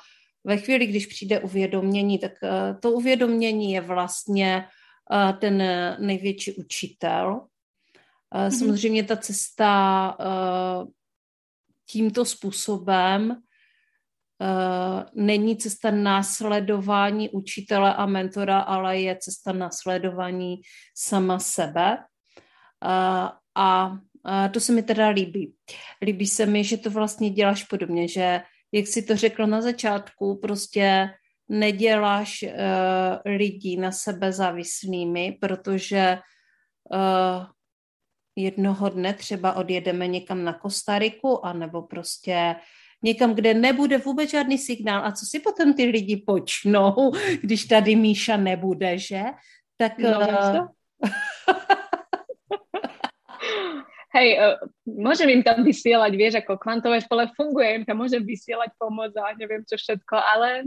ve 0.50 0.58
chvíli, 0.58 0.88
když 0.88 1.06
přijde 1.06 1.40
uvědomění, 1.40 2.20
tak 2.20 2.32
uh, 2.42 2.80
to 2.80 2.92
uvědomění 2.92 3.74
je 3.74 3.82
vlastně 3.82 4.66
uh, 5.12 5.40
ten 5.40 5.64
největší 6.00 6.54
učitel. 6.54 7.46
Mm-hmm. 8.34 8.60
Samozřejmě 8.60 9.04
ta 9.04 9.18
cesta 9.18 10.18
tímto 11.86 12.26
způsobem 12.26 13.42
není 15.14 15.58
cesta 15.58 15.92
následování 15.92 17.30
učitele 17.30 17.94
a 17.94 18.06
mentora, 18.06 18.60
ale 18.60 19.00
je 19.00 19.18
cesta 19.18 19.52
následování 19.52 20.62
sama 20.96 21.40
sebe. 21.40 21.98
A 23.56 23.98
to 24.54 24.60
se 24.60 24.72
mi 24.72 24.84
teda 24.84 25.10
líbí. 25.10 25.54
Líbí 26.02 26.28
se 26.28 26.46
mi, 26.46 26.64
že 26.64 26.78
to 26.78 26.90
vlastně 26.90 27.30
děláš 27.30 27.64
podobně, 27.64 28.08
že 28.08 28.42
jak 28.72 28.88
si 28.88 29.02
to 29.02 29.16
řekl 29.16 29.48
na 29.48 29.62
začátku, 29.62 30.40
prostě 30.42 31.10
neděláš 31.50 32.44
uh, 32.44 32.52
lidi 33.26 33.78
na 33.78 33.92
sebe 33.92 34.32
závislými, 34.32 35.38
protože 35.42 36.20
uh, 36.92 37.46
jednoho 38.36 38.90
dne 38.90 39.14
třeba 39.14 39.54
odjedeme 39.54 40.08
někam 40.08 40.44
na 40.44 40.54
Kostariku, 40.54 41.46
anebo 41.46 41.82
prostě 41.82 42.56
někam, 43.04 43.34
kde 43.34 43.54
nebude 43.54 43.98
vůbec 43.98 44.32
žádný 44.32 44.58
signál. 44.58 45.06
A 45.06 45.12
co 45.12 45.26
si 45.26 45.40
potom 45.40 45.74
ty 45.74 45.86
lidi 45.86 46.24
počnou, 46.28 47.12
když 47.42 47.66
tady 47.66 47.96
Míša 47.96 48.38
nebude, 48.38 48.98
že? 48.98 49.24
Tak... 49.78 49.98
No, 49.98 50.20
uh... 50.20 50.68
Hej, 54.10 54.42
uh, 54.42 54.58
môžem 54.86 55.30
im 55.30 55.46
tam 55.46 55.62
vysielať, 55.62 56.12
vieš, 56.18 56.42
ako 56.42 56.58
kvantové 56.58 56.98
pole 57.06 57.30
funguje, 57.38 57.82
im 57.82 57.86
tam 57.86 58.02
môžem 58.02 58.26
vysielať 58.26 58.74
pomoc 58.82 59.14
a 59.14 59.38
neviem 59.38 59.62
čo 59.70 59.78
všetko, 59.78 60.16
ale... 60.18 60.66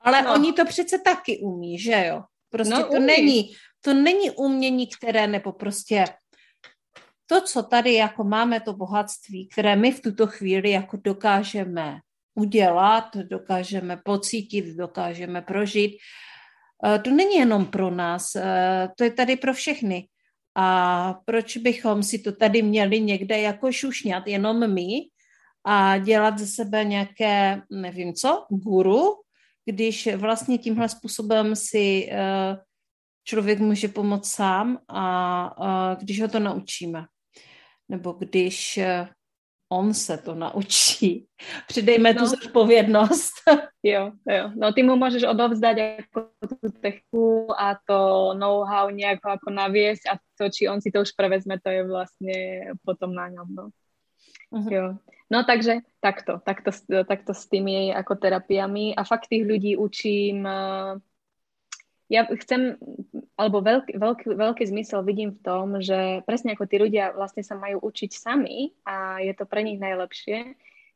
Ale 0.00 0.22
no. 0.22 0.32
oni 0.36 0.52
to 0.52 0.64
přece 0.64 0.98
taky 0.98 1.38
umí, 1.38 1.78
že 1.78 2.04
jo? 2.08 2.24
Prostě 2.50 2.74
no, 2.74 2.82
to 2.82 2.96
umí. 2.96 3.06
není, 3.06 3.40
to 3.80 3.94
není 3.94 4.30
umění, 4.30 4.86
které 4.86 5.26
nebo 5.26 5.52
prostě 5.52 6.04
to, 7.26 7.40
co 7.40 7.62
tady 7.62 7.94
jako 7.94 8.24
máme, 8.24 8.60
to 8.60 8.72
bohatství, 8.72 9.48
které 9.48 9.76
my 9.76 9.92
v 9.92 10.00
tuto 10.00 10.26
chvíli 10.26 10.70
jako 10.70 10.96
dokážeme 10.96 11.98
udělat, 12.34 13.16
dokážeme 13.16 13.96
pocítit, 14.04 14.76
dokážeme 14.76 15.42
prožít, 15.42 15.98
eh, 16.86 16.98
to 16.98 17.10
není 17.10 17.36
jenom 17.36 17.66
pro 17.66 17.90
nás, 17.90 18.36
eh, 18.36 18.88
to 18.96 19.04
je 19.04 19.10
tady 19.10 19.36
pro 19.36 19.52
všechny. 19.52 20.08
A 20.54 21.20
proč 21.24 21.56
bychom 21.56 22.02
si 22.02 22.18
to 22.18 22.32
tady 22.32 22.62
měli 22.62 23.00
někde 23.00 23.38
jako 23.38 23.72
šušňat, 23.72 24.26
jenom 24.26 24.74
my, 24.74 25.00
a 25.64 25.98
dělat 25.98 26.38
ze 26.38 26.46
sebe 26.46 26.84
nějaké, 26.84 27.62
nevím 27.70 28.14
co, 28.14 28.46
guru, 28.50 29.14
když 29.64 30.08
vlastně 30.16 30.58
tímhle 30.58 30.88
způsobem 30.88 31.56
si 31.56 32.08
eh, 32.12 32.56
člověk 33.24 33.58
může 33.58 33.88
pomoct 33.88 34.30
sám 34.30 34.78
a 34.88 35.96
když 36.00 36.20
ho 36.20 36.28
to 36.28 36.40
naučíme? 36.40 37.04
Nebo 37.88 38.12
když 38.12 38.78
eh, 38.78 39.08
on 39.68 39.94
se 39.94 40.18
to 40.18 40.34
naučí. 40.34 41.26
Přidejme 41.66 42.14
no. 42.14 42.20
tu 42.20 42.26
zodpovědnost. 42.26 43.32
Jo, 43.86 44.12
jo. 44.28 44.50
No 44.56 44.72
ty 44.72 44.82
mu 44.82 44.96
můžeš 44.96 45.22
odovzdať 45.22 45.76
jako 45.76 46.28
tu 46.40 46.70
techniku 46.80 47.60
a 47.60 47.76
to 47.88 48.30
know-how 48.34 48.90
nějak 48.90 49.18
jako 49.28 49.50
naviesť 49.50 50.02
a 50.12 50.16
to, 50.40 50.48
či 50.48 50.68
on 50.68 50.80
si 50.80 50.90
to 50.90 51.00
už 51.00 51.12
prevezme, 51.12 51.60
to 51.60 51.70
je 51.70 51.88
vlastně 51.88 52.60
potom 52.84 53.14
na 53.14 53.28
něm. 53.28 53.44
No. 53.56 53.68
Uh-huh. 54.52 54.72
Jo. 54.72 54.94
No 55.30 55.44
takže 55.44 55.74
takto, 56.00 56.38
takto, 56.44 56.70
takto 57.04 57.34
s 57.34 57.46
tými 57.48 57.94
ako 57.94 58.14
terapiami 58.14 58.96
a 58.96 59.04
fakt 59.04 59.26
tých 59.28 59.44
ľudí 59.44 59.76
učím 59.76 60.46
uh, 60.46 61.00
ja 62.12 62.28
chcem, 62.28 62.76
alebo 63.40 63.64
veľký, 63.64 63.96
veľký, 63.96 64.24
veľký 64.36 64.64
zmysel 64.68 65.00
vidím 65.02 65.32
v 65.32 65.40
tom, 65.40 65.66
že 65.80 66.20
presne 66.28 66.52
ako 66.52 66.68
tí 66.68 66.76
ľudia 66.76 67.16
vlastne 67.16 67.40
sa 67.40 67.56
majú 67.56 67.80
učiť 67.80 68.10
sami 68.12 68.76
a 68.84 69.24
je 69.24 69.32
to 69.32 69.48
pre 69.48 69.64
nich 69.64 69.80
najlepšie, 69.80 70.52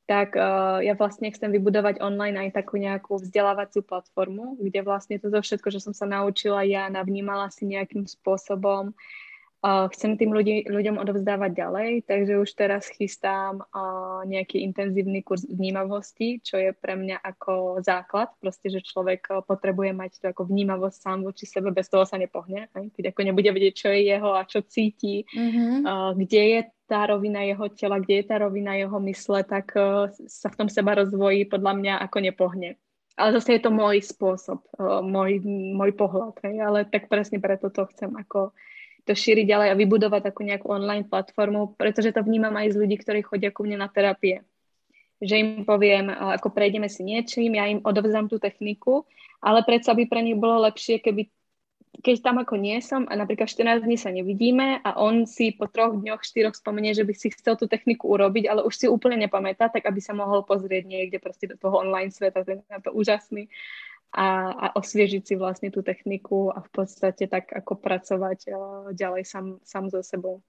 tak 0.09 0.37
uh, 0.37 0.81
ja 0.81 0.97
vlastne 0.97 1.29
chcem 1.29 1.53
vybudovať 1.53 2.01
online 2.01 2.49
aj 2.49 2.61
takú 2.61 2.81
nejakú 2.81 3.21
vzdelávaciu 3.21 3.85
platformu, 3.85 4.57
kde 4.57 4.81
vlastne 4.81 5.21
toto 5.21 5.41
všetko, 5.41 5.69
čo 5.69 5.81
som 5.85 5.93
sa 5.93 6.09
naučila 6.09 6.65
ja, 6.65 6.89
navnímala 6.89 7.53
si 7.53 7.69
nejakým 7.69 8.09
spôsobom 8.09 8.97
Uh, 9.59 9.91
chcem 9.91 10.15
tým 10.15 10.31
ľudí, 10.31 10.71
ľuďom 10.71 11.03
odovzdávať 11.03 11.51
ďalej, 11.51 11.91
takže 12.07 12.39
už 12.39 12.51
teraz 12.55 12.87
chystám 12.95 13.59
uh, 13.59 14.23
nejaký 14.23 14.63
intenzívny 14.63 15.27
kurz 15.27 15.51
vnímavosti, 15.51 16.39
čo 16.39 16.63
je 16.63 16.71
pre 16.71 16.95
mňa 16.95 17.19
ako 17.19 17.83
základ, 17.83 18.31
proste, 18.39 18.71
že 18.71 18.87
človek 18.87 19.27
uh, 19.35 19.43
potrebuje 19.43 19.91
mať 19.99 20.23
to 20.23 20.31
ako 20.31 20.47
vnímavosť 20.47 20.99
sám 21.03 21.27
voči 21.27 21.51
sebe, 21.51 21.75
bez 21.75 21.91
toho 21.91 22.07
sa 22.07 22.15
nepohne, 22.23 22.71
aj? 22.71 22.87
keď 22.95 23.11
ako 23.11 23.21
nebude 23.27 23.51
vedieť, 23.51 23.75
čo 23.75 23.89
je 23.91 24.01
jeho 24.07 24.31
a 24.31 24.47
čo 24.47 24.63
cíti, 24.63 25.27
mm-hmm. 25.27 25.83
uh, 25.83 26.15
kde 26.15 26.43
je 26.55 26.61
tá 26.87 27.11
rovina 27.11 27.43
jeho 27.43 27.67
tela, 27.75 27.99
kde 27.99 28.23
je 28.23 28.25
tá 28.31 28.39
rovina 28.39 28.79
jeho 28.79 28.99
mysle, 29.11 29.43
tak 29.43 29.75
uh, 29.75 30.07
sa 30.31 30.55
v 30.55 30.59
tom 30.63 30.69
seba 30.71 31.03
rozvojí 31.03 31.51
podľa 31.51 31.75
mňa 31.75 31.95
ako 32.07 32.19
nepohne. 32.23 32.79
Ale 33.19 33.35
zase 33.35 33.59
je 33.59 33.67
to 33.67 33.75
môj 33.75 34.07
spôsob, 34.07 34.63
uh, 34.79 35.03
môj, 35.03 35.43
môj 35.51 35.99
pohľad, 35.99 36.39
hej? 36.47 36.63
ale 36.63 36.87
tak 36.87 37.11
presne 37.11 37.43
preto 37.43 37.75
to 37.75 37.91
chcem 37.91 38.15
ako 38.15 38.55
to 39.09 39.17
šíriť 39.17 39.49
ďalej 39.49 39.69
a 39.73 39.79
vybudovať 39.81 40.23
takú 40.29 40.45
nejakú 40.45 40.69
online 40.69 41.09
platformu, 41.09 41.75
pretože 41.75 42.13
to 42.13 42.21
vnímam 42.21 42.53
aj 42.53 42.77
z 42.77 42.77
ľudí, 42.77 42.97
ktorí 43.01 43.25
chodia 43.25 43.49
ku 43.49 43.65
mne 43.65 43.81
na 43.81 43.89
terapie. 43.89 44.45
Že 45.19 45.35
im 45.41 45.49
poviem, 45.65 46.13
ako 46.13 46.53
prejdeme 46.53 46.87
si 46.87 47.03
niečím, 47.03 47.57
ja 47.57 47.67
im 47.67 47.83
odovzdám 47.83 48.31
tú 48.31 48.37
techniku, 48.39 49.09
ale 49.43 49.65
predsa 49.67 49.97
by 49.97 50.05
pre 50.07 50.21
nich 50.23 50.39
bolo 50.39 50.63
lepšie, 50.69 51.01
keby 51.03 51.33
keď 51.99 52.23
tam 52.23 52.37
ako 52.39 52.55
nie 52.61 52.79
som 52.79 53.11
a 53.11 53.19
napríklad 53.19 53.51
14 53.51 53.83
dní 53.83 53.99
sa 53.99 54.15
nevidíme 54.15 54.79
a 54.87 54.95
on 55.03 55.27
si 55.27 55.51
po 55.51 55.67
troch 55.67 55.99
dňoch, 55.99 56.23
štyroch 56.23 56.55
spomenie, 56.55 56.95
že 56.95 57.03
by 57.03 57.11
si 57.17 57.35
chcel 57.35 57.59
tú 57.59 57.67
techniku 57.67 58.13
urobiť, 58.15 58.47
ale 58.47 58.63
už 58.63 58.75
si 58.77 58.87
úplne 58.87 59.19
nepamätá, 59.19 59.67
tak 59.67 59.83
aby 59.89 59.99
sa 59.99 60.15
mohol 60.15 60.47
pozrieť 60.47 60.87
niekde 60.87 61.19
proste 61.19 61.51
do 61.51 61.57
toho 61.59 61.83
online 61.83 62.15
sveta, 62.15 62.47
ten 62.47 62.63
na 62.71 62.79
to 62.79 62.95
úžasný 62.95 63.51
a, 64.15 64.29
a 64.53 64.67
osviežiť 64.77 65.23
si 65.25 65.35
vlastne 65.37 65.69
tú 65.69 65.85
techniku 65.85 66.49
a 66.49 66.65
v 66.65 66.71
podstate 66.73 67.29
tak 67.29 67.53
ako 67.53 67.77
pracovať 67.77 68.39
uh, 68.49 68.57
ďalej 68.97 69.23
sám, 69.29 69.61
sám 69.65 69.93
so 69.93 70.01
sebou. 70.01 70.41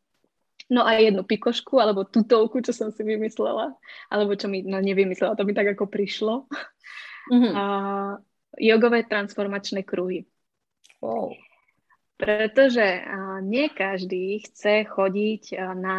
No 0.70 0.86
a 0.86 1.02
jednu 1.02 1.26
pikošku 1.26 1.82
alebo 1.82 2.06
tutovku, 2.06 2.62
čo 2.62 2.70
som 2.70 2.94
si 2.94 3.02
vymyslela, 3.02 3.74
alebo 4.08 4.38
čo 4.38 4.46
mi, 4.46 4.62
no 4.62 4.78
nevymyslela, 4.78 5.34
to 5.34 5.42
mi 5.42 5.58
tak 5.58 5.74
ako 5.74 5.90
prišlo. 5.90 6.46
Mm-hmm. 7.34 7.54
A, 7.58 7.64
jogové 8.58 9.06
transformačné 9.06 9.82
kruhy. 9.82 10.30
Wow. 11.02 11.34
Pretože 12.22 13.02
a, 13.02 13.42
nie 13.42 13.74
každý 13.74 14.46
chce 14.46 14.86
chodiť 14.86 15.44
a, 15.58 15.74
na 15.74 15.98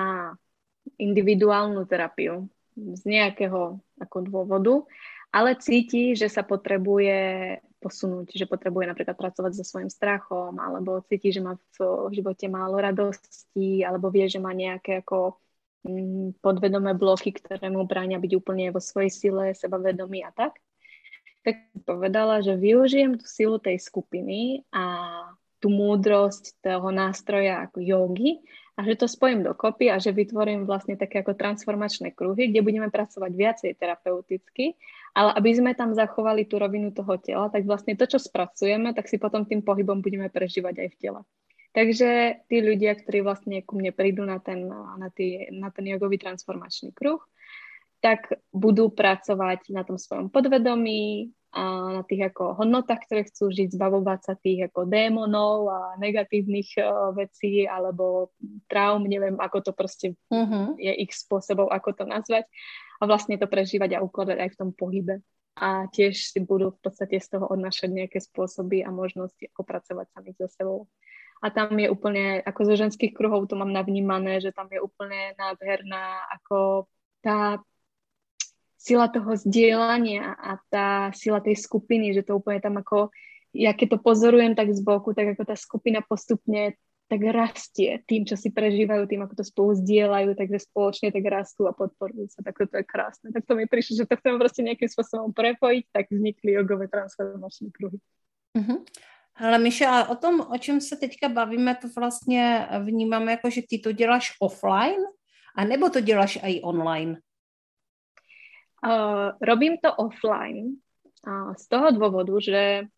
individuálnu 1.03 1.83
terapiu 1.91 2.47
z 2.79 3.03
nejakého 3.05 3.83
ako 3.99 4.19
dôvodu 4.23 4.75
ale 5.31 5.55
cíti, 5.59 6.19
že 6.19 6.27
sa 6.27 6.43
potrebuje 6.43 7.19
posunúť, 7.81 8.37
že 8.37 8.45
potrebuje 8.45 8.93
napríklad 8.93 9.17
pracovať 9.17 9.53
so 9.57 9.65
svojím 9.65 9.89
strachom, 9.89 10.61
alebo 10.61 11.01
cíti, 11.09 11.33
že 11.33 11.41
má 11.41 11.57
v 11.81 12.13
živote 12.13 12.47
málo 12.47 12.77
radosti, 12.77 13.81
alebo 13.81 14.13
vie, 14.13 14.29
že 14.29 14.37
má 14.37 14.53
nejaké 14.53 15.01
ako 15.01 15.41
mm, 15.89 16.45
podvedomé 16.45 16.93
bloky, 16.93 17.33
ktoré 17.33 17.73
mu 17.73 17.89
bránia 17.89 18.21
byť 18.21 18.33
úplne 18.37 18.69
vo 18.69 18.85
svojej 18.85 19.09
sile, 19.09 19.57
sebavedomí 19.57 20.21
a 20.21 20.31
tak. 20.31 20.61
Tak 21.41 21.57
povedala, 21.89 22.45
že 22.45 22.53
využijem 22.53 23.17
tú 23.17 23.25
silu 23.25 23.57
tej 23.57 23.81
skupiny 23.81 24.69
a 24.69 24.85
tú 25.57 25.73
múdrosť 25.73 26.61
toho 26.61 26.93
nástroja 26.93 27.65
ako 27.65 27.81
jogy 27.81 28.45
a 28.77 28.85
že 28.85 28.97
to 28.97 29.07
spojím 29.09 29.45
dokopy 29.45 29.93
a 29.93 30.01
že 30.01 30.13
vytvorím 30.13 30.65
vlastne 30.65 30.97
také 30.97 31.21
ako 31.21 31.37
transformačné 31.37 32.17
kruhy, 32.17 32.49
kde 32.49 32.65
budeme 32.65 32.89
pracovať 32.89 33.33
viacej 33.33 33.71
terapeuticky 33.77 34.77
ale 35.15 35.31
aby 35.35 35.51
sme 35.57 35.73
tam 35.75 35.93
zachovali 35.93 36.47
tú 36.47 36.59
rovinu 36.63 36.95
toho 36.95 37.19
tela, 37.19 37.47
tak 37.51 37.67
vlastne 37.67 37.99
to, 37.99 38.07
čo 38.07 38.19
spracujeme, 38.23 38.95
tak 38.95 39.11
si 39.11 39.19
potom 39.19 39.43
tým 39.43 39.63
pohybom 39.67 40.01
budeme 40.01 40.31
prežívať 40.31 40.75
aj 40.87 40.89
v 40.95 40.99
tele. 40.99 41.21
Takže 41.71 42.43
tí 42.51 42.57
ľudia, 42.59 42.99
ktorí 42.99 43.23
vlastne 43.23 43.63
ku 43.63 43.79
mne 43.79 43.95
prídu 43.95 44.27
na 44.27 44.43
ten, 44.43 44.67
na, 44.71 45.09
tý, 45.15 45.47
na 45.55 45.71
ten 45.71 45.87
jogový 45.87 46.19
transformačný 46.19 46.91
kruh, 46.91 47.23
tak 48.03 48.43
budú 48.51 48.91
pracovať 48.91 49.71
na 49.71 49.87
tom 49.87 49.95
svojom 49.95 50.33
podvedomí, 50.35 51.31
a 51.51 51.63
na 51.99 52.03
tých 52.07 52.31
ako 52.31 52.63
hodnotách, 52.63 53.11
ktoré 53.11 53.27
chcú 53.27 53.51
žiť, 53.51 53.75
zbavovať 53.75 54.21
sa 54.23 54.35
tých 54.39 54.71
ako 54.71 54.87
démonov 54.87 55.67
a 55.67 55.81
negatívnych 55.99 56.79
uh, 56.79 57.11
vecí 57.11 57.67
alebo 57.67 58.31
traum, 58.71 59.03
neviem, 59.03 59.35
ako 59.35 59.59
to 59.59 59.73
proste 59.75 60.15
uh-huh. 60.31 60.79
je 60.79 60.95
ich 60.95 61.11
spôsobov, 61.11 61.75
ako 61.75 61.91
to 61.99 62.05
nazvať 62.07 62.47
a 63.01 63.03
vlastne 63.09 63.41
to 63.41 63.49
prežívať 63.49 63.97
a 63.97 64.05
ukladať 64.05 64.37
aj 64.37 64.51
v 64.53 64.59
tom 64.61 64.71
pohybe. 64.77 65.25
A 65.57 65.89
tiež 65.91 66.31
si 66.31 66.39
budú 66.41 66.77
v 66.77 66.81
podstate 66.85 67.19
z 67.19 67.37
toho 67.37 67.49
odnašať 67.49 67.91
nejaké 67.91 68.21
spôsoby 68.21 68.85
a 68.85 68.93
možnosti, 68.93 69.43
ako 69.51 69.63
pracovať 69.65 70.07
sami 70.13 70.31
so 70.37 70.47
sebou. 70.47 70.87
A 71.41 71.49
tam 71.49 71.73
je 71.81 71.89
úplne, 71.89 72.45
ako 72.45 72.61
zo 72.69 72.75
ženských 72.77 73.17
kruhov 73.17 73.49
to 73.49 73.57
mám 73.57 73.73
navnímané, 73.73 74.45
že 74.45 74.53
tam 74.53 74.69
je 74.69 74.77
úplne 74.77 75.33
nádherná, 75.41 76.29
ako 76.37 76.85
tá 77.25 77.65
sila 78.77 79.09
toho 79.09 79.37
zdieľania 79.37 80.37
a 80.37 80.61
tá 80.73 80.89
sila 81.17 81.41
tej 81.41 81.57
skupiny, 81.57 82.13
že 82.17 82.25
to 82.25 82.37
úplne 82.37 82.61
tam 82.61 82.81
ako, 82.81 83.13
ja 83.57 83.73
keď 83.73 83.97
to 83.97 83.99
pozorujem 84.05 84.53
tak 84.53 84.73
z 84.73 84.81
boku, 84.81 85.13
tak 85.17 85.37
ako 85.37 85.45
tá 85.49 85.57
skupina 85.57 86.01
postupne 86.05 86.77
tak 87.11 87.27
rastie 87.27 88.07
tým, 88.07 88.23
čo 88.23 88.39
si 88.39 88.55
prežívajú, 88.55 89.11
tým, 89.11 89.27
ako 89.27 89.35
to 89.35 89.43
spolu 89.43 89.75
zdieľajú, 89.75 90.39
takže 90.39 90.71
spoločne 90.71 91.11
tak 91.11 91.27
rastú 91.27 91.67
a 91.67 91.75
podporujú 91.75 92.31
sa. 92.31 92.47
Tak 92.47 92.71
to 92.71 92.77
je 92.79 92.87
krásne. 92.87 93.35
Tak 93.35 93.51
to 93.51 93.59
mi 93.59 93.67
prišlo, 93.67 93.99
že 93.99 94.07
to 94.07 94.15
chcem 94.15 94.39
proste 94.39 94.63
nejakým 94.63 94.87
spôsobom 94.87 95.35
prepojiť, 95.35 95.85
tak 95.91 96.07
vznikli 96.07 96.55
jogové 96.55 96.87
transformačné 96.87 97.75
kruhy. 97.75 97.99
Uh-huh. 98.55 98.87
Ale 99.35 99.59
Miša, 99.59 99.87
a 99.91 100.07
o 100.09 100.15
tom, 100.15 100.47
o 100.47 100.57
čem 100.59 100.79
se 100.79 100.95
teďka 100.95 101.29
bavíme, 101.29 101.75
to 101.83 101.89
vlastně 101.99 102.69
vnímáme 102.79 103.31
jako, 103.31 103.51
že 103.51 103.63
ty 103.69 103.79
to 103.79 103.93
děláš 103.93 104.37
offline, 104.39 105.03
a 105.57 105.65
nebo 105.65 105.91
to 105.91 106.01
děláš 106.01 106.39
i 106.43 106.63
online? 106.63 107.19
Uh, 108.87 109.31
robím 109.43 109.77
to 109.83 109.95
offline 109.95 110.79
uh, 111.27 111.53
z 111.59 111.69
toho 111.69 111.91
dôvodu, 111.91 112.33
že 112.41 112.89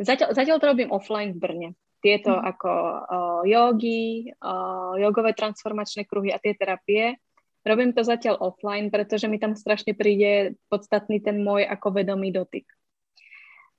zatiaľ, 0.00 0.32
zatiaľ 0.32 0.56
to 0.56 0.66
robím 0.72 0.88
offline 0.88 1.36
v 1.36 1.42
Brne. 1.42 1.70
Tieto 1.98 2.30
mm. 2.30 2.42
ako 2.46 2.70
uh, 2.70 3.42
jogové 5.02 5.34
transformačné 5.34 6.06
kruhy 6.06 6.30
a 6.30 6.38
tie 6.38 6.54
terapie. 6.54 7.18
Robím 7.66 7.90
to 7.90 8.06
zatiaľ 8.06 8.38
offline, 8.38 8.88
pretože 8.88 9.26
mi 9.26 9.42
tam 9.42 9.58
strašne 9.58 9.98
príde 9.98 10.54
podstatný 10.70 11.18
ten 11.18 11.42
môj 11.42 11.66
ako 11.66 11.98
vedomý 11.98 12.30
dotyk. 12.30 12.70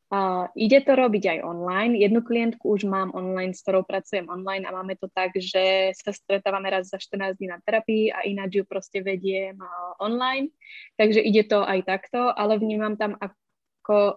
Uh, 0.09 0.49
ide 0.57 0.82
to 0.82 0.97
robiť 0.97 1.38
aj 1.38 1.39
online. 1.45 1.93
Jednu 1.93 2.26
klientku 2.26 2.65
už 2.65 2.89
mám 2.89 3.13
online, 3.13 3.53
s 3.53 3.61
ktorou 3.61 3.86
pracujem 3.86 4.26
online 4.26 4.65
a 4.65 4.74
máme 4.74 4.97
to 4.97 5.05
tak, 5.05 5.38
že 5.38 5.93
sa 5.93 6.09
stretávame 6.09 6.65
raz 6.74 6.89
za 6.89 6.97
14 6.97 7.38
dní 7.38 7.53
na 7.53 7.61
terapii 7.61 8.09
a 8.09 8.26
ináč 8.26 8.57
ju 8.57 8.65
proste 8.65 9.05
vediem 9.05 9.61
uh, 9.61 9.93
online. 10.01 10.49
Takže 10.97 11.22
ide 11.22 11.45
to 11.45 11.61
aj 11.61 11.86
takto, 11.86 12.34
ale 12.34 12.57
vnímam 12.57 12.97
tam 12.97 13.22
ako 13.22 13.38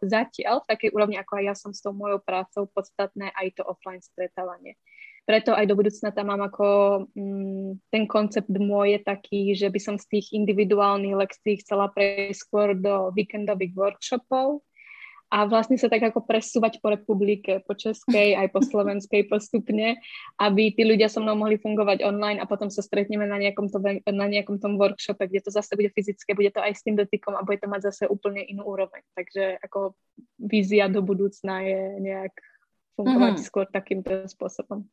zatiaľ, 0.03 0.63
v 0.63 0.71
takej 0.71 0.91
úrovni, 0.93 1.17
ako 1.19 1.33
aj 1.41 1.45
ja 1.45 1.55
som 1.57 1.71
s 1.73 1.83
tou 1.83 1.93
mojou 1.93 2.21
prácou, 2.23 2.69
podstatné 2.71 3.33
aj 3.33 3.61
to 3.61 3.63
offline 3.65 4.01
stretávanie. 4.01 4.77
Preto 5.23 5.55
aj 5.55 5.71
do 5.71 5.79
budúcna 5.79 6.11
tam 6.11 6.35
mám 6.35 6.43
ako 6.51 6.67
mm, 7.15 7.95
ten 7.95 8.11
koncept 8.11 8.51
môj 8.51 8.99
je 8.99 9.01
taký, 9.07 9.41
že 9.55 9.71
by 9.71 9.79
som 9.79 9.95
z 9.95 10.19
tých 10.19 10.35
individuálnych 10.35 11.15
lekcií 11.15 11.63
chcela 11.63 11.87
prejsť 11.95 12.39
skôr 12.43 12.75
do 12.75 13.15
víkendových 13.15 13.71
workshopov, 13.71 14.67
a 15.33 15.49
vlastne 15.49 15.81
sa 15.81 15.89
tak 15.89 16.05
ako 16.05 16.29
presúvať 16.29 16.77
po 16.85 16.93
republike, 16.93 17.65
po 17.65 17.73
českej 17.73 18.37
aj 18.37 18.53
po 18.53 18.61
slovenskej 18.69 19.33
postupne, 19.33 19.97
aby 20.37 20.77
tí 20.77 20.85
ľudia 20.85 21.09
so 21.09 21.25
mnou 21.25 21.41
mohli 21.41 21.57
fungovať 21.57 22.05
online 22.05 22.37
a 22.37 22.45
potom 22.45 22.69
sa 22.69 22.85
stretneme 22.85 23.25
na 23.25 23.41
nejakom, 23.41 23.73
to, 23.73 23.81
na 24.13 24.27
nejakom 24.29 24.61
tom 24.61 24.77
workshope, 24.77 25.25
kde 25.25 25.41
to 25.41 25.51
zase 25.51 25.73
bude 25.73 25.89
fyzické, 25.97 26.37
bude 26.37 26.53
to 26.53 26.61
aj 26.61 26.77
s 26.77 26.85
tým 26.85 27.01
dotykom 27.01 27.33
a 27.33 27.47
bude 27.49 27.65
to 27.65 27.73
mať 27.73 27.89
zase 27.89 28.05
úplne 28.13 28.45
inú 28.45 28.69
úroveň. 28.69 29.01
Takže 29.17 29.57
ako 29.65 29.97
vízia 30.37 30.93
do 30.93 31.01
budúcna 31.01 31.65
je 31.65 31.81
nejak 32.05 32.37
fungovať 33.01 33.41
mm-hmm. 33.41 33.49
skôr 33.49 33.67
takýmto 33.73 34.29
spôsobom. 34.29 34.85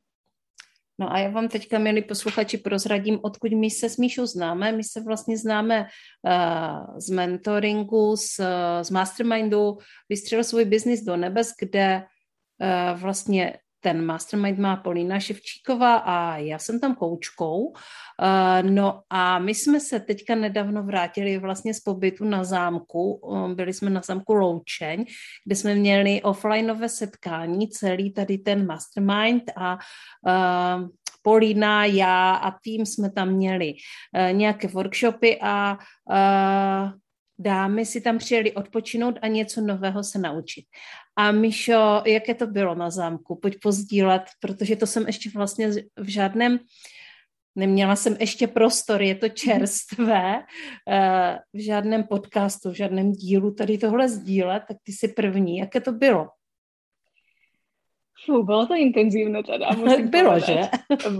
No 0.99 1.13
a 1.13 1.19
já 1.19 1.29
vám 1.29 1.47
teďka, 1.47 1.79
milí 1.79 2.01
posluchači, 2.01 2.57
prozradím, 2.57 3.19
odkud 3.21 3.51
my 3.51 3.69
se 3.69 3.89
s 3.89 3.97
Míšou 3.97 4.25
známe. 4.25 4.71
My 4.71 4.83
se 4.83 5.01
vlastně 5.01 5.37
známe 5.37 5.81
uh, 5.81 6.99
z 6.99 7.09
mentoringu, 7.09 8.15
z, 8.15 8.39
z 8.81 8.89
mastermindu. 8.89 9.77
Vystřelil 10.09 10.43
svůj 10.43 10.65
biznis 10.65 11.03
do 11.03 11.17
nebes, 11.17 11.53
kde 11.59 12.03
uh, 12.03 12.99
vlastně 12.99 13.57
ten 13.79 14.05
mastermind 14.05 14.59
má 14.59 14.75
Polína 14.75 15.19
Ševčíková 15.19 15.95
a 15.95 16.37
já 16.37 16.59
jsem 16.59 16.79
tam 16.79 16.95
koučkou. 16.95 17.65
Uh, 17.65 17.73
no 18.61 19.01
a 19.09 19.39
my 19.39 19.55
jsme 19.55 19.79
se 19.79 19.99
teďka 19.99 20.35
nedávno 20.35 20.83
vrátili 20.83 21.37
vlastně 21.37 21.73
z 21.73 21.79
pobytu 21.79 22.25
na 22.25 22.43
zámku. 22.43 23.13
Uh, 23.13 23.53
byli 23.53 23.73
jsme 23.73 23.89
na 23.89 24.01
zámku 24.01 24.33
Loučeň, 24.33 25.05
kde 25.45 25.55
jsme 25.55 25.75
měli 25.75 26.21
offlineové 26.21 26.89
setkání, 26.89 27.69
celý 27.69 28.13
tady 28.13 28.37
ten 28.37 28.67
mastermind 28.67 29.43
a 29.55 29.73
uh, 29.73 30.87
Polína, 31.21 31.85
já 31.85 32.33
a 32.33 32.51
tým 32.63 32.85
jsme 32.85 33.11
tam 33.11 33.29
měli 33.29 33.73
nějaké 34.31 34.67
workshopy 34.67 35.39
a 35.41 35.77
dámy 37.39 37.85
si 37.85 38.01
tam 38.01 38.17
přijeli 38.17 38.51
odpočinout 38.51 39.15
a 39.21 39.27
něco 39.27 39.61
nového 39.61 40.03
se 40.03 40.19
naučit. 40.19 40.65
A 41.15 41.31
Mišo, 41.31 42.01
jaké 42.05 42.33
to 42.33 42.47
bylo 42.47 42.75
na 42.75 42.89
zámku? 42.89 43.35
Pojď 43.35 43.57
pozdílet, 43.61 44.21
protože 44.39 44.75
to 44.75 44.87
jsem 44.87 45.07
ještě 45.07 45.29
vlastně 45.35 45.71
v 45.97 46.07
žádném, 46.07 46.59
neměla 47.55 47.95
jsem 47.95 48.17
ještě 48.19 48.47
prostor, 48.47 49.01
je 49.01 49.15
to 49.15 49.25
mhm. 49.25 49.35
čerstvé, 49.35 50.43
eh, 50.89 51.37
v 51.53 51.65
žádném 51.65 52.03
podcastu, 52.03 52.71
v 52.71 52.75
žádném 52.75 53.11
dílu 53.11 53.53
tady 53.53 53.77
tohle 53.77 54.09
sdílet, 54.09 54.63
tak 54.67 54.77
ty 54.83 54.91
jsi 54.91 55.07
první. 55.07 55.57
Jaké 55.57 55.81
to 55.81 55.91
bylo? 55.91 56.27
Fú, 58.19 58.43
bolo 58.43 58.67
to 58.67 58.75
intenzívne 58.75 59.39
teda, 59.39 59.71
musím 59.79 60.11
Bylo, 60.15 60.35
povedať. 60.35 60.47
že? 60.47 60.59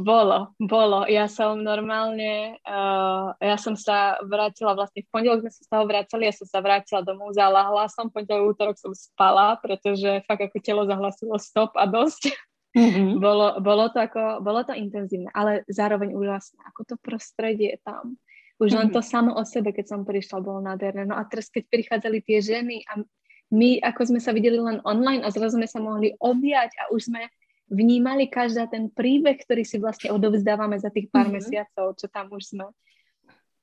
Bolo, 0.03 0.51
bolo. 0.59 1.07
Ja 1.07 1.31
som 1.31 1.63
normálne, 1.63 2.59
uh, 2.67 3.31
ja 3.39 3.55
som 3.55 3.79
sa 3.79 4.19
vrátila, 4.19 4.75
vlastne 4.75 5.07
v 5.07 5.11
pondelok 5.11 5.47
sme 5.47 5.51
sa 5.53 5.61
z 5.63 5.69
toho 5.71 5.83
vracali, 5.87 6.27
ja 6.27 6.35
som 6.35 6.47
sa 6.49 6.59
vrátila 6.59 6.99
domov, 6.99 7.31
zalahla 7.31 7.87
som, 7.87 8.11
pondelok, 8.11 8.51
útorok 8.51 8.75
som 8.75 8.91
spala, 8.91 9.55
pretože 9.63 10.27
fakt 10.27 10.43
ako 10.43 10.57
telo 10.59 10.83
zahlasilo 10.83 11.39
stop 11.39 11.71
a 11.79 11.87
dosť. 11.87 12.35
Mm-hmm. 12.75 13.17
Bolo, 13.17 13.57
bolo, 13.63 13.89
to 13.89 13.97
ako, 13.97 14.45
bolo 14.45 14.61
to 14.61 14.77
intenzívne, 14.77 15.31
ale 15.33 15.65
zároveň 15.71 16.13
úžasné, 16.13 16.61
ako 16.69 16.81
to 16.85 16.95
prostredie 17.01 17.81
tam. 17.81 18.19
Už 18.59 18.75
len 18.75 18.91
to 18.91 18.99
samo 18.99 19.39
o 19.39 19.43
sebe, 19.47 19.71
keď 19.71 19.87
som 19.87 20.01
prišla, 20.03 20.43
bolo 20.43 20.59
nádherné. 20.59 21.07
No 21.07 21.15
a 21.15 21.23
teraz, 21.23 21.47
keď 21.47 21.71
prichádzali 21.71 22.19
tie 22.27 22.43
ženy 22.43 22.83
a 22.91 22.99
my 23.49 23.81
ako 23.81 24.13
sme 24.13 24.19
sa 24.21 24.29
videli 24.29 24.61
len 24.61 24.77
online 24.85 25.25
a 25.25 25.33
zrazu 25.33 25.57
sme 25.57 25.65
sa 25.65 25.81
mohli 25.81 26.13
objať 26.21 26.69
a 26.77 26.83
už 26.93 27.09
sme 27.09 27.25
vnímali 27.69 28.29
každá 28.29 28.69
ten 28.69 28.89
príbeh, 28.89 29.37
ktorý 29.41 29.61
si 29.65 29.77
vlastne 29.77 30.13
odovzdávame 30.13 30.77
za 30.77 30.89
tých 30.89 31.09
pár 31.09 31.29
mm-hmm. 31.29 31.37
mesiacov, 31.37 31.97
čo 31.97 32.09
tam 32.09 32.29
už 32.33 32.57
sme. 32.57 32.65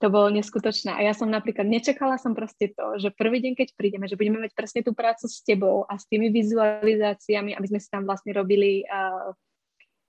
To 0.04 0.12
bolo 0.12 0.28
neskutočné. 0.28 0.92
A 0.92 1.00
ja 1.00 1.16
som 1.16 1.32
napríklad, 1.32 1.64
nečakala 1.64 2.20
som 2.20 2.36
proste 2.36 2.68
to, 2.76 3.00
že 3.00 3.16
prvý 3.16 3.40
deň, 3.40 3.56
keď 3.56 3.68
prídeme, 3.74 4.04
že 4.04 4.18
budeme 4.18 4.44
mať 4.44 4.52
presne 4.52 4.84
tú 4.84 4.92
prácu 4.92 5.24
s 5.24 5.40
tebou 5.40 5.88
a 5.88 5.96
s 5.96 6.04
tými 6.04 6.28
vizualizáciami, 6.28 7.56
aby 7.56 7.66
sme 7.66 7.80
si 7.80 7.88
tam 7.88 8.04
vlastne 8.04 8.36
robili, 8.36 8.84
uh, 8.84 9.32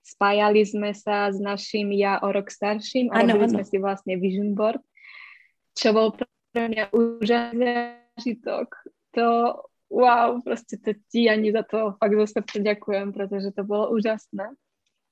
spájali 0.04 0.60
sme 0.60 0.92
sa 0.92 1.32
s 1.32 1.40
našim 1.40 1.88
ja 1.96 2.20
o 2.20 2.28
rok 2.28 2.52
starším 2.52 3.08
a 3.10 3.24
ano, 3.24 3.40
robili 3.40 3.48
ano. 3.48 3.54
sme 3.56 3.64
si 3.64 3.76
vlastne 3.80 4.14
vision 4.20 4.52
board, 4.52 4.84
čo 5.72 5.96
bol 5.96 6.12
pre 6.12 6.28
mňa 6.68 6.92
úžasný 6.92 7.96
zážitok 8.20 8.68
to 9.18 9.28
wow, 9.88 10.40
proste 10.44 10.76
to 10.80 10.92
ti 11.08 11.28
ani 11.28 11.52
za 11.52 11.64
to 11.64 11.96
fakt 11.96 12.14
zo 12.14 12.26
srdca 12.28 12.56
ďakujem, 12.60 13.12
pretože 13.12 13.52
to 13.56 13.64
bolo 13.64 13.92
úžasné. 13.92 14.52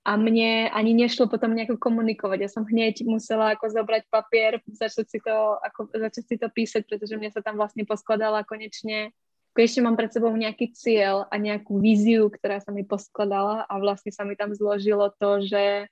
A 0.06 0.14
mne 0.14 0.70
ani 0.70 0.94
nešlo 0.94 1.26
potom 1.26 1.50
nejako 1.50 1.82
komunikovať. 1.82 2.38
Ja 2.38 2.50
som 2.52 2.62
hneď 2.62 3.02
musela 3.02 3.58
ako 3.58 3.74
zobrať 3.74 4.06
papier, 4.06 4.62
začať 4.70 5.06
si 5.10 5.18
to, 5.18 5.58
ako, 5.58 5.90
začať 5.90 6.24
si 6.30 6.36
to 6.38 6.46
písať, 6.46 6.86
pretože 6.86 7.18
mne 7.18 7.34
sa 7.34 7.42
tam 7.42 7.58
vlastne 7.58 7.82
poskladala 7.82 8.46
konečne 8.46 9.10
konečne 9.56 9.88
mám 9.88 9.96
pred 9.96 10.12
sebou 10.12 10.28
nejaký 10.36 10.76
cieľ 10.76 11.24
a 11.32 11.40
nejakú 11.40 11.80
víziu, 11.80 12.28
ktorá 12.28 12.60
sa 12.60 12.76
mi 12.76 12.84
poskladala 12.84 13.64
a 13.64 13.80
vlastne 13.80 14.12
sa 14.12 14.28
mi 14.28 14.36
tam 14.36 14.52
zložilo 14.52 15.08
to, 15.16 15.40
že 15.48 15.88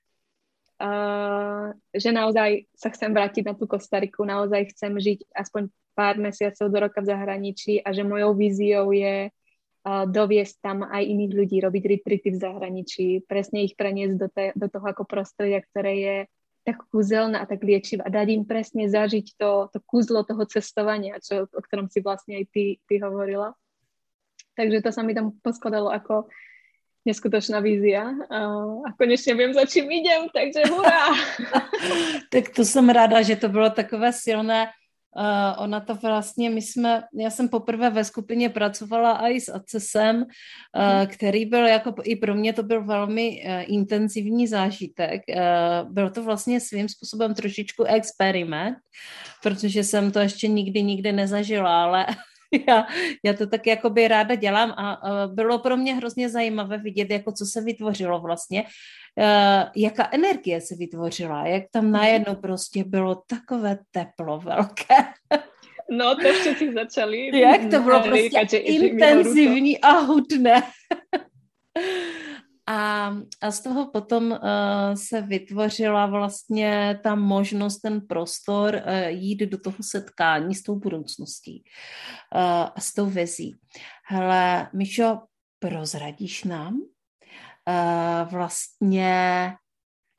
uh, 0.84 1.72
že 1.96 2.12
naozaj 2.12 2.68
sa 2.76 2.92
chcem 2.92 3.08
vrátiť 3.16 3.48
na 3.48 3.56
tú 3.56 3.64
Kostariku, 3.64 4.28
naozaj 4.28 4.76
chcem 4.76 4.92
žiť 4.92 5.32
aspoň 5.32 5.72
pár 5.94 6.18
mesiacov 6.18 6.66
do 6.68 6.78
roka 6.78 7.00
v 7.00 7.10
zahraničí 7.10 7.80
a 7.80 7.94
že 7.94 8.02
mojou 8.02 8.34
víziou 8.34 8.90
je 8.90 9.30
uh, 9.30 10.04
doviesť 10.04 10.54
tam 10.60 10.82
aj 10.84 11.02
iných 11.06 11.32
ľudí, 11.32 11.56
robiť 11.62 11.84
retreaty 11.86 12.28
v 12.34 12.42
zahraničí, 12.42 13.06
presne 13.24 13.64
ich 13.64 13.78
preniesť 13.78 14.14
do, 14.18 14.28
te, 14.28 14.44
do 14.58 14.66
toho 14.66 14.86
ako 14.90 15.06
prostredia, 15.06 15.62
ktoré 15.62 15.92
je 15.96 16.16
tak 16.64 16.80
kúzelné 16.88 17.38
a 17.38 17.46
tak 17.46 17.60
liečivé 17.60 18.00
a 18.02 18.08
dať 18.08 18.28
im 18.32 18.44
presne 18.48 18.88
zažiť 18.88 19.36
to, 19.36 19.68
to 19.68 19.78
kúzlo 19.84 20.24
toho 20.24 20.48
cestovania, 20.48 21.20
čo, 21.20 21.44
o 21.44 21.60
ktorom 21.60 21.92
si 21.92 22.00
vlastne 22.00 22.40
aj 22.40 22.44
ty, 22.50 22.64
ty 22.88 22.94
hovorila. 22.98 23.52
Takže 24.56 24.80
to 24.80 24.90
sa 24.90 25.04
mi 25.04 25.12
tam 25.12 25.36
poskladalo 25.44 25.92
ako 25.92 26.32
neskutočná 27.04 27.60
vízia 27.60 28.16
a 28.84 28.92
konečně 28.98 29.34
vím, 29.34 29.52
za 29.52 29.64
čím 29.66 29.90
idem, 29.90 30.28
takže 30.34 30.72
hurá! 30.72 31.06
tak 32.30 32.48
to 32.48 32.64
jsem 32.64 32.88
ráda, 32.88 33.22
že 33.22 33.36
to 33.36 33.48
bylo 33.48 33.70
takové 33.70 34.12
silné 34.12 34.66
Uh, 35.16 35.62
ona 35.62 35.80
to 35.80 35.94
vlastně, 35.94 36.50
my 36.50 36.62
jsme, 36.62 37.02
já 37.14 37.30
jsem 37.30 37.48
poprvé 37.48 37.90
ve 37.90 38.04
skupině 38.04 38.48
pracovala 38.48 39.28
i 39.28 39.40
s 39.40 39.48
Accesem, 39.48 40.16
uh, 40.16 40.22
mm. 41.00 41.06
který 41.06 41.46
byl 41.46 41.66
jako, 41.66 41.94
i 42.02 42.16
pro 42.16 42.34
mě 42.34 42.52
to 42.52 42.62
byl 42.62 42.84
velmi 42.84 43.44
uh, 43.46 43.62
intenzivní 43.66 44.46
zážitek. 44.46 45.22
Uh, 45.28 45.92
byl 45.92 46.10
to 46.10 46.22
vlastně 46.22 46.60
svým 46.60 46.88
způsobem 46.88 47.34
trošičku 47.34 47.84
experiment, 47.84 48.76
protože 49.42 49.84
jsem 49.84 50.12
to 50.12 50.18
ještě 50.18 50.48
nikdy, 50.48 50.82
nikdy 50.82 51.12
nezažila, 51.12 51.82
ale 51.82 52.06
já, 52.68 52.86
já 53.22 53.32
to 53.32 53.46
tak 53.46 53.66
jakoby 53.66 54.08
ráda 54.08 54.34
dělám 54.34 54.70
a, 54.70 54.92
a 54.92 55.26
bylo 55.26 55.58
pro 55.58 55.76
mě 55.76 55.94
hrozně 55.94 56.28
zajímavé 56.28 56.78
vidět, 56.78 57.10
jako 57.10 57.32
co 57.32 57.46
se 57.46 57.60
vytvořilo 57.60 58.20
vlastně, 58.20 58.62
uh, 58.62 59.70
jaká 59.76 60.08
energie 60.12 60.60
se 60.60 60.76
vytvořila, 60.76 61.46
jak 61.46 61.62
tam 61.70 61.84
mhm. 61.84 61.92
najednou 61.92 62.34
prostě 62.34 62.84
bylo 62.84 63.22
takové 63.26 63.78
teplo 63.90 64.40
velké. 64.40 64.96
No, 65.90 66.14
to 66.14 66.32
všetci 66.32 66.72
začali. 66.72 67.40
Jak 67.40 67.60
to 67.70 67.80
bylo 67.80 68.02
prostě 68.02 68.56
intenzivní 68.56 69.80
a 69.80 69.90
hudné. 69.90 70.62
A, 72.66 73.12
a 73.40 73.50
z 73.50 73.60
toho 73.60 73.90
potom 73.90 74.30
uh, 74.30 74.38
se 74.94 75.20
vytvořila 75.20 76.06
vlastně 76.06 77.00
ta 77.02 77.14
možnost, 77.14 77.78
ten 77.78 78.00
prostor 78.00 78.74
uh, 78.74 79.06
jít 79.06 79.40
do 79.40 79.58
toho 79.58 79.76
setkání 79.80 80.54
s 80.54 80.62
tou 80.62 80.78
budoucností 80.78 81.64
uh, 82.34 82.40
a 82.74 82.80
s 82.80 82.94
tou 82.94 83.06
vizí. 83.06 83.56
Hele, 84.06 84.70
Mišo, 84.72 85.18
prozradíš 85.58 86.44
nám 86.44 86.74
uh, 86.74 88.30
vlastně 88.30 89.52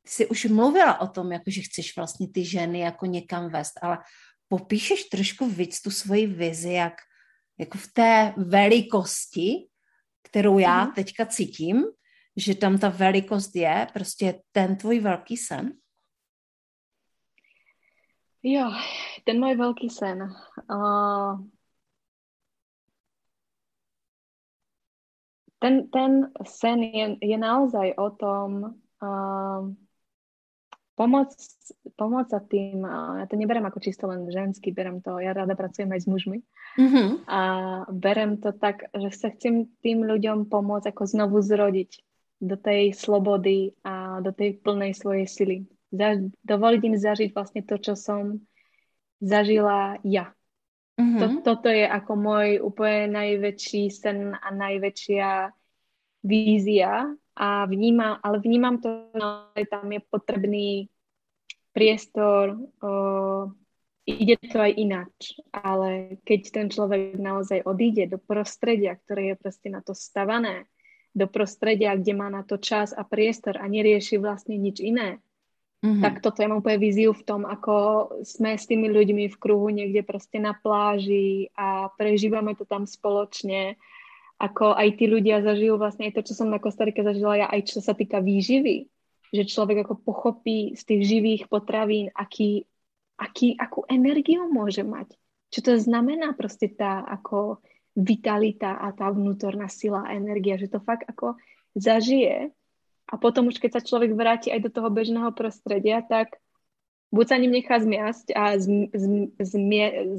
jsi 0.07 0.27
už 0.27 0.45
mluvila 0.45 1.01
o 1.01 1.07
tom, 1.07 1.31
jako 1.31 1.51
že 1.51 1.61
chceš 1.61 1.95
vlastně 1.95 2.27
ty 2.27 2.45
ženy 2.45 2.79
jako 2.79 3.05
někam 3.05 3.49
vést, 3.49 3.73
ale 3.81 3.97
popíšeš 4.47 5.03
trošku 5.03 5.49
víc 5.49 5.81
tu 5.81 5.91
svoji 5.91 6.27
vizi, 6.27 6.73
jak 6.73 6.93
jako 7.59 7.77
v 7.77 7.87
té 7.93 8.33
velikosti, 8.37 9.67
kterou 10.23 10.59
já 10.59 10.85
mm. 10.85 10.91
teďka 10.91 11.25
cítím, 11.25 11.83
že 12.37 12.55
tam 12.55 12.77
ta 12.77 12.89
velikost 12.89 13.55
je, 13.55 13.87
prostě 13.93 14.41
ten 14.51 14.75
tvůj 14.75 14.99
velký 14.99 15.37
sen? 15.37 15.73
Jo, 18.43 18.71
ten 19.23 19.39
můj 19.39 19.55
velký 19.55 19.89
sen. 19.89 20.35
Uh, 20.71 21.39
ten, 25.59 25.89
ten 25.89 26.31
sen 26.45 26.83
je, 26.83 27.17
je 27.21 27.37
naozaj 27.37 27.93
o 27.97 28.09
tom 28.09 28.63
uh, 29.01 29.73
pomoc, 30.95 31.33
pomoc 31.95 32.33
a 32.33 32.39
tým, 32.39 32.85
uh, 32.85 33.17
ja 33.17 33.25
to 33.25 33.33
neberem 33.33 33.65
ako 33.65 33.79
čisto 33.79 34.05
len 34.05 34.29
ženský, 34.29 34.69
berem 34.69 35.01
to, 35.01 35.17
ja 35.17 35.33
rada 35.33 35.57
pracujem 35.57 35.89
aj 35.89 36.05
s 36.05 36.07
mužmi 36.07 36.39
mm-hmm. 36.77 37.25
a 37.25 37.41
berem 37.89 38.37
to 38.37 38.53
tak, 38.53 38.93
že 38.93 39.09
sa 39.09 39.33
chcem 39.33 39.65
tým 39.81 40.05
ľuďom 40.05 40.53
pomôcť 40.53 40.93
ako 40.93 41.03
znovu 41.09 41.41
zrodiť 41.41 41.97
do 42.41 42.55
tej 42.59 42.91
slobody 42.93 43.71
a 43.81 44.19
do 44.19 44.31
tej 44.35 44.59
plnej 44.59 44.93
svojej 44.93 45.27
sily. 45.27 45.57
Za, 45.91 46.19
dovoliť 46.43 46.81
im 46.83 46.97
zažiť 46.99 47.29
vlastne 47.31 47.61
to, 47.63 47.79
čo 47.79 47.95
som 47.95 48.43
zažila 49.23 49.97
ja. 50.03 50.35
Mm-hmm. 50.95 51.19
To, 51.19 51.25
toto 51.43 51.67
je 51.67 51.83
ako 51.83 52.13
môj 52.15 52.47
úplne 52.63 53.11
najväčší 53.15 53.91
sen 53.91 54.31
a 54.31 54.47
najväčšia 54.51 55.51
vízia 56.23 57.11
a 57.35 57.47
vnímam, 57.67 58.15
ale 58.23 58.39
vnímam 58.39 58.79
to, 58.79 59.11
že 59.55 59.67
tam 59.67 59.91
je 59.91 60.01
potrebný 60.07 60.69
priestor, 61.75 62.55
o, 62.79 62.91
ide 64.07 64.39
to 64.39 64.63
aj 64.63 64.71
ináč, 64.71 65.35
ale 65.51 66.15
keď 66.23 66.41
ten 66.55 66.67
človek 66.71 67.19
naozaj 67.19 67.67
odíde 67.67 68.15
do 68.15 68.17
prostredia, 68.17 68.95
ktoré 68.95 69.35
je 69.35 69.35
proste 69.35 69.67
na 69.67 69.83
to 69.83 69.91
stavané, 69.91 70.71
do 71.15 71.31
prostredia, 71.31 71.95
kde 71.95 72.11
má 72.11 72.27
na 72.27 72.43
to 72.43 72.59
čas 72.59 72.91
a 72.91 73.07
priestor 73.07 73.55
a 73.55 73.65
nerieši 73.71 74.19
vlastne 74.19 74.59
nič 74.59 74.83
iné. 74.83 75.23
Mm-hmm. 75.79 76.03
Tak 76.03 76.19
toto 76.19 76.43
ja 76.43 76.51
mám 76.51 76.59
úplne 76.59 76.81
víziu 76.81 77.15
v 77.15 77.23
tom, 77.23 77.47
ako 77.47 77.73
sme 78.25 78.57
s 78.59 78.67
tými 78.67 78.91
ľuďmi 78.91 79.31
v 79.31 79.39
kruhu 79.39 79.71
niekde 79.71 80.03
proste 80.03 80.41
na 80.41 80.51
pláži 80.57 81.53
a 81.55 81.87
prežívame 81.93 82.57
to 82.57 82.67
tam 82.67 82.83
spoločne, 82.83 83.79
ako 84.41 84.75
aj 84.75 84.99
tí 84.99 85.05
ľudia 85.07 85.39
zažijú 85.45 85.79
vlastne 85.79 86.11
aj 86.11 86.19
to, 86.19 86.21
čo 86.27 86.33
som 86.35 86.51
na 86.51 86.59
Kostarike 86.59 86.99
zažila 87.05 87.39
ja, 87.39 87.47
aj 87.47 87.71
čo 87.71 87.79
sa 87.79 87.95
týka 87.95 88.19
výživy, 88.19 88.91
že 89.31 89.43
človek 89.47 89.87
ako 89.87 89.95
pochopí 90.03 90.75
z 90.75 90.81
tých 90.83 91.01
živých 91.05 91.41
potravín, 91.47 92.11
aký, 92.11 92.67
aký, 93.15 93.55
akú 93.55 93.87
energiu 93.87 94.49
môže 94.51 94.83
mať. 94.83 95.13
Čo 95.53 95.59
to 95.71 95.73
znamená 95.79 96.35
proste 96.35 96.67
tá 96.67 97.05
ako 97.05 97.63
vitalita 97.95 98.75
a 98.75 98.91
tá 98.91 99.07
vnútorná 99.07 99.71
sila 99.71 100.03
a 100.03 100.13
energia, 100.13 100.59
že 100.59 100.67
to 100.67 100.83
fakt 100.83 101.07
ako 101.07 101.39
zažije 101.75 102.51
a 103.05 103.13
potom 103.21 103.47
už 103.53 103.61
keď 103.61 103.79
sa 103.79 103.85
človek 103.85 104.17
vráti 104.17 104.49
aj 104.49 104.65
do 104.65 104.69
toho 104.73 104.89
bežného 104.89 105.29
prostredia, 105.31 106.01
tak 106.01 106.41
buď 107.13 107.25
sa 107.29 107.37
ním 107.37 107.53
nechá 107.53 107.77
zmiasť 107.77 108.33
a 108.33 108.57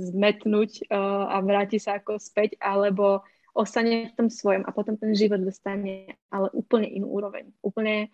zmetnúť 0.07 0.71
uh, 0.87 1.35
a 1.35 1.37
vráti 1.43 1.83
sa 1.83 1.99
ako 1.99 2.23
späť, 2.23 2.55
alebo 2.63 3.27
ostane 3.57 4.13
v 4.13 4.17
tom 4.17 4.29
svojom 4.31 4.63
a 4.69 4.71
potom 4.71 4.95
ten 5.01 5.17
život 5.17 5.41
dostane 5.43 6.15
ale 6.31 6.53
úplne 6.55 6.87
inú 6.87 7.11
úroveň. 7.11 7.51
Úplne 7.65 8.13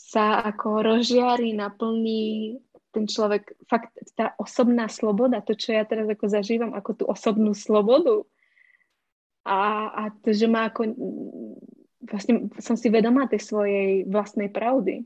sa 0.00 0.40
ako 0.42 0.80
rozžiari, 0.80 1.52
naplní 1.52 2.56
ten 2.94 3.10
človek, 3.10 3.58
fakt 3.66 3.90
tá 4.14 4.38
osobná 4.38 4.86
sloboda, 4.86 5.42
to, 5.42 5.58
čo 5.58 5.74
ja 5.74 5.82
teraz 5.82 6.06
ako 6.06 6.30
zažívam, 6.30 6.72
ako 6.78 6.90
tú 6.94 7.04
osobnú 7.10 7.50
slobodu, 7.50 8.22
a, 9.44 9.60
a 9.92 10.02
to, 10.24 10.32
že 10.32 10.48
má 10.48 10.72
ako 10.72 10.96
vlastne 12.04 12.52
som 12.60 12.76
si 12.76 12.92
vedomá 12.92 13.28
tej 13.28 13.44
svojej 13.44 14.04
vlastnej 14.08 14.52
pravdy 14.52 15.04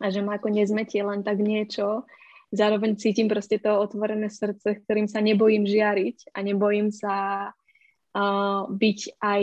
a 0.00 0.08
že 0.08 0.24
ma 0.24 0.36
ako 0.36 0.52
nezmetie 0.52 1.00
len 1.04 1.20
tak 1.24 1.40
niečo. 1.40 2.08
Zároveň 2.48 2.96
cítim 2.96 3.28
proste 3.28 3.60
to 3.60 3.76
otvorené 3.76 4.32
srdce, 4.32 4.80
ktorým 4.84 5.04
sa 5.04 5.20
nebojím 5.20 5.68
žiariť 5.68 6.32
a 6.32 6.38
nebojím 6.40 6.88
sa 6.88 7.16
uh, 7.52 8.62
byť 8.72 9.00
aj, 9.20 9.42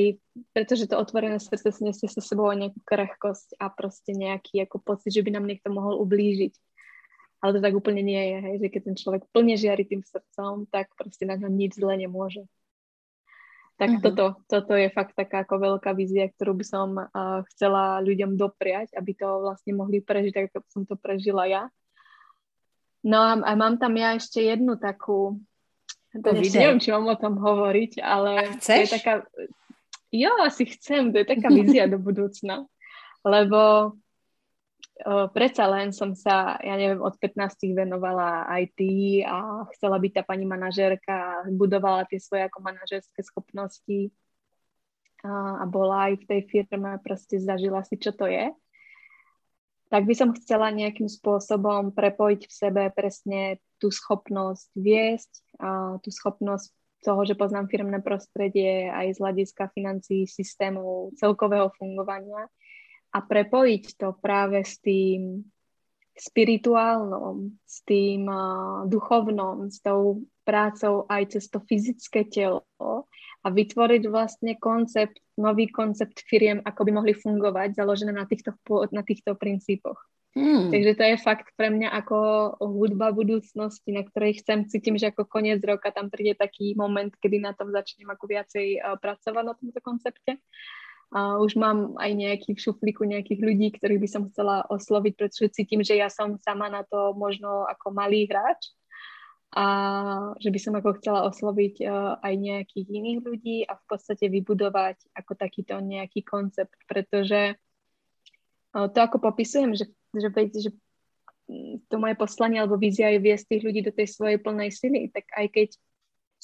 pretože 0.58 0.90
to 0.90 0.98
otvorené 0.98 1.38
srdce 1.38 1.70
nesie 1.86 2.10
sa 2.10 2.22
sebou 2.22 2.50
nejakú 2.50 2.82
krehkosť 2.82 3.62
a 3.62 3.70
proste 3.70 4.18
nejaký 4.18 4.66
ako 4.66 4.82
pocit, 4.82 5.14
že 5.14 5.22
by 5.22 5.38
nám 5.38 5.46
niekto 5.46 5.70
mohol 5.70 6.02
ublížiť. 6.02 6.54
Ale 7.46 7.62
to 7.62 7.62
tak 7.62 7.78
úplne 7.78 8.02
nie 8.02 8.18
je, 8.18 8.38
hej, 8.42 8.56
že 8.58 8.68
keď 8.74 8.82
ten 8.90 8.98
človek 8.98 9.24
plne 9.30 9.54
žiari 9.54 9.86
tým 9.86 10.02
srdcom, 10.02 10.66
tak 10.66 10.90
proste 10.98 11.30
na 11.30 11.38
ňom 11.38 11.54
nič 11.54 11.78
zle 11.78 11.94
nemôže. 11.94 12.50
Tak 13.76 14.00
uh-huh. 14.00 14.04
toto, 14.04 14.26
toto 14.48 14.74
je 14.80 14.88
fakt 14.88 15.20
taká 15.20 15.44
ako 15.44 15.60
veľká 15.60 15.92
vízia, 15.92 16.32
ktorú 16.32 16.56
by 16.56 16.66
som 16.66 16.96
uh, 16.96 17.44
chcela 17.52 18.00
ľuďom 18.00 18.40
dopriať, 18.40 18.96
aby 18.96 19.12
to 19.12 19.28
vlastne 19.44 19.76
mohli 19.76 20.00
prežiť, 20.00 20.32
tak 20.32 20.46
ako 20.56 20.68
som 20.72 20.84
to 20.88 20.96
prežila 20.96 21.44
ja. 21.44 21.68
No 23.04 23.20
a, 23.20 23.36
a 23.36 23.52
mám 23.54 23.76
tam 23.76 23.94
ja 24.00 24.16
ešte 24.16 24.42
jednu 24.42 24.80
takú, 24.80 25.44
to 26.16 26.30
neviem, 26.32 26.80
či 26.80 26.96
mám 26.96 27.06
o 27.12 27.20
tom 27.20 27.36
hovoriť, 27.36 28.00
ale 28.00 28.56
to 28.64 28.72
je 28.72 28.88
taká, 28.88 29.28
jo, 30.10 30.32
asi 30.40 30.64
chcem, 30.72 31.12
to 31.12 31.22
je 31.22 31.28
taká 31.28 31.52
vízia 31.52 31.92
do 31.92 32.00
budúcna, 32.00 32.64
lebo 33.28 33.92
predsa 35.36 35.68
len 35.68 35.92
som 35.92 36.16
sa, 36.16 36.56
ja 36.64 36.80
neviem, 36.80 37.04
od 37.04 37.20
15 37.20 37.76
venovala 37.76 38.48
IT 38.64 38.80
a 39.28 39.68
chcela 39.76 40.00
byť 40.00 40.12
tá 40.16 40.24
pani 40.24 40.48
manažérka, 40.48 41.44
budovala 41.52 42.08
tie 42.08 42.20
svoje 42.24 42.48
ako 42.48 42.64
manažerské 42.64 43.20
schopnosti 43.20 44.16
a, 45.20 45.62
a 45.62 45.66
bola 45.68 46.12
aj 46.12 46.24
v 46.24 46.28
tej 46.32 46.42
firme, 46.48 46.96
proste 47.04 47.44
zažila 47.44 47.84
si, 47.84 48.00
čo 48.00 48.16
to 48.16 48.32
je. 48.32 48.56
Tak 49.92 50.08
by 50.08 50.16
som 50.16 50.34
chcela 50.34 50.72
nejakým 50.72 51.12
spôsobom 51.12 51.92
prepojiť 51.92 52.42
v 52.48 52.54
sebe 52.54 52.84
presne 52.96 53.60
tú 53.78 53.92
schopnosť 53.92 54.72
viesť, 54.80 55.32
a 55.60 56.00
tú 56.00 56.10
schopnosť 56.10 56.72
toho, 57.06 57.22
že 57.22 57.38
poznám 57.38 57.70
firmné 57.70 58.02
prostredie 58.02 58.90
aj 58.90 59.14
z 59.14 59.22
hľadiska 59.22 59.70
financií, 59.78 60.26
systémov, 60.26 61.14
celkového 61.20 61.70
fungovania 61.78 62.50
a 63.16 63.24
prepojiť 63.24 63.96
to 63.96 64.12
práve 64.20 64.60
s 64.68 64.84
tým 64.84 65.48
spirituálnom, 66.16 67.56
s 67.64 67.84
tým 67.88 68.28
uh, 68.28 68.84
duchovnom, 68.88 69.72
s 69.72 69.80
tou 69.80 70.24
prácou 70.48 71.08
aj 71.08 71.36
cez 71.36 71.48
to 71.52 71.60
fyzické 71.64 72.28
telo 72.28 72.64
a 73.44 73.48
vytvoriť 73.52 74.04
vlastne 74.08 74.56
koncept, 74.56 75.20
nový 75.36 75.68
koncept 75.68 76.24
firiem, 76.24 76.64
ako 76.64 76.82
by 76.88 76.92
mohli 76.96 77.14
fungovať, 77.16 77.76
založené 77.76 78.16
na 78.16 78.24
týchto, 78.24 78.56
na 78.96 79.04
týchto 79.04 79.36
princípoch. 79.36 80.00
Hmm. 80.36 80.68
Takže 80.68 81.00
to 81.00 81.04
je 81.04 81.24
fakt 81.24 81.48
pre 81.56 81.72
mňa 81.72 81.96
ako 81.96 82.18
hudba 82.60 83.16
budúcnosti, 83.16 83.96
na 83.96 84.04
ktorej 84.04 84.44
chcem, 84.44 84.68
cítim, 84.68 85.00
že 85.00 85.08
ako 85.08 85.24
koniec 85.32 85.64
roka 85.64 85.88
tam 85.96 86.12
príde 86.12 86.36
taký 86.36 86.76
moment, 86.76 87.12
kedy 87.24 87.40
na 87.40 87.56
tom 87.56 87.72
začnem 87.72 88.08
ako 88.12 88.24
viacej 88.28 88.84
uh, 88.84 89.00
pracovať 89.00 89.44
na 89.48 89.56
tomto 89.56 89.80
koncepte. 89.80 90.36
A 91.14 91.38
už 91.38 91.56
mám 91.56 91.94
aj 92.02 92.12
nejaký 92.18 92.58
v 92.58 92.64
šuflíku 92.64 93.06
nejakých 93.06 93.42
ľudí, 93.44 93.68
ktorých 93.78 94.02
by 94.02 94.10
som 94.10 94.24
chcela 94.34 94.66
osloviť, 94.68 95.14
pretože 95.16 95.54
cítim, 95.54 95.86
že 95.86 95.96
ja 95.96 96.10
som 96.10 96.36
sama 96.42 96.68
na 96.68 96.82
to 96.82 97.14
možno 97.14 97.64
ako 97.70 97.94
malý 97.94 98.26
hráč. 98.26 98.74
a 99.56 99.66
že 100.44 100.52
by 100.52 100.60
som 100.60 100.74
ako 100.76 101.00
chcela 101.00 101.24
osloviť 101.32 101.76
uh, 101.88 102.20
aj 102.20 102.34
nejakých 102.36 102.88
iných 102.92 103.20
ľudí 103.24 103.58
a 103.64 103.80
v 103.80 103.84
podstate 103.88 104.28
vybudovať 104.28 105.16
ako 105.16 105.32
takýto 105.40 105.80
nejaký 105.80 106.28
koncept, 106.28 106.76
pretože 106.92 107.56
uh, 108.76 108.88
to 108.92 109.00
ako 109.00 109.24
popisujem, 109.24 109.72
že, 109.72 109.88
že, 110.12 110.28
že 110.60 110.70
to 111.88 111.96
moje 112.02 112.20
poslanie 112.20 112.60
alebo 112.60 112.76
vízia 112.76 113.14
je 113.16 113.22
viesť 113.22 113.46
tých 113.48 113.64
ľudí 113.64 113.82
do 113.86 113.94
tej 113.94 114.12
svojej 114.12 114.42
plnej 114.42 114.74
sily, 114.74 115.14
tak 115.14 115.30
aj 115.32 115.48
keď 115.54 115.70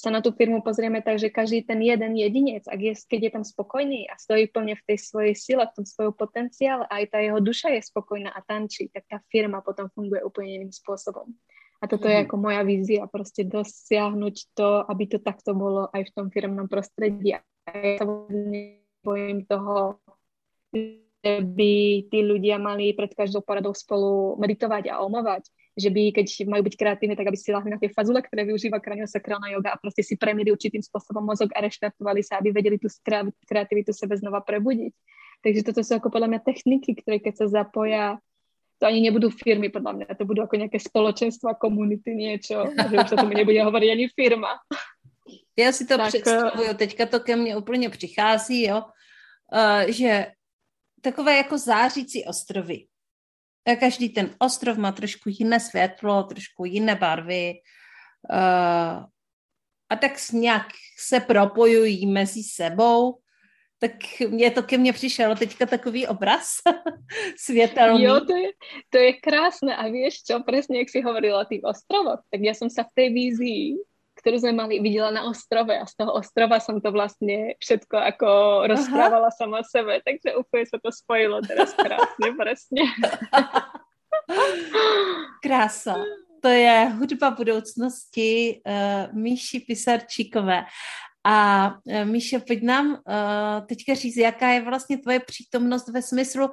sa 0.02 0.10
na 0.10 0.18
tú 0.18 0.34
firmu 0.34 0.66
pozrieme 0.66 0.98
tak, 0.98 1.22
že 1.22 1.30
každý 1.30 1.62
ten 1.62 1.78
jeden 1.78 2.18
jedinec, 2.18 2.66
ak 2.66 2.80
je, 2.82 2.92
keď 3.06 3.20
je 3.22 3.30
tam 3.38 3.44
spokojný 3.46 4.10
a 4.10 4.18
stojí 4.18 4.50
plne 4.50 4.74
v 4.74 4.82
tej 4.82 4.98
svojej 4.98 5.34
sile, 5.38 5.62
v 5.62 5.78
tom 5.78 5.86
svojom 5.86 6.10
potenciále 6.18 6.90
a 6.90 6.98
aj 6.98 7.14
tá 7.14 7.22
jeho 7.22 7.38
duša 7.38 7.70
je 7.70 7.86
spokojná 7.86 8.34
a 8.34 8.42
tančí, 8.42 8.90
tak 8.90 9.06
tá 9.06 9.22
firma 9.30 9.62
potom 9.62 9.86
funguje 9.94 10.26
úplne 10.26 10.58
iným 10.58 10.74
spôsobom. 10.74 11.30
A 11.78 11.86
toto 11.86 12.10
je 12.10 12.18
mhm. 12.18 12.26
ako 12.26 12.34
moja 12.34 12.62
vízia, 12.66 13.06
proste 13.06 13.46
dosiahnuť 13.46 14.36
to, 14.58 14.82
aby 14.90 15.04
to 15.06 15.18
takto 15.22 15.54
bolo 15.54 15.86
aj 15.94 16.02
v 16.10 16.14
tom 16.18 16.26
firmnom 16.34 16.66
prostredí. 16.66 17.38
A 17.38 17.42
ja 17.70 18.02
sa 18.02 18.06
bojím 19.06 19.46
toho, 19.46 20.02
že 20.74 21.46
by 21.46 21.74
tí 22.10 22.18
ľudia 22.26 22.58
mali 22.58 22.90
pred 22.90 23.14
každou 23.14 23.46
poradou 23.46 23.70
spolu 23.70 24.34
meditovať 24.34 24.90
a 24.90 24.98
omovať 25.06 25.46
že 25.72 25.88
by, 25.88 26.12
keď 26.12 26.26
majú 26.48 26.62
byť 26.68 26.74
kreatívne, 26.76 27.16
tak 27.16 27.32
aby 27.32 27.38
si 27.40 27.48
lahli 27.48 27.72
na 27.72 27.80
tie 27.80 27.88
fazule, 27.88 28.20
ktoré 28.20 28.44
využíva 28.44 28.76
kraniosakrálna 28.76 29.48
yoga 29.56 29.72
a 29.72 29.80
proste 29.80 30.04
si 30.04 30.20
premili 30.20 30.52
určitým 30.52 30.84
spôsobom 30.84 31.24
mozog 31.24 31.48
a 31.56 31.64
reštartovali 31.64 32.20
sa, 32.20 32.36
aby 32.40 32.52
vedeli 32.52 32.76
tú 32.76 32.92
kreativitu 33.48 33.96
sebe 33.96 34.16
znova 34.20 34.44
prebudiť. 34.44 34.92
Takže 35.42 35.60
toto 35.64 35.80
sú 35.80 35.96
ako 35.96 36.12
podľa 36.12 36.28
mňa 36.28 36.40
techniky, 36.44 36.92
ktoré 37.00 37.18
keď 37.18 37.34
sa 37.44 37.46
zapoja, 37.48 38.20
to 38.78 38.84
ani 38.84 39.00
nebudú 39.00 39.32
firmy, 39.32 39.72
podľa 39.72 39.92
mňa, 39.92 40.06
to 40.18 40.28
budú 40.28 40.44
ako 40.44 40.60
nejaké 40.60 40.78
spoločenstva, 40.78 41.56
komunity, 41.56 42.12
niečo, 42.14 42.68
že 42.74 42.94
už 42.98 43.08
sa 43.08 43.16
tomu 43.16 43.32
nebude 43.32 43.58
hovoriť 43.62 43.88
ani 43.90 44.06
firma. 44.12 44.60
Já 45.56 45.72
si 45.72 45.86
to 45.86 45.96
tak, 45.96 46.08
představuju, 46.08 46.74
teďka 46.74 47.06
to 47.06 47.20
ke 47.20 47.36
mně 47.36 47.56
úplně 47.56 47.88
přichází, 47.90 48.62
jo, 48.62 48.82
uh, 48.82 49.90
že 49.92 50.26
takové 51.00 51.36
jako 51.36 51.58
zářící 51.58 52.24
ostrovy. 52.24 52.84
Každý 53.80 54.08
ten 54.08 54.34
ostrov 54.38 54.76
má 54.76 54.92
trošku 54.92 55.28
jiné 55.28 55.60
světlo, 55.60 56.22
trošku 56.22 56.64
jiné 56.64 56.94
barvy 56.94 57.54
uh, 58.32 59.04
a 59.88 59.96
tak 60.00 60.12
nějak 60.32 60.66
se 60.98 61.20
propojují 61.20 62.06
mezi 62.06 62.42
sebou. 62.42 63.18
Tak 63.78 63.92
mě 64.28 64.50
to 64.50 64.62
ke 64.62 64.78
mně 64.78 64.92
přišel 64.92 65.36
teďka 65.36 65.66
takový 65.66 66.06
obraz 66.06 66.54
světelný. 67.36 68.04
Jo, 68.04 68.20
to 68.20 68.36
je, 68.36 68.48
to 68.90 68.98
je 68.98 69.12
krásné 69.12 69.76
a 69.76 69.88
víš 69.88 70.22
čo, 70.22 70.42
přesně 70.46 70.78
jak 70.78 70.90
si 70.90 71.02
hovorila 71.02 71.40
o 71.40 71.44
tých 71.44 71.64
ostrovoch, 71.64 72.22
tak 72.30 72.40
já 72.40 72.54
jsem 72.54 72.70
se 72.70 72.82
v 72.82 72.94
té 72.94 73.08
vízii 73.08 73.74
ktorú 74.22 74.38
sme 74.38 74.54
mali, 74.54 74.78
videla 74.78 75.10
na 75.10 75.26
ostrove 75.26 75.74
a 75.74 75.82
z 75.82 75.98
toho 75.98 76.14
ostrova 76.14 76.62
som 76.62 76.78
to 76.78 76.94
vlastne 76.94 77.58
všetko 77.58 77.96
ako 77.98 78.28
rozprávala 78.70 79.34
Aha. 79.34 79.36
sama 79.36 79.60
sebe, 79.66 79.98
takže 79.98 80.38
úplne 80.38 80.64
sa 80.70 80.78
to 80.78 80.94
spojilo 80.94 81.42
teraz 81.42 81.74
krásne, 81.74 82.28
presne. 82.40 82.82
Krása. 85.42 85.98
To 86.42 86.48
je 86.48 86.76
hudba 86.98 87.34
budoucnosti 87.34 88.62
uh, 88.62 89.10
Míši 89.10 89.66
Pisarčíkové. 89.66 90.70
A 91.26 91.36
uh, 91.74 92.04
Míše, 92.06 92.46
pojď 92.46 92.62
nám 92.62 92.86
uh, 92.94 93.66
teďka 93.66 93.94
říct, 93.94 94.16
jaká 94.16 94.48
je 94.48 94.60
vlastně 94.62 94.98
tvoje 94.98 95.20
přítomnost 95.20 95.88
ve 95.88 96.02
smyslu, 96.02 96.50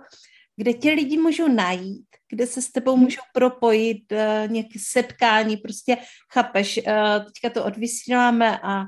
kde 0.60 0.74
tě 0.74 0.92
lidi 0.92 1.18
můžou 1.18 1.48
najít, 1.48 2.08
kde 2.30 2.48
se 2.48 2.62
s 2.62 2.72
tebou 2.72 2.96
mhm. 2.96 3.04
můžou 3.04 3.22
propojit, 3.34 4.12
uh, 4.12 4.52
nějaké 4.52 4.80
setkání, 4.80 5.58
prostě 5.58 5.98
chápeš, 6.34 6.78
uh, 6.78 6.84
teďka 7.26 7.50
to 7.50 7.66
odvysíláme 7.66 8.60
a 8.64 8.86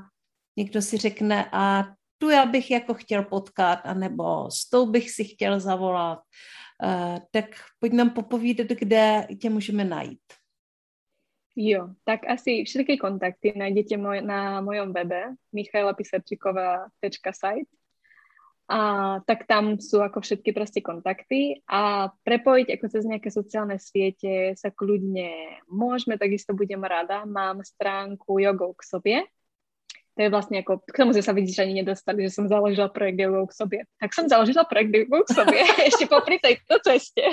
někdo 0.56 0.82
si 0.82 0.96
řekne 0.96 1.48
a 1.52 1.84
tu 2.18 2.30
já 2.30 2.46
bych 2.46 2.70
jako 2.70 2.94
chtěl 2.94 3.24
potkat, 3.24 3.80
anebo 3.84 4.50
s 4.50 4.70
tou 4.70 4.86
bych 4.86 5.10
si 5.10 5.24
chtěl 5.24 5.60
zavolat. 5.60 6.18
Uh, 6.84 7.18
tak 7.30 7.46
pojď 7.78 7.92
nám 7.92 8.10
popovídat, 8.10 8.66
kde 8.66 9.26
tě 9.40 9.50
můžeme 9.50 9.84
najít. 9.84 10.20
Jo, 11.56 11.88
tak 12.04 12.20
asi 12.28 12.64
všetky 12.64 12.96
kontakty 12.96 13.52
nájdete 13.56 13.96
moj, 13.96 14.20
na 14.20 14.60
mojom 14.60 14.92
webe 14.92 15.34
michailapisarčiková.site 15.52 17.81
a 18.72 18.80
tak 19.28 19.44
tam 19.44 19.76
sú 19.76 20.00
ako 20.00 20.24
všetky 20.24 20.56
proste 20.56 20.80
kontakty 20.80 21.60
a 21.68 22.08
prepojiť 22.24 22.72
ako 22.72 22.86
cez 22.88 23.04
nejaké 23.04 23.28
sociálne 23.28 23.76
siete 23.76 24.56
sa 24.56 24.72
kľudne 24.72 25.60
môžeme, 25.68 26.16
takisto 26.16 26.56
budem 26.56 26.80
rada. 26.80 27.28
Mám 27.28 27.60
stránku 27.68 28.40
jogou 28.40 28.72
k 28.72 28.82
sobie, 28.88 29.16
to 30.16 30.24
je 30.24 30.32
vlastne 30.32 30.64
ako, 30.64 30.80
k 30.88 30.96
tomu 30.96 31.12
sa 31.12 31.36
vidíš 31.36 31.60
ani 31.60 31.84
nedostali, 31.84 32.24
že 32.24 32.32
som 32.32 32.48
založila 32.48 32.88
projekt 32.88 33.20
jogou 33.20 33.44
k 33.48 33.56
sobie. 33.56 33.78
Tak 34.00 34.16
som 34.16 34.24
založila 34.24 34.64
projekt 34.64 34.92
jogou 34.92 35.20
k 35.24 35.36
sobie, 35.36 35.60
ešte 35.92 36.08
popri 36.08 36.40
tejto 36.40 36.80
ceste. 36.80 37.28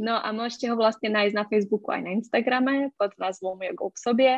No 0.00 0.16
a 0.16 0.32
môžete 0.32 0.68
ho 0.72 0.80
vlastne 0.80 1.12
nájsť 1.12 1.34
na 1.36 1.44
Facebooku 1.44 1.92
aj 1.92 2.02
na 2.08 2.16
Instagrame 2.16 2.88
pod 2.96 3.12
názvom 3.20 3.60
jogou 3.60 3.92
k 3.92 3.98
sobie. 4.00 4.32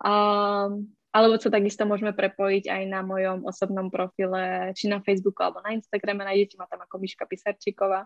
Um, 0.00 0.92
alebo 1.08 1.40
sa 1.40 1.48
takisto 1.48 1.88
môžeme 1.88 2.12
prepojiť 2.12 2.68
aj 2.68 2.82
na 2.84 3.00
mojom 3.00 3.48
osobnom 3.48 3.88
profile, 3.88 4.72
či 4.76 4.92
na 4.92 5.00
Facebooku 5.00 5.40
alebo 5.40 5.64
na 5.64 5.72
Instagrame, 5.72 6.20
nájdete 6.24 6.60
ma 6.60 6.68
tam 6.68 6.84
ako 6.84 7.00
Miška 7.00 7.24
Pisarčíková. 7.24 8.04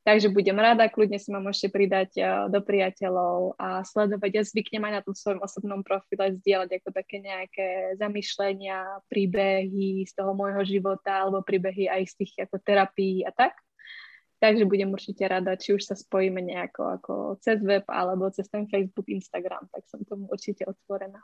Takže 0.00 0.32
budem 0.32 0.56
rada, 0.56 0.88
kľudne 0.88 1.20
si 1.20 1.28
ma 1.28 1.44
môžete 1.44 1.68
pridať 1.68 2.10
eh, 2.16 2.24
do 2.48 2.64
priateľov 2.64 3.60
a 3.60 3.84
sledovať. 3.84 4.30
Ja 4.32 4.42
zvyknem 4.48 4.88
aj 4.88 4.92
na 4.96 5.02
tom 5.04 5.12
svojom 5.12 5.44
osobnom 5.44 5.84
profile 5.84 6.40
zdieľať 6.40 6.80
ako 6.80 6.88
také 6.88 7.20
nejaké 7.20 7.68
zamýšlenia, 8.00 9.04
príbehy 9.12 10.08
z 10.08 10.12
toho 10.16 10.32
môjho 10.32 10.64
života 10.64 11.20
alebo 11.20 11.44
príbehy 11.44 11.92
aj 11.92 12.16
z 12.16 12.24
tých 12.24 12.48
ako 12.48 12.56
terapií 12.64 13.28
a 13.28 13.32
tak. 13.36 13.52
Takže 14.40 14.64
budem 14.64 14.88
určite 14.88 15.20
rada, 15.28 15.52
či 15.52 15.76
už 15.76 15.84
sa 15.84 15.92
spojíme 15.92 16.40
nejako 16.40 16.82
ako 16.96 17.12
cez 17.44 17.60
web 17.60 17.84
alebo 17.92 18.32
cez 18.32 18.48
ten 18.48 18.64
Facebook, 18.72 19.04
Instagram, 19.04 19.68
tak 19.68 19.84
som 19.84 20.00
tomu 20.08 20.32
určite 20.32 20.64
otvorená. 20.64 21.20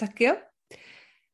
Tak 0.00 0.20
jo. 0.20 0.36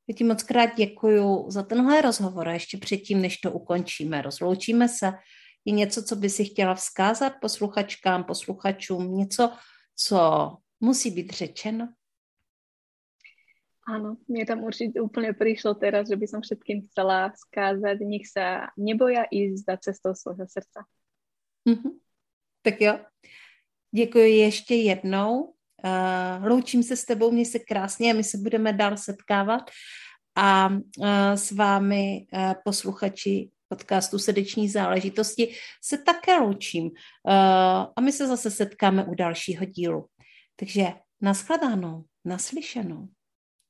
Já 0.08 0.14
ti 0.14 0.24
moc 0.24 0.42
krát 0.42 0.74
děkuju 0.76 1.50
za 1.50 1.62
tenhle 1.62 2.00
rozhovor 2.00 2.48
a 2.48 2.52
ještě 2.52 2.78
předtím, 2.78 3.22
než 3.22 3.36
to 3.36 3.52
ukončíme, 3.52 4.22
rozloučíme 4.22 4.88
se. 4.88 5.12
Je 5.64 5.72
něco, 5.72 6.02
co 6.02 6.16
by 6.16 6.30
si 6.30 6.44
chtěla 6.44 6.74
vzkázat 6.74 7.32
posluchačkám, 7.40 8.24
posluchačům, 8.24 9.16
něco, 9.16 9.52
co 9.96 10.18
musí 10.80 11.10
být 11.10 11.30
řečeno? 11.30 11.88
Áno, 13.86 14.18
mne 14.26 14.42
tam 14.42 14.66
určite 14.66 14.98
úplne 14.98 15.30
prišlo 15.30 15.78
teraz, 15.78 16.10
že 16.10 16.18
by 16.18 16.26
som 16.26 16.42
všetkým 16.42 16.90
chcela 16.90 17.30
skázať, 17.30 18.02
nech 18.02 18.26
sa 18.26 18.74
neboja 18.74 19.30
ísť 19.30 19.62
za 19.62 19.74
cestou 19.78 20.10
svojho 20.10 20.42
srdca. 20.50 20.82
Mm-hmm. 21.62 21.94
Tak 22.66 22.80
jo. 22.80 22.98
Děkuji 23.94 24.38
ještě 24.38 24.74
jednou 24.74 25.55
Uh, 25.84 26.46
loučím 26.46 26.82
se 26.82 26.96
s 26.96 27.04
tebou, 27.04 27.30
mě 27.30 27.44
se 27.44 27.58
krásně 27.58 28.10
a 28.10 28.16
my 28.16 28.24
se 28.24 28.38
budeme 28.38 28.72
dál 28.72 28.96
setkávat 28.96 29.70
a 30.36 30.68
uh, 30.68 31.06
s 31.34 31.52
vámi 31.52 32.26
uh, 32.32 32.52
posluchači 32.64 33.50
podcastu 33.68 34.18
Srdeční 34.18 34.68
záležitosti 34.68 35.54
se 35.84 35.98
také 35.98 36.38
loučím 36.38 36.90
a 37.96 38.00
my 38.00 38.12
se 38.12 38.26
zase 38.26 38.50
setkáme 38.50 39.04
u 39.04 39.14
dalšího 39.14 39.64
dílu. 39.64 40.06
Takže 40.56 40.84
naschledanou, 41.20 42.04
naslyšenou. 42.24 43.08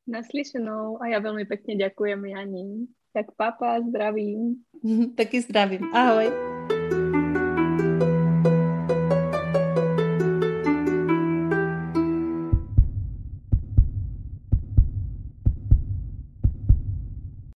Naslyšenou 0.06 1.02
a 1.02 1.06
já 1.06 1.18
velmi 1.18 1.44
pěkně 1.44 1.76
děkujem 1.76 2.24
Janí. 2.24 2.86
Tak 3.12 3.26
papa, 3.36 3.80
zdravím. 3.88 4.56
Taky 5.16 5.40
zdravím. 5.40 5.94
Ahoj. 5.94 6.55